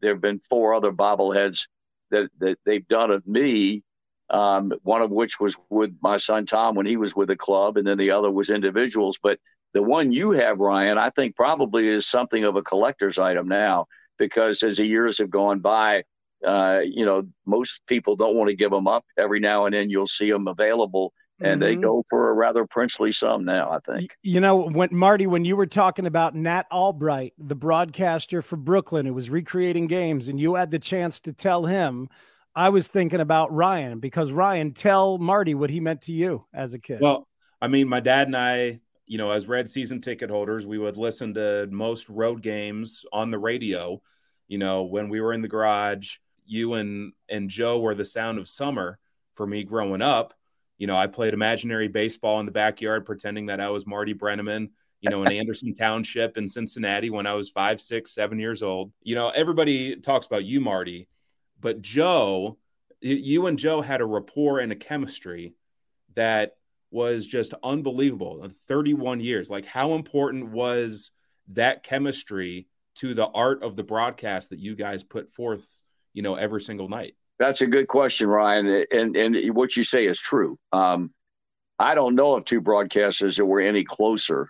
there 0.00 0.12
have 0.12 0.20
been 0.20 0.40
four 0.40 0.74
other 0.74 0.92
bobbleheads 0.92 1.66
that 2.10 2.30
that 2.38 2.58
they've 2.64 2.86
done 2.88 3.10
of 3.10 3.26
me 3.26 3.82
um, 4.30 4.72
one 4.82 5.02
of 5.02 5.10
which 5.10 5.38
was 5.38 5.56
with 5.68 5.94
my 6.02 6.16
son 6.16 6.46
Thom 6.46 6.74
when 6.74 6.86
he 6.86 6.96
was 6.96 7.14
with 7.14 7.28
the 7.28 7.36
club, 7.36 7.76
and 7.76 7.86
then 7.86 7.98
the 7.98 8.10
other 8.12 8.30
was 8.30 8.50
individuals. 8.50 9.18
But 9.22 9.38
The 9.74 9.82
one 9.82 10.12
you 10.12 10.32
have, 10.32 10.58
Ryan, 10.58 10.98
I 10.98 11.10
think 11.10 11.36
probably 11.36 11.88
is 11.88 12.06
something 12.06 12.44
of 12.44 12.56
a 12.56 12.62
collector's 12.62 13.18
item 13.18 13.48
now 13.48 13.86
because 14.18 14.62
as 14.62 14.76
the 14.76 14.86
years 14.86 15.18
have 15.18 15.30
gone 15.30 15.60
by, 15.60 16.04
uh, 16.44 16.80
you 16.84 17.04
know, 17.04 17.26
most 17.46 17.80
people 17.86 18.16
don't 18.16 18.34
want 18.34 18.48
to 18.48 18.56
give 18.56 18.70
them 18.70 18.86
up. 18.86 19.04
Every 19.18 19.40
now 19.40 19.66
and 19.66 19.74
then 19.74 19.90
you'll 19.90 20.06
see 20.06 20.30
them 20.30 20.48
available 20.48 21.12
and 21.42 21.60
mm-hmm. 21.60 21.60
they 21.60 21.76
go 21.76 22.04
for 22.08 22.30
a 22.30 22.34
rather 22.34 22.66
princely 22.66 23.10
sum 23.12 23.44
now, 23.44 23.70
I 23.70 23.78
think. 23.80 24.16
You 24.22 24.40
know, 24.40 24.68
when 24.68 24.90
Marty, 24.92 25.26
when 25.26 25.44
you 25.44 25.56
were 25.56 25.66
talking 25.66 26.06
about 26.06 26.34
Nat 26.34 26.66
Albright, 26.70 27.32
the 27.38 27.56
broadcaster 27.56 28.42
for 28.42 28.56
Brooklyn 28.56 29.06
who 29.06 29.14
was 29.14 29.28
recreating 29.28 29.86
games, 29.86 30.28
and 30.28 30.38
you 30.38 30.54
had 30.54 30.70
the 30.70 30.78
chance 30.78 31.20
to 31.22 31.32
tell 31.32 31.66
him, 31.66 32.08
I 32.54 32.68
was 32.68 32.88
thinking 32.88 33.20
about 33.20 33.52
Ryan 33.52 33.98
because 33.98 34.30
Ryan, 34.30 34.72
tell 34.72 35.18
Marty 35.18 35.54
what 35.54 35.70
he 35.70 35.80
meant 35.80 36.02
to 36.02 36.12
you 36.12 36.46
as 36.54 36.74
a 36.74 36.78
kid. 36.78 37.00
Well, 37.00 37.26
I 37.60 37.68
mean, 37.68 37.88
my 37.88 38.00
dad 38.00 38.28
and 38.28 38.36
I, 38.36 38.80
you 39.06 39.18
know, 39.18 39.32
as 39.32 39.48
red 39.48 39.68
season 39.68 40.00
ticket 40.00 40.30
holders, 40.30 40.66
we 40.66 40.78
would 40.78 40.96
listen 40.96 41.34
to 41.34 41.66
most 41.70 42.08
road 42.08 42.42
games 42.42 43.04
on 43.12 43.30
the 43.30 43.38
radio. 43.38 44.00
You 44.48 44.58
know, 44.58 44.82
when 44.82 45.08
we 45.08 45.20
were 45.20 45.32
in 45.32 45.42
the 45.42 45.48
garage, 45.48 46.18
you 46.44 46.74
and 46.74 47.12
and 47.28 47.48
Joe 47.48 47.80
were 47.80 47.94
the 47.94 48.04
sound 48.04 48.38
of 48.38 48.48
summer 48.48 48.98
for 49.34 49.46
me 49.46 49.64
growing 49.64 50.02
up 50.02 50.34
you 50.82 50.88
know, 50.88 50.96
I 50.96 51.06
played 51.06 51.32
imaginary 51.32 51.86
baseball 51.86 52.40
in 52.40 52.46
the 52.46 52.50
backyard, 52.50 53.06
pretending 53.06 53.46
that 53.46 53.60
I 53.60 53.70
was 53.70 53.86
Marty 53.86 54.14
Brennaman, 54.14 54.70
you 55.00 55.10
know, 55.10 55.22
in 55.22 55.30
Anderson 55.38 55.74
Township 55.74 56.36
in 56.36 56.48
Cincinnati 56.48 57.08
when 57.08 57.24
I 57.24 57.34
was 57.34 57.48
five, 57.48 57.80
six, 57.80 58.10
seven 58.10 58.40
years 58.40 58.64
old. 58.64 58.90
You 59.00 59.14
know, 59.14 59.28
everybody 59.28 59.94
talks 59.94 60.26
about 60.26 60.44
you, 60.44 60.60
Marty, 60.60 61.06
but 61.60 61.82
Joe, 61.82 62.58
you 63.00 63.46
and 63.46 63.60
Joe 63.60 63.80
had 63.80 64.00
a 64.00 64.04
rapport 64.04 64.58
and 64.58 64.72
a 64.72 64.74
chemistry 64.74 65.54
that 66.16 66.56
was 66.90 67.28
just 67.28 67.54
unbelievable. 67.62 68.40
Uh, 68.42 68.48
31 68.66 69.20
years. 69.20 69.50
Like, 69.50 69.66
how 69.66 69.92
important 69.92 70.50
was 70.50 71.12
that 71.52 71.84
chemistry 71.84 72.66
to 72.96 73.14
the 73.14 73.28
art 73.28 73.62
of 73.62 73.76
the 73.76 73.84
broadcast 73.84 74.50
that 74.50 74.58
you 74.58 74.74
guys 74.74 75.04
put 75.04 75.30
forth, 75.30 75.80
you 76.14 76.22
know, 76.22 76.34
every 76.34 76.60
single 76.60 76.88
night? 76.88 77.14
That's 77.38 77.60
a 77.60 77.66
good 77.66 77.88
question, 77.88 78.28
Ryan. 78.28 78.84
And 78.92 79.16
and 79.16 79.54
what 79.54 79.76
you 79.76 79.84
say 79.84 80.06
is 80.06 80.20
true. 80.20 80.58
Um, 80.72 81.12
I 81.78 81.94
don't 81.94 82.14
know 82.14 82.34
of 82.34 82.44
two 82.44 82.60
broadcasters 82.60 83.36
that 83.36 83.44
were 83.44 83.60
any 83.60 83.84
closer 83.84 84.48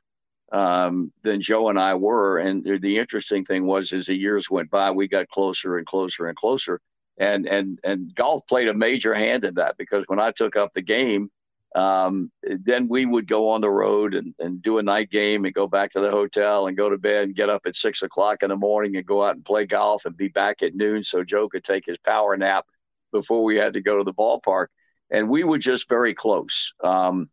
um, 0.53 1.13
than 1.23 1.41
Joe 1.41 1.69
and 1.71 1.79
I 1.79 1.95
were. 1.95 2.39
And 2.39 2.63
the 2.83 2.99
interesting 2.99 3.45
thing 3.45 3.65
was, 3.65 3.93
as 3.93 4.07
the 4.07 4.15
years 4.15 4.51
went 4.51 4.71
by, 4.71 4.91
we 4.91 5.09
got 5.09 5.29
closer 5.29 5.79
and 5.79 5.87
closer 5.87 6.27
and 6.27 6.37
closer. 6.37 6.81
And 7.19 7.47
and 7.47 7.79
and 7.85 8.15
golf 8.15 8.47
played 8.47 8.69
a 8.69 8.75
major 8.75 9.15
hand 9.15 9.45
in 9.45 9.55
that 9.55 9.77
because 9.79 10.05
when 10.09 10.21
I 10.21 10.31
took 10.31 10.57
up 10.57 10.73
the 10.73 10.83
game, 10.83 11.31
um, 11.75 12.31
then 12.43 12.87
we 12.89 13.07
would 13.07 13.27
go 13.27 13.49
on 13.49 13.61
the 13.61 13.71
road 13.71 14.15
and, 14.15 14.35
and 14.39 14.63
do 14.63 14.79
a 14.79 14.83
night 14.83 15.11
game 15.11 15.45
and 15.45 15.55
go 15.55 15.67
back 15.67 15.91
to 15.93 16.01
the 16.01 16.11
hotel 16.11 16.67
and 16.67 16.77
go 16.77 16.91
to 16.91 16.99
bed 16.99 17.25
and 17.25 17.35
get 17.35 17.49
up 17.49 17.63
at 17.67 17.77
six 17.77 18.03
o'clock 18.03 18.43
in 18.43 18.51
the 18.51 18.57
morning 18.57 18.97
and 18.97 19.07
go 19.07 19.25
out 19.25 19.37
and 19.37 19.45
play 19.45 19.65
golf 19.65 20.05
and 20.05 20.17
be 20.17 20.29
back 20.29 20.63
at 20.63 20.75
noon 20.75 21.03
so 21.03 21.25
Joe 21.25 21.49
could 21.49 21.65
take 21.65 21.87
his 21.87 21.99
power 21.99 22.37
nap 22.37 22.67
before 23.11 23.43
we 23.43 23.57
had 23.57 23.75
to 23.75 23.81
go 23.81 23.99
to 23.99 24.05
the 24.05 24.13
ballpark, 24.15 24.67
and 25.11 25.29
we 25.29 25.45
were 25.45 25.59
just 25.59 25.89
very 25.89 26.15
close. 26.15 26.73
Um, 26.83 27.29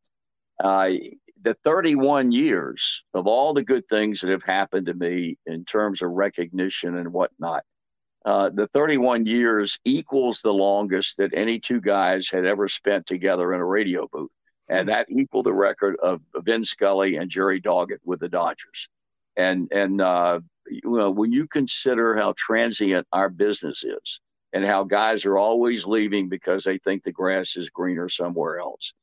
uh, 0.61 0.91
the 1.41 1.55
31 1.63 2.31
years 2.31 3.03
of 3.13 3.27
all 3.27 3.53
the 3.53 3.63
good 3.63 3.87
things 3.87 4.21
that 4.21 4.29
have 4.29 4.43
happened 4.43 4.87
to 4.87 4.93
me 4.93 5.37
in 5.45 5.63
terms 5.65 6.01
of 6.01 6.11
recognition 6.11 6.97
and 6.97 7.13
whatnot, 7.13 7.63
uh, 8.25 8.49
the 8.49 8.67
31 8.67 9.25
years 9.25 9.79
equals 9.85 10.41
the 10.41 10.53
longest 10.53 11.17
that 11.17 11.33
any 11.33 11.59
two 11.59 11.81
guys 11.81 12.29
had 12.29 12.45
ever 12.45 12.67
spent 12.67 13.05
together 13.05 13.53
in 13.53 13.61
a 13.61 13.65
radio 13.65 14.07
booth. 14.11 14.31
And 14.67 14.87
that 14.89 15.07
equaled 15.09 15.45
the 15.45 15.53
record 15.53 15.95
of 16.03 16.21
Vin 16.35 16.63
Scully 16.63 17.15
and 17.15 17.29
Jerry 17.29 17.59
Doggett 17.59 18.01
with 18.03 18.19
the 18.19 18.29
Dodgers. 18.29 18.87
And, 19.35 19.67
and 19.71 19.99
uh, 19.99 20.41
you 20.69 20.81
know, 20.85 21.09
when 21.09 21.31
you 21.31 21.47
consider 21.47 22.15
how 22.15 22.35
transient 22.37 23.07
our 23.11 23.29
business 23.29 23.83
is, 23.83 24.19
and 24.53 24.65
how 24.65 24.83
guys 24.83 25.25
are 25.25 25.37
always 25.37 25.85
leaving 25.85 26.29
because 26.29 26.63
they 26.63 26.77
think 26.79 27.03
the 27.03 27.11
grass 27.11 27.55
is 27.55 27.69
greener 27.69 28.09
somewhere 28.09 28.59
else. 28.59 28.93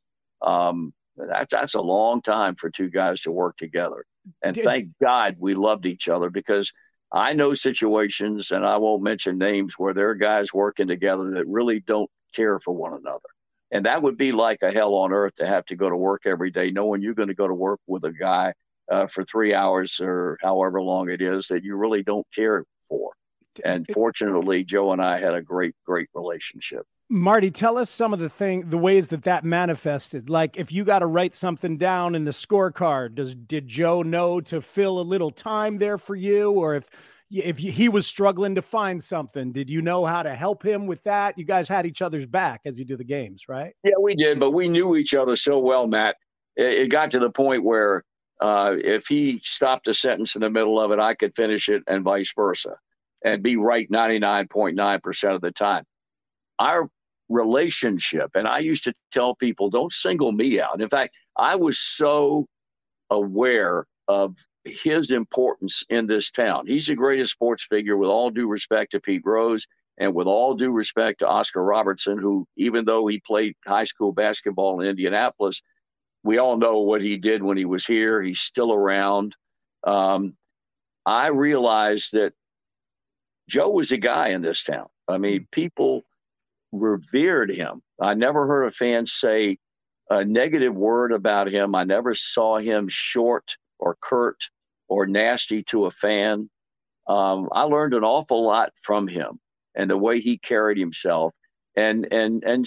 Um, 0.42 0.92
that's 1.16 1.52
that's 1.52 1.74
a 1.74 1.80
long 1.80 2.20
time 2.20 2.56
for 2.56 2.68
two 2.68 2.90
guys 2.90 3.20
to 3.22 3.32
work 3.32 3.56
together. 3.56 4.04
And 4.42 4.54
Did, 4.54 4.64
thank 4.64 4.88
God 5.00 5.36
we 5.38 5.54
loved 5.54 5.86
each 5.86 6.08
other 6.08 6.30
because 6.30 6.72
I 7.12 7.32
know 7.32 7.54
situations, 7.54 8.50
and 8.50 8.64
I 8.64 8.76
won't 8.76 9.02
mention 9.02 9.38
names, 9.38 9.74
where 9.78 9.94
there 9.94 10.10
are 10.10 10.14
guys 10.14 10.52
working 10.52 10.88
together 10.88 11.30
that 11.32 11.46
really 11.46 11.80
don't 11.80 12.10
care 12.34 12.58
for 12.58 12.72
one 12.72 12.94
another. 12.94 13.28
And 13.70 13.86
that 13.86 14.02
would 14.02 14.16
be 14.16 14.32
like 14.32 14.62
a 14.62 14.72
hell 14.72 14.94
on 14.94 15.12
earth 15.12 15.34
to 15.36 15.46
have 15.46 15.64
to 15.66 15.76
go 15.76 15.88
to 15.88 15.96
work 15.96 16.22
every 16.26 16.50
day, 16.50 16.70
knowing 16.70 17.02
you're 17.02 17.14
going 17.14 17.28
to 17.28 17.34
go 17.34 17.48
to 17.48 17.54
work 17.54 17.80
with 17.86 18.04
a 18.04 18.12
guy 18.12 18.52
uh, 18.90 19.06
for 19.06 19.24
three 19.24 19.54
hours 19.54 20.00
or 20.00 20.38
however 20.42 20.80
long 20.80 21.10
it 21.10 21.20
is 21.20 21.48
that 21.48 21.64
you 21.64 21.76
really 21.76 22.02
don't 22.02 22.26
care 22.34 22.64
for. 22.88 23.12
And 23.64 23.86
fortunately, 23.92 24.64
Joe 24.64 24.92
and 24.92 25.02
I 25.02 25.18
had 25.18 25.34
a 25.34 25.42
great, 25.42 25.74
great 25.84 26.08
relationship. 26.14 26.86
Marty, 27.08 27.52
tell 27.52 27.78
us 27.78 27.88
some 27.88 28.12
of 28.12 28.18
the 28.18 28.28
thing, 28.28 28.68
the 28.68 28.78
ways 28.78 29.08
that 29.08 29.22
that 29.22 29.44
manifested. 29.44 30.28
Like, 30.28 30.56
if 30.56 30.72
you 30.72 30.84
got 30.84 31.00
to 31.00 31.06
write 31.06 31.34
something 31.34 31.76
down 31.76 32.16
in 32.16 32.24
the 32.24 32.32
scorecard, 32.32 33.14
does 33.14 33.34
did 33.34 33.68
Joe 33.68 34.02
know 34.02 34.40
to 34.40 34.60
fill 34.60 34.98
a 34.98 35.02
little 35.02 35.30
time 35.30 35.78
there 35.78 35.98
for 35.98 36.16
you, 36.16 36.50
or 36.50 36.74
if 36.74 36.90
if 37.30 37.58
he 37.58 37.88
was 37.88 38.06
struggling 38.06 38.56
to 38.56 38.62
find 38.62 39.02
something, 39.02 39.52
did 39.52 39.68
you 39.68 39.82
know 39.82 40.04
how 40.04 40.22
to 40.22 40.34
help 40.34 40.64
him 40.64 40.86
with 40.86 41.02
that? 41.04 41.38
You 41.38 41.44
guys 41.44 41.68
had 41.68 41.86
each 41.86 42.02
other's 42.02 42.26
back 42.26 42.62
as 42.64 42.78
you 42.78 42.84
do 42.84 42.96
the 42.96 43.04
games, 43.04 43.48
right? 43.48 43.74
Yeah, 43.84 43.98
we 44.00 44.16
did, 44.16 44.40
but 44.40 44.50
we 44.50 44.68
knew 44.68 44.96
each 44.96 45.14
other 45.14 45.36
so 45.36 45.58
well, 45.58 45.86
Matt. 45.86 46.16
It, 46.56 46.72
it 46.72 46.88
got 46.88 47.12
to 47.12 47.20
the 47.20 47.30
point 47.30 47.62
where 47.62 48.04
uh, 48.40 48.74
if 48.78 49.06
he 49.06 49.40
stopped 49.44 49.86
a 49.88 49.94
sentence 49.94 50.34
in 50.34 50.40
the 50.40 50.50
middle 50.50 50.80
of 50.80 50.90
it, 50.90 50.98
I 50.98 51.14
could 51.14 51.34
finish 51.34 51.68
it, 51.68 51.82
and 51.86 52.02
vice 52.02 52.32
versa 52.34 52.76
and 53.24 53.42
be 53.42 53.56
right 53.56 53.88
99.9% 53.90 55.34
of 55.34 55.40
the 55.40 55.50
time. 55.52 55.84
Our 56.58 56.88
relationship, 57.28 58.30
and 58.34 58.46
I 58.46 58.58
used 58.58 58.84
to 58.84 58.94
tell 59.12 59.34
people, 59.34 59.68
don't 59.68 59.92
single 59.92 60.32
me 60.32 60.60
out. 60.60 60.80
In 60.80 60.88
fact, 60.88 61.14
I 61.36 61.56
was 61.56 61.78
so 61.78 62.46
aware 63.10 63.86
of 64.08 64.36
his 64.64 65.10
importance 65.10 65.82
in 65.90 66.06
this 66.06 66.30
town. 66.30 66.66
He's 66.66 66.86
the 66.86 66.94
greatest 66.94 67.32
sports 67.32 67.64
figure, 67.64 67.96
with 67.96 68.10
all 68.10 68.30
due 68.30 68.48
respect 68.48 68.92
to 68.92 69.00
Pete 69.00 69.22
Rose 69.24 69.66
and 69.98 70.14
with 70.14 70.26
all 70.26 70.54
due 70.54 70.70
respect 70.70 71.20
to 71.20 71.28
Oscar 71.28 71.62
Robertson, 71.62 72.18
who, 72.18 72.46
even 72.56 72.84
though 72.84 73.06
he 73.06 73.20
played 73.20 73.54
high 73.66 73.84
school 73.84 74.12
basketball 74.12 74.80
in 74.80 74.88
Indianapolis, 74.88 75.62
we 76.22 76.38
all 76.38 76.56
know 76.56 76.80
what 76.80 77.02
he 77.02 77.16
did 77.16 77.42
when 77.42 77.56
he 77.56 77.64
was 77.64 77.86
here. 77.86 78.20
He's 78.20 78.40
still 78.40 78.72
around. 78.72 79.34
Um, 79.84 80.36
I 81.06 81.28
realized 81.28 82.12
that 82.12 82.34
Joe 83.48 83.70
was 83.70 83.92
a 83.92 83.96
guy 83.96 84.28
in 84.28 84.42
this 84.42 84.64
town. 84.64 84.88
I 85.08 85.18
mean, 85.18 85.40
hmm. 85.40 85.44
people 85.52 86.04
revered 86.80 87.50
him. 87.50 87.82
I 88.00 88.14
never 88.14 88.46
heard 88.46 88.64
a 88.64 88.72
fan 88.72 89.06
say 89.06 89.58
a 90.10 90.24
negative 90.24 90.74
word 90.74 91.12
about 91.12 91.48
him. 91.48 91.74
I 91.74 91.84
never 91.84 92.14
saw 92.14 92.58
him 92.58 92.86
short 92.88 93.56
or 93.78 93.96
curt 94.00 94.48
or 94.88 95.06
nasty 95.06 95.62
to 95.64 95.86
a 95.86 95.90
fan. 95.90 96.48
Um, 97.08 97.48
I 97.52 97.62
learned 97.62 97.94
an 97.94 98.04
awful 98.04 98.44
lot 98.44 98.72
from 98.82 99.08
him 99.08 99.40
and 99.74 99.90
the 99.90 99.98
way 99.98 100.20
he 100.20 100.38
carried 100.38 100.78
himself. 100.78 101.32
And 101.76 102.10
and 102.10 102.42
and 102.44 102.66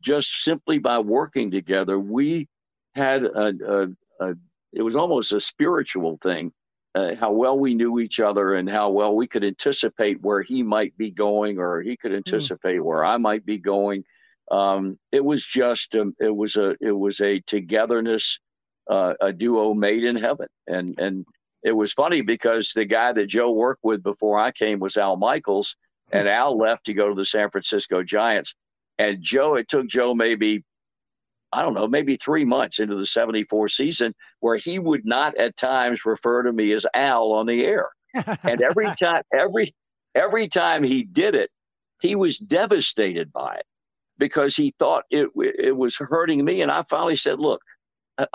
just 0.00 0.42
simply 0.42 0.78
by 0.78 0.98
working 0.98 1.50
together, 1.50 1.98
we 1.98 2.48
had 2.96 3.22
a, 3.24 3.54
a, 3.64 3.88
a 4.20 4.34
it 4.72 4.82
was 4.82 4.96
almost 4.96 5.32
a 5.32 5.38
spiritual 5.38 6.18
thing 6.20 6.52
uh, 6.94 7.14
how 7.14 7.32
well 7.32 7.58
we 7.58 7.74
knew 7.74 7.98
each 7.98 8.20
other 8.20 8.54
and 8.54 8.68
how 8.68 8.90
well 8.90 9.14
we 9.14 9.26
could 9.26 9.44
anticipate 9.44 10.20
where 10.22 10.42
he 10.42 10.62
might 10.62 10.96
be 10.96 11.10
going 11.10 11.58
or 11.58 11.80
he 11.80 11.96
could 11.96 12.10
hmm. 12.10 12.16
anticipate 12.16 12.78
mm. 12.78 12.84
where 12.84 13.04
I 13.04 13.16
might 13.18 13.44
be 13.44 13.58
going. 13.58 14.04
Um, 14.50 14.98
it 15.12 15.24
was 15.24 15.44
just 15.44 15.94
a, 15.94 16.10
it 16.18 16.34
was 16.34 16.56
a 16.56 16.74
it 16.80 16.92
was 16.92 17.20
a 17.20 17.40
togetherness, 17.40 18.38
uh, 18.88 19.14
a 19.20 19.32
duo 19.32 19.74
made 19.74 20.04
in 20.04 20.16
heaven, 20.16 20.48
and 20.66 20.98
and 20.98 21.26
it 21.62 21.72
was 21.72 21.92
funny 21.92 22.22
because 22.22 22.72
the 22.74 22.86
guy 22.86 23.12
that 23.12 23.26
Joe 23.26 23.50
worked 23.50 23.84
with 23.84 24.02
before 24.02 24.38
I 24.38 24.52
came 24.52 24.78
was 24.78 24.96
Al 24.96 25.16
Michaels, 25.16 25.76
and 26.12 26.22
hmm. 26.22 26.32
Al 26.32 26.56
left 26.56 26.86
to 26.86 26.94
go 26.94 27.10
to 27.10 27.14
the 27.14 27.26
San 27.26 27.50
Francisco 27.50 28.02
Giants, 28.02 28.54
and 28.98 29.20
Joe 29.20 29.56
it 29.56 29.68
took 29.68 29.86
Joe 29.86 30.14
maybe 30.14 30.64
I 31.52 31.62
don't 31.62 31.74
know, 31.74 31.88
maybe 31.88 32.16
three 32.16 32.44
months 32.44 32.78
into 32.78 32.96
the 32.96 33.06
74 33.06 33.68
season 33.68 34.14
where 34.40 34.56
he 34.56 34.78
would 34.78 35.04
not 35.04 35.36
at 35.36 35.56
times 35.56 36.04
refer 36.04 36.42
to 36.42 36.52
me 36.52 36.72
as 36.72 36.86
Al 36.94 37.32
on 37.32 37.46
the 37.46 37.64
air. 37.64 37.88
and 38.42 38.60
every 38.60 38.94
time, 39.00 39.22
every, 39.32 39.74
every 40.14 40.48
time 40.48 40.82
he 40.82 41.04
did 41.04 41.34
it, 41.34 41.50
he 42.00 42.14
was 42.14 42.38
devastated 42.38 43.32
by 43.32 43.54
it 43.54 43.66
because 44.18 44.56
he 44.56 44.74
thought 44.78 45.04
it, 45.10 45.28
it 45.36 45.76
was 45.76 45.96
hurting 45.96 46.44
me. 46.44 46.62
And 46.62 46.70
I 46.70 46.82
finally 46.82 47.16
said, 47.16 47.38
look, 47.38 47.62
uh, 48.18 48.26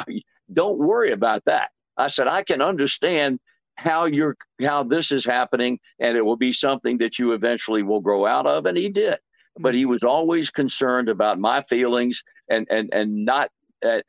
don't 0.52 0.78
worry 0.78 1.12
about 1.12 1.44
that. 1.46 1.70
I 1.98 2.08
said, 2.08 2.28
I 2.28 2.44
can 2.44 2.62
understand 2.62 3.40
how 3.76 4.06
you're, 4.06 4.36
how 4.62 4.84
this 4.84 5.12
is 5.12 5.24
happening 5.26 5.80
and 6.00 6.18
it 6.18 6.26
will 6.26 6.38
be 6.38 6.52
something 6.52 6.98
that 6.98 7.20
you 7.20 7.34
eventually 7.34 7.84
will 7.84 8.02
grow 8.02 8.26
out 8.26 8.48
of. 8.48 8.66
And 8.66 8.78
he 8.78 8.90
did 8.90 9.20
but 9.60 9.76
he 9.76 9.86
was 9.86 10.04
always 10.04 10.50
concerned 10.50 11.10
about 11.10 11.40
my 11.40 11.62
feelings 11.64 12.24
and 12.50 12.68
and 12.70 12.90
and 12.94 13.26
not 13.26 13.50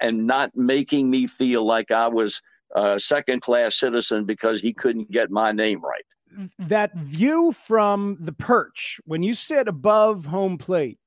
and 0.01 0.27
not 0.27 0.51
making 0.55 1.11
me 1.11 1.27
feel 1.27 1.65
like 1.65 1.91
I 1.91 2.09
was 2.09 2.41
a 2.75 2.99
second 2.99 3.43
class 3.43 3.77
citizen 3.77 4.25
because 4.25 4.61
he 4.61 4.73
couldn't 4.73 5.11
get 5.11 5.31
my 5.31 5.53
name 5.53 5.81
right. 5.81 6.51
That 6.59 6.97
view 6.97 7.53
from 7.53 8.17
the 8.21 8.33
perch, 8.33 9.01
when 9.05 9.23
you 9.23 9.35
sit 9.35 9.69
above 9.69 10.27
home 10.27 10.59
plate 10.59 10.99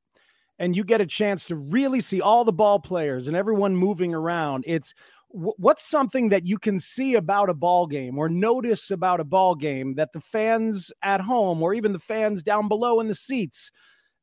and 0.58 0.76
you 0.76 0.84
get 0.84 1.02
a 1.02 1.06
chance 1.06 1.44
to 1.46 1.56
really 1.56 2.00
see 2.00 2.22
all 2.22 2.46
the 2.46 2.54
ball 2.54 2.80
players 2.80 3.28
and 3.28 3.36
everyone 3.36 3.76
moving 3.76 4.14
around, 4.14 4.64
it's 4.68 4.94
what's 5.30 5.86
something 5.86 6.30
that 6.30 6.46
you 6.46 6.58
can 6.58 6.80
see 6.80 7.16
about 7.16 7.50
a 7.50 7.54
ball 7.54 7.86
game 7.86 8.18
or 8.18 8.30
notice 8.30 8.90
about 8.90 9.20
a 9.20 9.26
ball 9.26 9.56
game 9.56 9.96
that 9.96 10.14
the 10.14 10.22
fans 10.22 10.92
at 11.04 11.20
home 11.20 11.62
or 11.62 11.74
even 11.74 11.92
the 11.92 12.00
fans 12.00 12.42
down 12.42 12.70
below 12.70 13.02
in 13.02 13.08
the 13.08 13.16
seats 13.16 13.70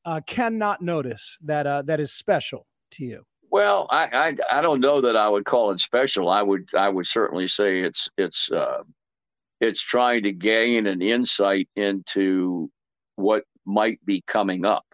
uh, 0.05 0.21
cannot 0.27 0.83
notice 0.83 1.39
that 1.43 1.67
uh, 1.67 1.83
that 1.83 2.01
is 2.01 2.13
special 2.13 2.67
to 2.93 3.05
you? 3.05 3.25
Well, 3.51 3.87
I, 3.91 4.37
I, 4.51 4.59
I 4.59 4.63
don't 4.63 4.81
know 4.81 5.01
that 5.01 5.17
I 5.17 5.29
would 5.29 5.45
call 5.45 5.71
it 5.71 5.81
special. 5.81 6.29
I 6.29 6.43
would 6.43 6.69
I 6.77 6.89
would 6.89 7.07
certainly 7.07 7.49
say 7.49 7.81
it's 7.81 8.09
it's 8.17 8.51
uh, 8.51 8.83
it's 9.61 9.81
trying 9.81 10.25
to 10.25 10.33
gain 10.33 10.87
an 10.87 11.03
insight 11.03 11.69
into 11.77 12.71
what 13.17 13.45
might 13.65 14.05
be 14.05 14.23
coming 14.27 14.65
up, 14.65 14.87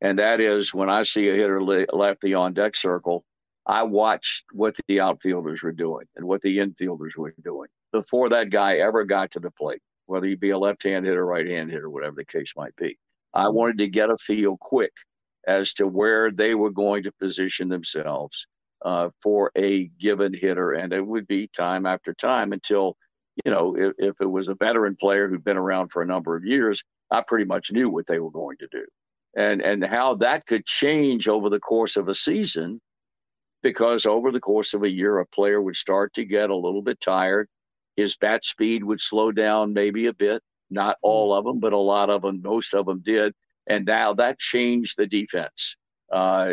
and 0.00 0.18
that 0.18 0.40
is 0.40 0.72
when 0.72 0.88
I 0.88 1.02
see 1.02 1.28
a 1.28 1.34
hitter 1.34 1.62
left 1.62 2.20
the 2.20 2.34
on 2.34 2.54
deck 2.54 2.76
circle, 2.76 3.24
I 3.66 3.82
watched 3.82 4.44
what 4.52 4.76
the 4.88 5.00
outfielders 5.00 5.62
were 5.62 5.72
doing 5.72 6.06
and 6.16 6.26
what 6.26 6.42
the 6.42 6.58
infielders 6.58 7.16
were 7.16 7.34
doing 7.42 7.68
before 7.92 8.28
that 8.28 8.50
guy 8.50 8.76
ever 8.76 9.04
got 9.04 9.30
to 9.32 9.40
the 9.40 9.50
plate, 9.50 9.80
whether 10.06 10.26
he 10.26 10.34
be 10.34 10.50
a 10.50 10.58
left 10.58 10.82
hand 10.82 11.06
hitter, 11.06 11.24
right 11.24 11.46
hand 11.46 11.70
hitter, 11.70 11.88
whatever 11.88 12.16
the 12.16 12.24
case 12.24 12.52
might 12.56 12.76
be. 12.76 12.98
I 13.34 13.48
wanted 13.48 13.78
to 13.78 13.88
get 13.88 14.10
a 14.10 14.16
feel 14.16 14.56
quick 14.60 14.92
as 15.46 15.72
to 15.74 15.86
where 15.86 16.30
they 16.30 16.54
were 16.54 16.70
going 16.70 17.02
to 17.02 17.12
position 17.12 17.68
themselves 17.68 18.46
uh, 18.84 19.10
for 19.22 19.50
a 19.56 19.86
given 19.98 20.32
hitter. 20.32 20.72
And 20.72 20.92
it 20.92 21.06
would 21.06 21.26
be 21.26 21.48
time 21.48 21.84
after 21.84 22.14
time 22.14 22.52
until, 22.52 22.96
you 23.44 23.50
know, 23.50 23.76
if, 23.76 23.92
if 23.98 24.14
it 24.20 24.30
was 24.30 24.48
a 24.48 24.54
veteran 24.54 24.96
player 24.98 25.28
who'd 25.28 25.44
been 25.44 25.56
around 25.56 25.88
for 25.90 26.02
a 26.02 26.06
number 26.06 26.36
of 26.36 26.44
years, 26.44 26.82
I 27.10 27.22
pretty 27.26 27.44
much 27.44 27.72
knew 27.72 27.90
what 27.90 28.06
they 28.06 28.20
were 28.20 28.30
going 28.30 28.56
to 28.58 28.68
do. 28.70 28.84
And, 29.36 29.60
and 29.60 29.84
how 29.84 30.14
that 30.16 30.46
could 30.46 30.64
change 30.64 31.26
over 31.26 31.50
the 31.50 31.58
course 31.60 31.96
of 31.96 32.08
a 32.08 32.14
season, 32.14 32.80
because 33.62 34.06
over 34.06 34.30
the 34.30 34.40
course 34.40 34.74
of 34.74 34.84
a 34.84 34.90
year, 34.90 35.18
a 35.18 35.26
player 35.26 35.60
would 35.60 35.76
start 35.76 36.14
to 36.14 36.24
get 36.24 36.50
a 36.50 36.56
little 36.56 36.82
bit 36.82 37.00
tired. 37.00 37.48
His 37.96 38.16
bat 38.16 38.44
speed 38.44 38.84
would 38.84 39.00
slow 39.00 39.32
down 39.32 39.72
maybe 39.72 40.06
a 40.06 40.14
bit. 40.14 40.42
Not 40.70 40.96
all 41.02 41.34
of 41.34 41.44
them, 41.44 41.60
but 41.60 41.72
a 41.72 41.78
lot 41.78 42.10
of 42.10 42.22
them, 42.22 42.40
most 42.42 42.74
of 42.74 42.86
them 42.86 43.00
did 43.04 43.34
and 43.66 43.84
now 43.86 44.14
that 44.14 44.38
changed 44.38 44.96
the 44.96 45.06
defense. 45.06 45.76
Uh, 46.12 46.52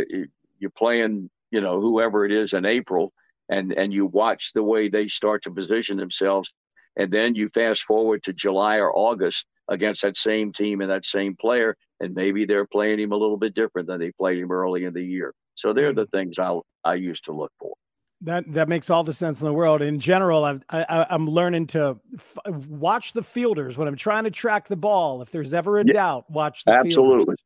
you're 0.60 0.72
playing, 0.72 1.30
you 1.52 1.62
know, 1.62 1.82
whoever 1.82 2.26
it 2.26 2.32
is 2.32 2.54
in 2.54 2.66
April, 2.66 3.12
and 3.50 3.74
and 3.74 3.94
you 3.94 4.06
watch 4.06 4.54
the 4.54 4.64
way 4.64 4.90
they 4.90 5.08
start 5.08 5.44
to 5.44 5.52
position 5.52 5.98
themselves, 5.98 6.52
and 6.98 7.12
then 7.12 7.36
you 7.36 7.50
fast 7.50 7.84
forward 7.84 8.24
to 8.24 8.34
July 8.34 8.78
or 8.78 8.96
August 8.96 9.46
against 9.68 10.02
that 10.02 10.18
same 10.18 10.52
team 10.54 10.82
and 10.82 10.90
that 10.90 11.06
same 11.06 11.36
player, 11.36 11.76
and 12.00 12.14
maybe 12.16 12.46
they're 12.46 12.68
playing 12.68 13.00
him 13.00 13.12
a 13.12 13.18
little 13.18 13.38
bit 13.38 13.54
different 13.54 13.88
than 13.88 14.00
they 14.00 14.12
played 14.14 14.38
him 14.40 14.52
early 14.52 14.86
in 14.86 14.94
the 14.94 15.04
year. 15.04 15.34
So 15.56 15.74
they're 15.74 15.94
the 15.94 16.08
things 16.08 16.40
I 16.40 16.58
I 16.84 16.96
used 16.96 17.26
to 17.26 17.34
look 17.34 17.52
for. 17.60 17.74
That 18.24 18.52
that 18.54 18.70
makes 18.70 18.90
all 18.90 19.04
the 19.04 19.14
sense 19.14 19.42
in 19.42 19.46
the 19.46 19.54
world. 19.54 19.82
In 19.82 20.00
general, 20.00 20.46
I've, 20.46 20.64
I, 20.70 21.08
I'm 21.10 21.28
learning 21.28 21.68
to 21.68 22.00
f- 22.14 22.38
watch 22.48 23.14
the 23.14 23.24
fielders 23.24 23.78
when 23.78 23.88
I'm 23.88 23.96
trying 23.96 24.26
to 24.26 24.32
track 24.32 24.68
the 24.68 24.76
ball. 24.76 25.22
If 25.22 25.32
there's 25.32 25.54
ever 25.54 25.80
a 25.80 25.84
yeah, 25.86 25.94
doubt, 25.94 26.30
watch 26.30 26.64
the 26.64 26.72
absolutely. 26.72 27.36
Fielders. 27.36 27.38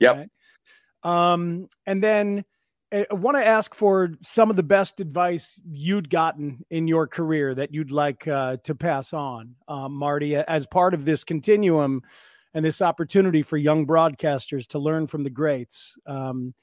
Yep. 0.00 0.16
Right? 0.16 1.32
Um, 1.32 1.68
and 1.86 2.02
then 2.02 2.44
eh, 2.92 3.04
I 3.10 3.14
want 3.14 3.36
to 3.36 3.44
ask 3.44 3.74
for 3.74 4.10
some 4.22 4.48
of 4.48 4.56
the 4.56 4.62
best 4.62 5.00
advice 5.00 5.60
you'd 5.70 6.08
gotten 6.08 6.64
in 6.70 6.88
your 6.88 7.06
career 7.06 7.54
that 7.54 7.74
you'd 7.74 7.92
like 7.92 8.26
uh, 8.26 8.56
to 8.64 8.74
pass 8.74 9.12
on, 9.12 9.54
um, 9.68 9.92
Marty, 9.92 10.34
as 10.36 10.66
part 10.66 10.94
of 10.94 11.04
this 11.04 11.24
continuum 11.24 12.02
and 12.54 12.64
this 12.64 12.80
opportunity 12.80 13.42
for 13.42 13.58
young 13.58 13.86
broadcasters 13.86 14.66
to 14.68 14.78
learn 14.78 15.06
from 15.06 15.24
the 15.24 15.30
greats. 15.30 15.94
Um, 16.06 16.54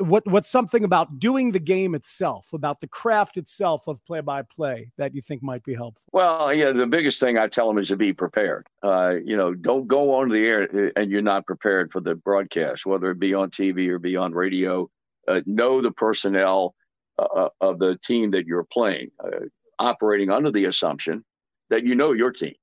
what 0.00 0.26
what's 0.26 0.48
something 0.48 0.82
about 0.82 1.18
doing 1.18 1.52
the 1.52 1.60
game 1.60 1.94
itself, 1.94 2.52
about 2.52 2.80
the 2.80 2.88
craft 2.88 3.36
itself 3.36 3.86
of 3.86 4.04
play 4.04 4.20
by 4.20 4.42
play 4.42 4.90
that 4.96 5.14
you 5.14 5.22
think 5.22 5.42
might 5.42 5.62
be 5.62 5.74
helpful? 5.74 6.04
Well, 6.12 6.52
yeah, 6.52 6.72
the 6.72 6.86
biggest 6.86 7.20
thing 7.20 7.38
I 7.38 7.46
tell 7.46 7.68
them 7.68 7.78
is 7.78 7.88
to 7.88 7.96
be 7.96 8.12
prepared. 8.12 8.66
Uh, 8.82 9.16
you 9.24 9.36
know, 9.36 9.54
don't 9.54 9.86
go 9.86 10.14
on 10.14 10.28
the 10.28 10.44
air 10.46 10.62
uh, 10.62 10.90
and 10.96 11.10
you're 11.10 11.22
not 11.22 11.46
prepared 11.46 11.92
for 11.92 12.00
the 12.00 12.16
broadcast, 12.16 12.86
whether 12.86 13.10
it 13.10 13.20
be 13.20 13.34
on 13.34 13.50
TV 13.50 13.88
or 13.88 13.98
be 13.98 14.16
on 14.16 14.32
radio. 14.32 14.90
Uh, 15.28 15.42
know 15.46 15.82
the 15.82 15.92
personnel 15.92 16.74
uh, 17.18 17.24
uh, 17.24 17.48
of 17.60 17.78
the 17.78 17.98
team 18.02 18.30
that 18.30 18.46
you're 18.46 18.64
playing, 18.64 19.10
uh, 19.22 19.40
operating 19.78 20.30
under 20.30 20.50
the 20.50 20.64
assumption 20.64 21.24
that 21.70 21.84
you 21.84 21.94
know 21.94 22.12
your 22.12 22.32
team. 22.32 22.54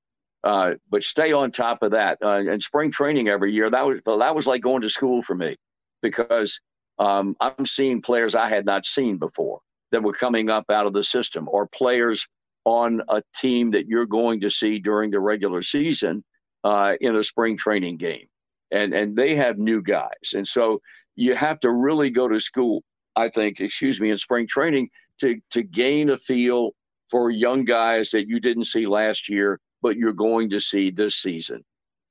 but 0.43 1.03
stay 1.03 1.31
on 1.31 1.51
top 1.51 1.81
of 1.81 1.91
that. 1.91 2.17
and 2.21 2.61
spring 2.61 2.91
training 2.91 3.29
every 3.29 3.53
year 3.53 3.69
that 3.69 3.85
was 3.85 4.01
that 4.05 4.35
was 4.35 4.47
like 4.47 4.61
going 4.61 4.81
to 4.81 4.89
school 4.89 5.21
for 5.21 5.35
me 5.35 5.55
because 6.01 6.59
um, 6.99 7.35
I'm 7.39 7.65
seeing 7.65 8.01
players 8.01 8.35
I 8.35 8.49
had 8.49 8.65
not 8.65 8.85
seen 8.85 9.17
before 9.17 9.59
that 9.91 10.03
were 10.03 10.13
coming 10.13 10.49
up 10.49 10.65
out 10.69 10.85
of 10.85 10.93
the 10.93 11.03
system, 11.03 11.47
or 11.49 11.67
players 11.67 12.27
on 12.65 13.01
a 13.09 13.21
team 13.35 13.71
that 13.71 13.87
you're 13.87 14.05
going 14.05 14.41
to 14.41 14.49
see 14.49 14.79
during 14.79 15.11
the 15.11 15.19
regular 15.19 15.61
season 15.61 16.23
uh, 16.63 16.93
in 17.01 17.15
a 17.15 17.23
spring 17.23 17.55
training 17.57 17.97
game, 17.97 18.27
and 18.71 18.93
and 18.93 19.15
they 19.15 19.35
have 19.35 19.57
new 19.57 19.81
guys, 19.81 20.33
and 20.33 20.47
so 20.47 20.79
you 21.15 21.35
have 21.35 21.59
to 21.61 21.71
really 21.71 22.09
go 22.09 22.27
to 22.27 22.39
school. 22.39 22.83
I 23.17 23.29
think, 23.29 23.61
excuse 23.61 24.01
me, 24.01 24.09
in 24.09 24.17
spring 24.17 24.47
training 24.47 24.89
to 25.19 25.39
to 25.51 25.63
gain 25.63 26.09
a 26.09 26.17
feel 26.17 26.71
for 27.09 27.29
young 27.29 27.65
guys 27.65 28.11
that 28.11 28.27
you 28.27 28.39
didn't 28.39 28.65
see 28.65 28.87
last 28.87 29.29
year, 29.29 29.59
but 29.81 29.95
you're 29.95 30.13
going 30.13 30.49
to 30.49 30.59
see 30.59 30.91
this 30.91 31.17
season. 31.17 31.63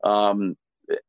Um, 0.05 0.57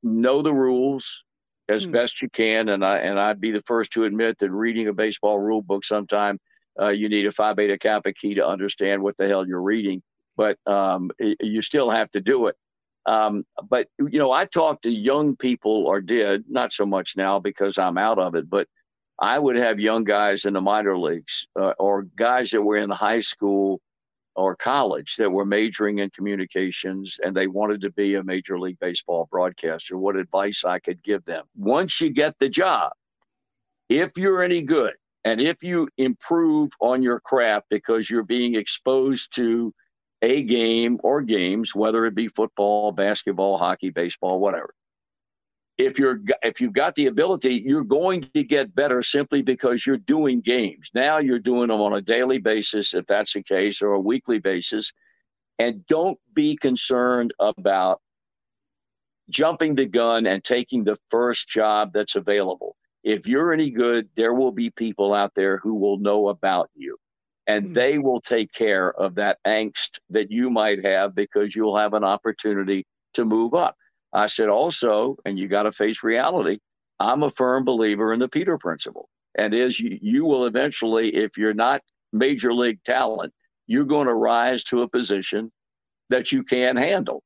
know 0.04 0.42
the 0.42 0.54
rules, 0.54 1.24
as 1.70 1.88
mm. 1.88 1.92
best 1.92 2.22
you 2.22 2.30
can. 2.30 2.70
And 2.70 2.84
I 2.86 2.98
and 2.98 3.20
I'd 3.20 3.42
be 3.42 3.52
the 3.52 3.62
first 3.62 3.92
to 3.94 4.06
admit 4.06 4.38
that 4.40 4.52
reading 4.52 4.88
a 4.88 4.94
baseball 4.94 5.40
rule 5.40 5.62
book 5.62 5.84
sometime 5.84 6.40
uh, 6.80 6.90
you 6.90 7.10
need 7.10 7.26
a 7.26 7.32
Phi 7.32 7.54
Beta 7.54 7.78
Kappa 7.78 8.14
key 8.14 8.34
to 8.36 8.46
understand 8.46 9.02
what 9.02 9.18
the 9.18 9.28
hell 9.28 9.48
you're 9.48 9.62
reading, 9.62 10.02
but 10.36 10.58
um, 10.68 11.10
you 11.20 11.62
still 11.62 11.90
have 11.90 12.12
to 12.12 12.22
do 12.22 12.48
it. 12.48 12.56
Um, 13.06 13.46
but 13.70 13.88
you 14.00 14.20
know, 14.20 14.32
I 14.32 14.46
talk 14.46 14.82
to 14.82 14.90
young 14.90 15.36
people, 15.36 15.86
or 15.86 16.02
did 16.02 16.50
not 16.50 16.74
so 16.74 16.86
much 16.86 17.14
now 17.16 17.40
because 17.40 17.78
I'm 17.78 17.98
out 17.98 18.20
of 18.20 18.36
it, 18.36 18.50
but 18.50 18.68
I 19.20 19.40
would 19.40 19.56
have 19.56 19.80
young 19.80 20.04
guys 20.04 20.46
in 20.46 20.54
the 20.54 20.62
minor 20.62 20.98
leagues 20.98 21.48
uh, 21.58 21.74
or 21.80 22.04
guys 22.16 22.52
that 22.52 22.62
were 22.62 22.78
in 22.78 22.90
high 22.90 23.22
school 23.22 23.80
or 24.36 24.56
college 24.56 25.16
that 25.16 25.32
were 25.32 25.46
majoring 25.46 26.00
in 26.00 26.10
communications 26.10 27.20
and 27.24 27.36
they 27.36 27.48
wanted 27.48 27.82
to 27.82 27.92
be 27.92 28.16
a 28.16 28.24
major 28.24 28.60
league 28.60 28.80
baseball 28.80 29.28
broadcaster, 29.32 29.98
what 29.98 30.16
advice 30.16 30.64
I 30.66 30.80
could 30.80 31.02
give 31.04 31.24
them. 31.26 31.46
Once 31.56 32.02
you 32.02 32.10
get 32.10 32.38
the 32.40 32.50
job, 32.50 32.92
if 33.90 34.12
you're 34.18 34.42
any 34.42 34.62
good 34.62 34.94
and 35.24 35.40
if 35.40 35.64
you 35.64 35.88
improve 35.98 36.72
on 36.80 37.02
your 37.02 37.20
craft 37.20 37.68
because 37.70 38.10
you're 38.10 38.24
being 38.24 38.56
exposed 38.56 39.36
to 39.36 39.74
a 40.22 40.44
game 40.44 41.00
or 41.04 41.22
games, 41.22 41.76
whether 41.76 42.06
it 42.06 42.16
be 42.16 42.28
football, 42.28 42.92
basketball, 42.92 43.58
hockey, 43.58 43.90
baseball, 43.90 44.40
whatever, 44.40 44.74
if 45.78 46.00
you're 46.00 46.20
if 46.42 46.62
you've 46.62 46.74
got 46.74 46.96
the 46.96 47.08
ability, 47.08 47.56
you're 47.66 47.84
going 47.84 48.30
to 48.34 48.44
get 48.44 48.74
better 48.74 49.04
simply 49.04 49.42
because 49.42 49.86
you're 49.86 49.98
doing 49.98 50.42
games. 50.42 50.90
Now 50.94 51.18
you're 51.18 51.40
doing 51.40 51.68
them 51.68 51.82
on 51.82 51.94
a 51.94 52.02
daily 52.02 52.38
basis, 52.38 52.94
if 52.94 53.06
that's 53.08 53.34
the 53.34 53.44
case, 53.44 53.82
or 53.82 53.94
a 53.94 54.00
weekly 54.00 54.40
basis. 54.40 54.92
And 55.60 55.86
don't 55.88 56.18
be 56.34 56.56
concerned 56.56 57.34
about 57.40 58.02
jumping 59.30 59.76
the 59.76 59.86
gun 59.86 60.28
and 60.28 60.44
taking 60.44 60.84
the 60.84 60.98
first 61.10 61.48
job 61.48 61.92
that's 61.94 62.16
available. 62.16 62.76
If 63.04 63.28
you're 63.28 63.54
any 63.54 63.70
good, 63.70 64.10
there 64.16 64.34
will 64.34 64.52
be 64.52 64.70
people 64.72 65.14
out 65.14 65.34
there 65.36 65.58
who 65.58 65.76
will 65.76 65.98
know 65.98 66.30
about 66.30 66.70
you. 66.74 66.98
And 67.48 67.66
mm-hmm. 67.66 67.74
they 67.74 67.98
will 68.00 68.22
take 68.22 68.52
care 68.52 68.94
of 68.94 69.16
that 69.16 69.38
angst 69.46 70.00
that 70.10 70.32
you 70.32 70.50
might 70.50 70.84
have 70.84 71.14
because 71.16 71.56
you'll 71.56 71.78
have 71.78 71.94
an 71.94 72.04
opportunity 72.04 72.86
to 73.14 73.26
move 73.26 73.54
up. 73.54 73.76
I 74.16 74.28
said 74.28 74.48
also, 74.48 75.18
and 75.26 75.38
you 75.38 75.50
got 75.50 75.64
to 75.64 75.74
face 75.74 76.02
reality. 76.02 76.60
I'm 77.02 77.24
a 77.24 77.30
firm 77.30 77.66
believer 77.66 78.14
in 78.14 78.20
the 78.20 78.30
Peter 78.30 78.58
principle, 78.58 79.10
and 79.38 79.54
is 79.54 79.78
you, 79.78 80.00
you 80.02 80.26
will 80.26 80.46
eventually, 80.46 81.14
if 81.14 81.38
you're 81.38 81.54
not 81.54 81.82
major 82.14 82.54
league 82.54 82.82
talent, 82.86 83.34
you're 83.68 83.84
going 83.84 84.08
to 84.08 84.14
rise 84.14 84.64
to 84.66 84.84
a 84.84 84.88
position 84.88 85.52
that 86.10 86.32
you 86.32 86.44
can 86.44 86.78
handle, 86.78 87.24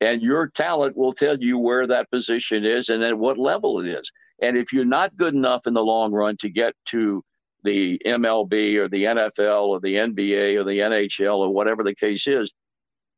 and 0.00 0.20
your 0.20 0.48
talent 0.48 0.96
will 0.96 1.12
tell 1.12 1.38
you 1.38 1.58
where 1.58 1.86
that 1.86 2.10
position 2.10 2.64
is 2.64 2.88
and 2.88 3.04
at 3.04 3.16
what 3.16 3.38
level 3.38 3.78
it 3.78 3.86
is. 3.86 4.10
And 4.42 4.56
if 4.56 4.72
you're 4.72 4.84
not 4.84 5.16
good 5.16 5.34
enough 5.34 5.68
in 5.68 5.74
the 5.74 5.84
long 5.84 6.10
run 6.10 6.36
to 6.38 6.50
get 6.50 6.74
to 6.86 7.22
the 7.62 8.00
MLB 8.04 8.74
or 8.74 8.88
the 8.88 9.04
NFL 9.04 9.68
or 9.68 9.78
the 9.78 9.94
NBA 9.94 10.56
or 10.56 10.64
the 10.64 10.78
NHL 10.78 11.36
or 11.36 11.54
whatever 11.54 11.84
the 11.84 11.94
case 11.94 12.26
is, 12.26 12.50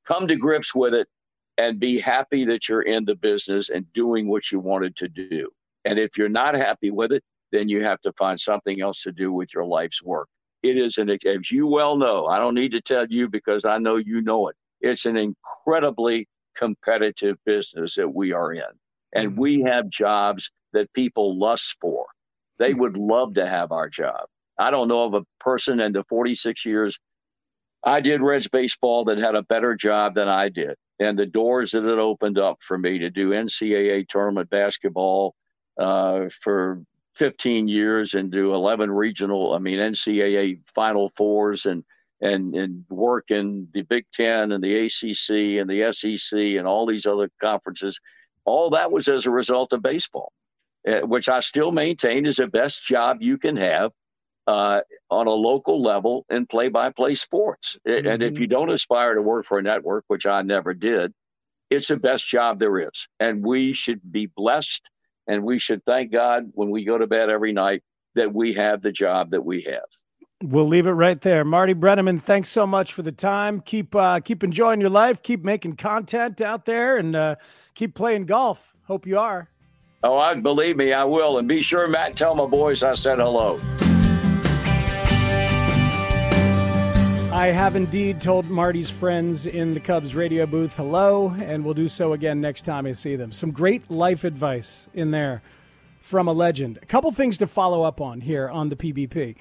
come 0.07 0.29
to 0.29 0.37
grips 0.37 0.75
with 0.75 0.93
it 0.93 1.09
and 1.59 1.79
be 1.79 1.99
happy 1.99 2.45
that 2.45 2.69
you're 2.69 2.83
in 2.83 3.05
the 3.05 3.15
business 3.15 3.69
and 3.69 3.91
doing 3.93 4.29
what 4.29 4.51
you 4.51 4.59
wanted 4.59 4.97
to 4.97 5.09
do. 5.09 5.49
And 5.85 5.99
if 5.99 6.17
you're 6.17 6.29
not 6.29 6.55
happy 6.55 6.91
with 6.91 7.13
it, 7.13 7.23
then 7.53 7.69
you 7.69 7.85
have 7.85 8.01
to 8.01 8.13
find 8.15 8.39
something 8.41 8.81
else 8.81 9.03
to 9.03 9.13
do 9.13 9.33
with 9.33 9.55
your 9.55 9.65
life's 9.65 10.03
work. 10.03 10.29
it 10.63 10.77
is 10.77 10.99
an, 10.99 11.11
as 11.11 11.51
you 11.51 11.67
well 11.67 11.97
know, 11.97 12.27
I 12.27 12.39
don't 12.39 12.55
need 12.55 12.73
to 12.73 12.81
tell 12.81 13.07
you 13.07 13.29
because 13.29 13.65
I 13.65 13.79
know 13.79 13.97
you 13.97 14.23
know 14.23 14.49
it. 14.49 14.57
It's 14.81 15.07
an 15.07 15.17
incredibly 15.17 16.27
competitive 16.57 17.37
business 17.45 17.95
that 17.97 18.09
we 18.09 18.33
are 18.33 18.53
in. 18.53 18.63
And 19.15 19.33
mm-hmm. 19.33 19.41
we 19.41 19.61
have 19.63 19.89
jobs 19.89 20.51
that 20.73 20.93
people 20.95 21.39
lust 21.39 21.77
for. 21.81 22.07
They 22.59 22.71
mm-hmm. 22.71 22.81
would 22.81 22.97
love 22.97 23.35
to 23.35 23.47
have 23.47 23.73
our 23.73 23.89
job. 23.89 24.27
I 24.59 24.71
don't 24.71 24.89
know 24.89 25.05
of 25.05 25.15
a 25.15 25.25
person 25.41 25.81
in 25.81 25.93
the 25.93 26.05
46 26.05 26.65
years 26.65 26.99
I 27.85 28.01
did 28.01 28.23
Reds 28.23 28.49
baseball 28.49 29.05
that 29.05 29.19
had 29.19 29.35
a 29.35 29.43
better 29.43 29.75
job 29.75 30.15
than 30.15 30.29
I 30.29 30.49
did. 30.49 30.77
And 31.01 31.19
the 31.19 31.27
doors 31.27 31.73
that 31.73 31.85
it 31.85 31.99
opened 31.99 32.39
up 32.39 32.57
for 32.61 32.79
me 32.79 32.99
to 32.99 33.11
do 33.11 33.31
NCAA 33.31 34.09
tournament 34.09 34.49
basketball 34.49 35.35
uh, 35.79 36.29
for 36.41 36.83
15 37.17 37.69
years 37.69 38.15
and 38.15 38.31
do 38.31 38.55
11 38.55 38.91
regional, 38.91 39.53
I 39.53 39.59
mean, 39.59 39.79
NCAA 39.79 40.61
Final 40.75 41.09
Fours 41.09 41.67
and 41.67 41.85
and 42.21 42.55
and 42.55 42.85
work 42.89 43.31
in 43.31 43.69
the 43.75 43.83
Big 43.83 44.07
Ten 44.13 44.53
and 44.53 44.63
the 44.63 44.87
ACC 44.87 45.61
and 45.61 45.69
the 45.69 45.93
SEC 45.93 46.39
and 46.39 46.67
all 46.67 46.87
these 46.87 47.07
other 47.07 47.29
conferences. 47.41 48.01
All 48.45 48.71
that 48.71 48.91
was 48.91 49.09
as 49.09 49.27
a 49.27 49.31
result 49.31 49.73
of 49.73 49.83
baseball, 49.83 50.33
uh, 50.89 51.01
which 51.01 51.29
I 51.29 51.41
still 51.41 51.73
maintain 51.73 52.25
is 52.25 52.37
the 52.37 52.47
best 52.47 52.85
job 52.85 53.19
you 53.21 53.37
can 53.37 53.57
have 53.57 53.93
uh, 54.47 54.81
on 55.11 55.27
a 55.27 55.31
local 55.31 55.83
level 55.83 56.27
in 56.31 56.47
play-by-play 56.47 57.15
sports. 57.15 57.77
Mm-hmm. 57.87 58.07
And 58.07 58.23
if 58.23 58.39
you 58.39 58.47
mm-hmm. 58.47 58.53
don't 58.53 58.71
aspire 58.71 59.15
to 59.15 59.23
work 59.23 59.47
for 59.47 59.59
a 59.59 59.63
network, 59.63 60.05
which 60.09 60.27
I 60.27 60.43
never 60.43 60.75
did, 60.75 61.13
it's 61.71 61.89
the 61.89 61.97
best 61.97 62.29
job 62.29 62.59
there 62.59 62.79
is, 62.79 63.09
and 63.19 63.45
we 63.45 63.73
should 63.73 64.01
be 64.13 64.27
blessed, 64.27 64.89
and 65.27 65.43
we 65.43 65.59
should 65.59 65.85
thank 65.85 66.13
God 66.13 66.51
when 66.53 66.71
we 66.71 66.85
go 66.85 66.99
to 66.99 67.07
bed 67.07 67.31
every 67.31 67.53
night 67.53 67.83
that 68.15 68.33
we 68.33 68.53
have 68.55 68.83
the 68.83 68.93
job 68.93 69.31
that 69.31 69.45
we 69.45 69.63
have. 69.63 69.83
We'll 70.43 70.69
leave 70.69 70.87
it 70.87 70.93
right 70.93 71.21
there. 71.21 71.43
Marty 71.43 71.75
Brennaman, 71.75 72.21
thanks 72.21 72.51
so 72.51 72.67
much 72.67 72.93
for 72.93 73.03
the 73.03 73.13
time. 73.13 73.61
Keep 73.61 73.95
uh, 73.97 74.21
keep 74.21 74.45
enjoying 74.45 74.81
your 74.81 74.91
life. 74.91 75.23
Keep 75.23 75.43
making 75.43 75.77
content 75.77 76.41
out 76.43 76.67
there, 76.67 76.99
and 76.99 77.17
uh, 77.17 77.37
keep 77.75 77.95
playing 77.95 78.27
golf. 78.27 78.75
Hope 78.85 79.07
you 79.07 79.19
are. 79.19 79.49
Oh, 80.03 80.19
I 80.19 80.35
believe 80.35 80.77
me, 80.77 80.93
I 80.93 81.05
will. 81.05 81.39
And 81.39 81.49
be 81.49 81.63
sure, 81.63 81.89
Matt, 81.89 82.15
tell 82.15 82.35
my 82.35 82.47
boys 82.47 82.83
I 82.83 82.93
said 82.93 83.19
hello. 83.19 83.59
I 87.35 87.49
have 87.49 87.75
indeed 87.75 88.21
told 88.21 88.49
Marty's 88.49 88.91
friends 88.91 89.45
in 89.45 89.75
the 89.75 89.81
Cubs 89.81 90.15
radio 90.15 90.47
booth 90.47 90.77
hello, 90.77 91.31
and 91.31 91.65
we'll 91.65 91.75
do 91.75 91.89
so 91.89 92.13
again 92.13 92.41
next 92.41 92.65
time 92.65 92.87
I 92.87 92.93
see 92.93 93.17
them. 93.17 93.33
Some 93.33 93.51
great 93.51 93.91
life 93.91 94.23
advice 94.23 94.87
in 94.95 95.11
there 95.11 95.43
from 96.01 96.29
a 96.29 96.33
legend. 96.33 96.79
A 96.81 96.87
couple 96.87 97.11
things 97.11 97.37
to 97.39 97.49
follow 97.49 97.83
up 97.83 98.01
on 98.01 98.21
here 98.21 98.49
on 98.49 98.69
the 98.69 98.77
PBP. 98.77 99.35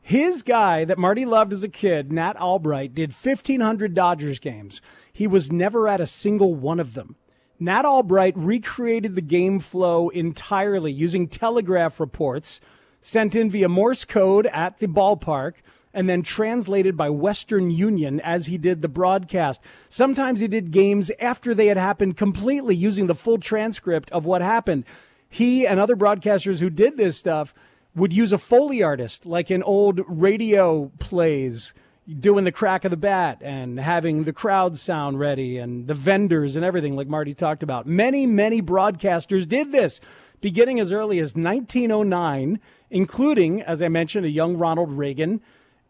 His 0.00 0.44
guy 0.44 0.84
that 0.84 0.96
Marty 0.96 1.26
loved 1.26 1.52
as 1.52 1.64
a 1.64 1.68
kid, 1.68 2.12
Nat 2.12 2.36
Albright, 2.40 2.94
did 2.94 3.10
1,500 3.10 3.94
Dodgers 3.94 4.38
games. 4.38 4.80
He 5.12 5.26
was 5.26 5.50
never 5.50 5.88
at 5.88 6.00
a 6.00 6.06
single 6.06 6.54
one 6.54 6.78
of 6.78 6.94
them. 6.94 7.16
Nat 7.58 7.84
Albright 7.84 8.34
recreated 8.36 9.16
the 9.16 9.20
game 9.20 9.58
flow 9.58 10.08
entirely 10.10 10.92
using 10.92 11.26
telegraph 11.26 11.98
reports 11.98 12.60
sent 13.00 13.34
in 13.34 13.50
via 13.50 13.68
Morse 13.68 14.04
code 14.04 14.46
at 14.52 14.78
the 14.78 14.86
ballpark 14.86 15.54
and 15.94 16.08
then 16.08 16.22
translated 16.22 16.96
by 16.96 17.08
Western 17.08 17.70
Union 17.70 18.20
as 18.20 18.46
he 18.46 18.58
did 18.58 18.82
the 18.82 18.88
broadcast. 18.88 19.60
Sometimes 19.88 20.40
he 20.40 20.48
did 20.48 20.70
games 20.70 21.10
after 21.20 21.54
they 21.54 21.68
had 21.68 21.76
happened 21.76 22.16
completely 22.16 22.74
using 22.74 23.06
the 23.06 23.14
full 23.14 23.38
transcript 23.38 24.10
of 24.10 24.26
what 24.26 24.42
happened. 24.42 24.84
He 25.28 25.66
and 25.66 25.80
other 25.80 25.96
broadcasters 25.96 26.60
who 26.60 26.68
did 26.68 26.96
this 26.96 27.16
stuff 27.16 27.54
would 27.94 28.12
use 28.12 28.32
a 28.32 28.38
Foley 28.38 28.82
artist, 28.82 29.24
like 29.24 29.50
in 29.50 29.62
old 29.62 30.00
radio 30.08 30.90
plays, 30.98 31.72
doing 32.20 32.44
the 32.44 32.52
crack 32.52 32.84
of 32.84 32.90
the 32.90 32.96
bat 32.96 33.38
and 33.40 33.78
having 33.78 34.24
the 34.24 34.32
crowd 34.32 34.76
sound 34.76 35.18
ready 35.18 35.58
and 35.58 35.86
the 35.86 35.94
vendors 35.94 36.56
and 36.56 36.64
everything, 36.64 36.96
like 36.96 37.08
Marty 37.08 37.34
talked 37.34 37.62
about. 37.62 37.86
Many, 37.86 38.26
many 38.26 38.60
broadcasters 38.60 39.48
did 39.48 39.72
this 39.72 40.00
beginning 40.40 40.78
as 40.78 40.92
early 40.92 41.18
as 41.20 41.34
1909, 41.34 42.60
including, 42.90 43.62
as 43.62 43.80
I 43.80 43.88
mentioned, 43.88 44.26
a 44.26 44.30
young 44.30 44.58
Ronald 44.58 44.92
Reagan. 44.92 45.40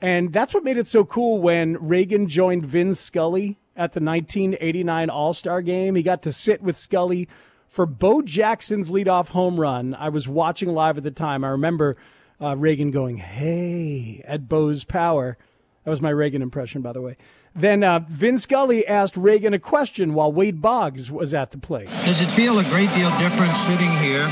And 0.04 0.34
that's 0.34 0.52
what 0.52 0.64
made 0.64 0.76
it 0.76 0.86
so 0.86 1.02
cool 1.06 1.40
when 1.40 1.78
Reagan 1.78 2.28
joined 2.28 2.66
Vin 2.66 2.94
Scully 2.94 3.58
at 3.74 3.94
the 3.94 4.00
1989 4.00 5.08
All 5.08 5.32
Star 5.32 5.62
game. 5.62 5.94
He 5.94 6.02
got 6.02 6.20
to 6.24 6.32
sit 6.32 6.60
with 6.62 6.76
Scully 6.76 7.26
for 7.68 7.86
Bo 7.86 8.20
Jackson's 8.20 8.90
leadoff 8.90 9.28
home 9.28 9.58
run. 9.58 9.94
I 9.94 10.10
was 10.10 10.28
watching 10.28 10.68
live 10.74 10.98
at 10.98 11.04
the 11.04 11.10
time. 11.10 11.42
I 11.42 11.48
remember 11.48 11.96
uh, 12.38 12.54
Reagan 12.54 12.90
going, 12.90 13.16
"Hey" 13.16 14.22
at 14.26 14.46
Bo's 14.46 14.84
power. 14.84 15.38
That 15.84 15.90
was 15.90 16.02
my 16.02 16.10
Reagan 16.10 16.42
impression, 16.42 16.82
by 16.82 16.92
the 16.92 17.00
way. 17.00 17.16
Then 17.54 17.82
uh, 17.82 18.00
Vin 18.06 18.36
Scully 18.36 18.86
asked 18.86 19.16
Reagan 19.16 19.54
a 19.54 19.58
question 19.58 20.12
while 20.12 20.30
Wade 20.30 20.60
Boggs 20.60 21.10
was 21.10 21.32
at 21.32 21.50
the 21.50 21.56
plate. 21.56 21.88
Does 21.88 22.20
it 22.20 22.30
feel 22.32 22.58
a 22.58 22.64
great 22.64 22.92
deal 22.92 23.08
different 23.18 23.56
sitting 23.56 23.96
here 24.02 24.28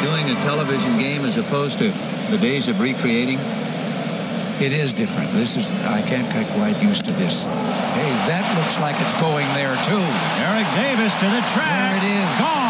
doing 0.00 0.30
a 0.30 0.38
television 0.44 0.96
game 0.96 1.24
as 1.24 1.36
opposed 1.36 1.78
to 1.78 1.88
the 2.30 2.38
days 2.40 2.68
of 2.68 2.78
recreating? 2.78 3.40
It 4.60 4.72
is 4.72 4.92
different. 4.92 5.32
This 5.32 5.56
is, 5.56 5.70
I 5.70 6.02
can't 6.02 6.32
get 6.32 6.52
quite 6.54 6.82
used 6.82 7.04
to 7.04 7.12
this. 7.12 7.44
Hey, 7.44 8.10
that 8.26 8.58
looks 8.58 8.76
like 8.78 9.00
it's 9.00 9.14
going 9.20 9.46
there, 9.54 9.76
too. 9.86 10.02
Eric 10.42 10.66
Davis 10.74 11.14
to 11.14 11.26
the 11.30 11.40
track. 11.54 12.02
There 12.02 12.02
it 12.02 12.06
is. 12.18 12.38
Gone. 12.38 12.68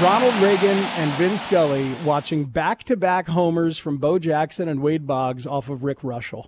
Ronald 0.00 0.40
Reagan 0.40 0.78
and 0.94 1.12
Vin 1.18 1.36
Scully 1.36 1.94
watching 2.04 2.44
back-to-back 2.44 3.26
homers 3.26 3.76
from 3.76 3.98
Bo 3.98 4.20
Jackson 4.20 4.68
and 4.68 4.80
Wade 4.80 5.06
Boggs 5.06 5.46
off 5.48 5.68
of 5.68 5.82
Rick 5.82 6.02
Reuschel. 6.02 6.46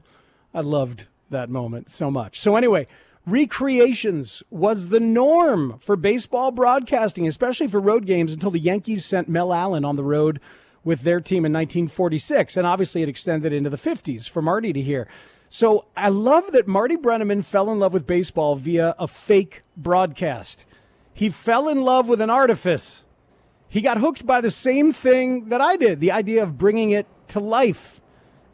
I 0.55 0.61
loved 0.61 1.07
that 1.29 1.51
moment 1.51 1.91
so 1.91 2.11
much. 2.11 2.39
So 2.39 2.55
anyway, 2.55 2.87
recreations 3.27 4.45
was 4.49 4.89
the 4.89 5.01
norm 5.01 5.79
for 5.81 5.97
baseball 5.97 6.53
broadcasting, 6.53 7.27
especially 7.27 7.67
for 7.67 7.81
road 7.81 8.07
games 8.07 8.33
until 8.33 8.53
the 8.53 8.61
Yankees 8.61 9.05
sent 9.05 9.29
Mel 9.29 9.53
Allen 9.53 9.85
on 9.85 9.97
the 9.97 10.05
road 10.05 10.41
with 10.85 11.03
their 11.03 11.21
team 11.21 11.45
in 11.45 11.53
1946. 11.53 12.57
And 12.57 12.67
obviously 12.67 13.03
it 13.03 13.09
extended 13.09 13.53
into 13.53 13.71
the 13.71 13.77
50s 13.77 14.29
for 14.29 14.43
Marty 14.43 14.73
to 14.73 14.81
hear. 14.81 15.09
So 15.49 15.87
I 15.97 16.09
love 16.09 16.53
that 16.53 16.67
Marty 16.67 16.97
Brennaman 16.97 17.45
fell 17.45 17.71
in 17.71 17.79
love 17.79 17.93
with 17.93 18.07
baseball 18.07 18.57
via 18.57 18.95
a 18.99 19.07
fake 19.07 19.63
broadcast. 19.77 20.65
He 21.13 21.29
fell 21.29 21.69
in 21.69 21.83
love 21.83 22.09
with 22.09 22.21
an 22.21 22.31
artifice. 22.31 23.05
He 23.69 23.81
got 23.81 23.99
hooked 23.99 24.27
by 24.27 24.41
the 24.41 24.51
same 24.51 24.93
thing 24.93 25.51
that 25.51 25.61
I 25.61 25.77
did, 25.77 26.01
the 26.01 26.13
idea 26.13 26.43
of 26.43 26.59
bringing 26.59 26.91
it 26.91 27.07
to 27.29 27.41
life. 27.41 28.01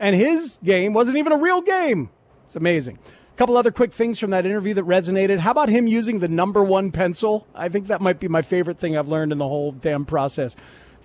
And 0.00 0.14
his 0.14 0.58
game 0.62 0.92
wasn't 0.92 1.18
even 1.18 1.32
a 1.32 1.38
real 1.38 1.60
game. 1.60 2.10
It's 2.46 2.56
amazing. 2.56 2.98
A 3.34 3.36
couple 3.36 3.56
other 3.56 3.70
quick 3.70 3.92
things 3.92 4.18
from 4.18 4.30
that 4.30 4.46
interview 4.46 4.74
that 4.74 4.84
resonated. 4.84 5.38
How 5.38 5.52
about 5.52 5.68
him 5.68 5.86
using 5.86 6.18
the 6.18 6.28
number 6.28 6.64
one 6.64 6.90
pencil? 6.90 7.46
I 7.54 7.68
think 7.68 7.86
that 7.86 8.00
might 8.00 8.18
be 8.18 8.28
my 8.28 8.42
favorite 8.42 8.78
thing 8.78 8.96
I've 8.96 9.08
learned 9.08 9.32
in 9.32 9.38
the 9.38 9.48
whole 9.48 9.72
damn 9.72 10.04
process. 10.04 10.56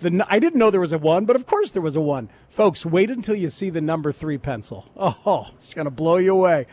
The, 0.04 0.26
I 0.28 0.38
didn't 0.38 0.58
know 0.58 0.70
there 0.70 0.82
was 0.82 0.92
a 0.92 0.98
one, 0.98 1.24
but 1.24 1.34
of 1.34 1.46
course 1.46 1.70
there 1.70 1.80
was 1.80 1.96
a 1.96 2.00
one. 2.00 2.28
Folks, 2.50 2.84
wait 2.84 3.10
until 3.10 3.34
you 3.34 3.48
see 3.48 3.70
the 3.70 3.80
number 3.80 4.12
three 4.12 4.36
pencil. 4.36 4.84
Oh, 4.96 5.48
it's 5.54 5.72
going 5.72 5.86
to 5.86 5.90
blow 5.90 6.18
you 6.18 6.34
away. 6.34 6.66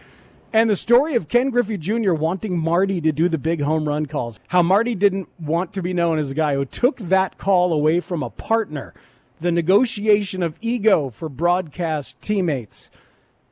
And 0.52 0.70
the 0.70 0.76
story 0.76 1.16
of 1.16 1.30
Ken 1.30 1.50
Griffey 1.50 1.78
Jr. 1.78 2.12
wanting 2.14 2.60
Marty 2.60 3.00
to 3.00 3.14
do 3.14 3.30
the 3.30 3.38
big 3.38 3.62
home 3.62 3.88
run 3.88 4.06
calls. 4.06 4.38
How 4.50 4.62
Marty 4.62 4.96
didn't 4.96 5.30
want 5.40 5.72
to 5.74 5.82
be 5.82 5.94
known 5.94 6.20
as 6.20 6.28
the 6.28 6.36
guy 6.36 6.56
who 6.56 6.66
took 6.66 6.98
that 6.98 7.38
call 7.38 7.72
away 7.72 8.02
from 8.02 8.22
a 8.22 8.30
partner. 8.30 8.94
The 9.40 9.54
negotiation 9.54 10.44
of 10.44 10.58
ego 10.60 11.10
for 11.10 11.30
broadcast 11.30 12.20
teammates. 12.20 12.92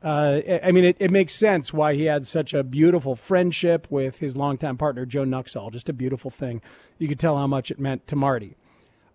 Uh, 0.02 0.40
I 0.62 0.72
mean, 0.72 0.84
it, 0.84 0.96
it, 0.98 1.10
makes 1.10 1.34
sense 1.34 1.72
why 1.72 1.94
he 1.94 2.04
had 2.04 2.26
such 2.26 2.52
a 2.52 2.62
beautiful 2.62 3.16
friendship 3.16 3.86
with 3.90 4.18
his 4.18 4.36
longtime 4.36 4.76
partner, 4.76 5.04
Joe 5.06 5.24
Nuxhall. 5.24 5.72
Just 5.72 5.88
a 5.88 5.94
beautiful 5.94 6.30
thing. 6.30 6.60
You 6.98 7.08
could 7.08 7.18
tell 7.18 7.36
how 7.36 7.46
much 7.46 7.70
it 7.70 7.78
meant 7.78 8.06
to 8.08 8.16
Marty. 8.16 8.56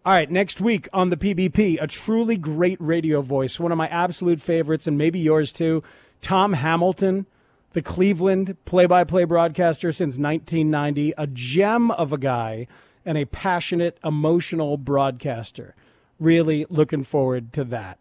All 0.06 0.14
right, 0.14 0.30
next 0.30 0.62
week 0.62 0.88
on 0.94 1.10
the 1.10 1.18
PBP, 1.18 1.82
a 1.82 1.88
truly 1.88 2.38
great 2.38 2.78
radio 2.80 3.24
voice, 3.24 3.60
one 3.60 3.72
of 3.72 3.78
my 3.80 3.88
absolute 3.88 4.40
favorites, 4.40 4.86
and 4.86 5.00
maybe 5.00 5.18
yours 5.18 5.52
too, 5.52 5.82
Tom 6.22 6.54
Hamilton, 6.54 7.26
the 7.74 7.82
Cleveland 7.82 8.56
play 8.66 8.86
by 8.86 9.04
play 9.04 9.24
broadcaster 9.24 9.92
since 9.92 10.20
1990, 10.20 11.14
a 11.18 11.26
gem 11.26 11.90
of 11.90 12.14
a 12.14 12.20
guy 12.20 12.68
and 13.04 13.18
a 13.18 13.26
passionate, 13.26 13.98
emotional 14.04 14.78
broadcaster. 14.78 15.74
Really 16.20 16.68
looking 16.70 17.04
forward 17.04 17.52
to 17.54 17.64
that. 17.64 17.98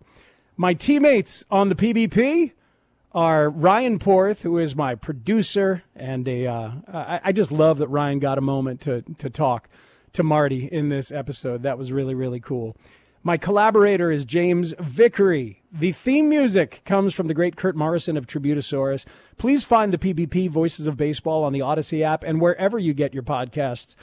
My 0.59 0.74
teammates 0.74 1.46
on 1.50 1.70
the 1.70 1.74
PBP 1.74 2.52
are 3.12 3.48
Ryan 3.48 3.98
Porth, 3.98 4.42
who 4.42 4.59
is 4.59 4.76
my 4.76 4.94
producer, 4.94 5.84
and 5.96 6.28
a 6.28 6.48
uh, 6.48 6.70
I, 6.86 7.20
I 7.24 7.32
just 7.32 7.50
love 7.50 7.78
that 7.78 7.88
Ryan 7.88 8.18
got 8.18 8.36
a 8.36 8.42
moment 8.42 8.82
to 8.82 9.00
to 9.16 9.30
talk 9.30 9.70
to 10.14 10.22
Marty 10.22 10.66
in 10.66 10.88
this 10.88 11.12
episode. 11.12 11.62
That 11.62 11.78
was 11.78 11.92
really, 11.92 12.14
really 12.14 12.40
cool. 12.40 12.76
My 13.22 13.38
collaborator 13.38 14.10
is 14.10 14.24
James 14.24 14.74
Vickery. 14.78 15.62
The 15.72 15.92
theme 15.92 16.28
music 16.28 16.82
comes 16.84 17.14
from 17.14 17.26
the 17.26 17.32
great 17.32 17.56
Kurt 17.56 17.74
Morrison 17.74 18.18
of 18.18 18.26
Tributosaurus. 18.26 19.06
Please 19.38 19.64
find 19.64 19.94
the 19.94 19.98
PBP 19.98 20.50
Voices 20.50 20.86
of 20.86 20.98
Baseball 20.98 21.42
on 21.42 21.54
the 21.54 21.60
Audacy 21.60 22.02
app 22.02 22.22
and 22.22 22.40
wherever 22.40 22.78
you 22.78 22.92
get 22.92 23.14
your 23.14 23.22
podcasts. 23.22 23.96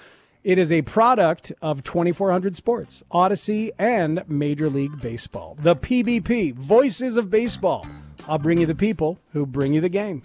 It 0.44 0.58
is 0.58 0.72
a 0.72 0.82
product 0.82 1.52
of 1.62 1.84
2400 1.84 2.56
Sports, 2.56 3.04
Audacy, 3.12 3.70
and 3.78 4.24
Major 4.28 4.72
League 4.72 5.00
Baseball. 5.00 5.56
The 5.62 5.76
PBP, 5.76 6.56
Voices 6.56 7.16
of 7.16 7.30
Baseball. 7.30 7.86
I'll 8.28 8.40
bring 8.40 8.58
you 8.60 8.66
the 8.66 8.74
people 8.74 9.20
who 9.34 9.46
bring 9.46 9.76
you 9.76 9.82
the 9.82 9.90
game. 9.90 10.24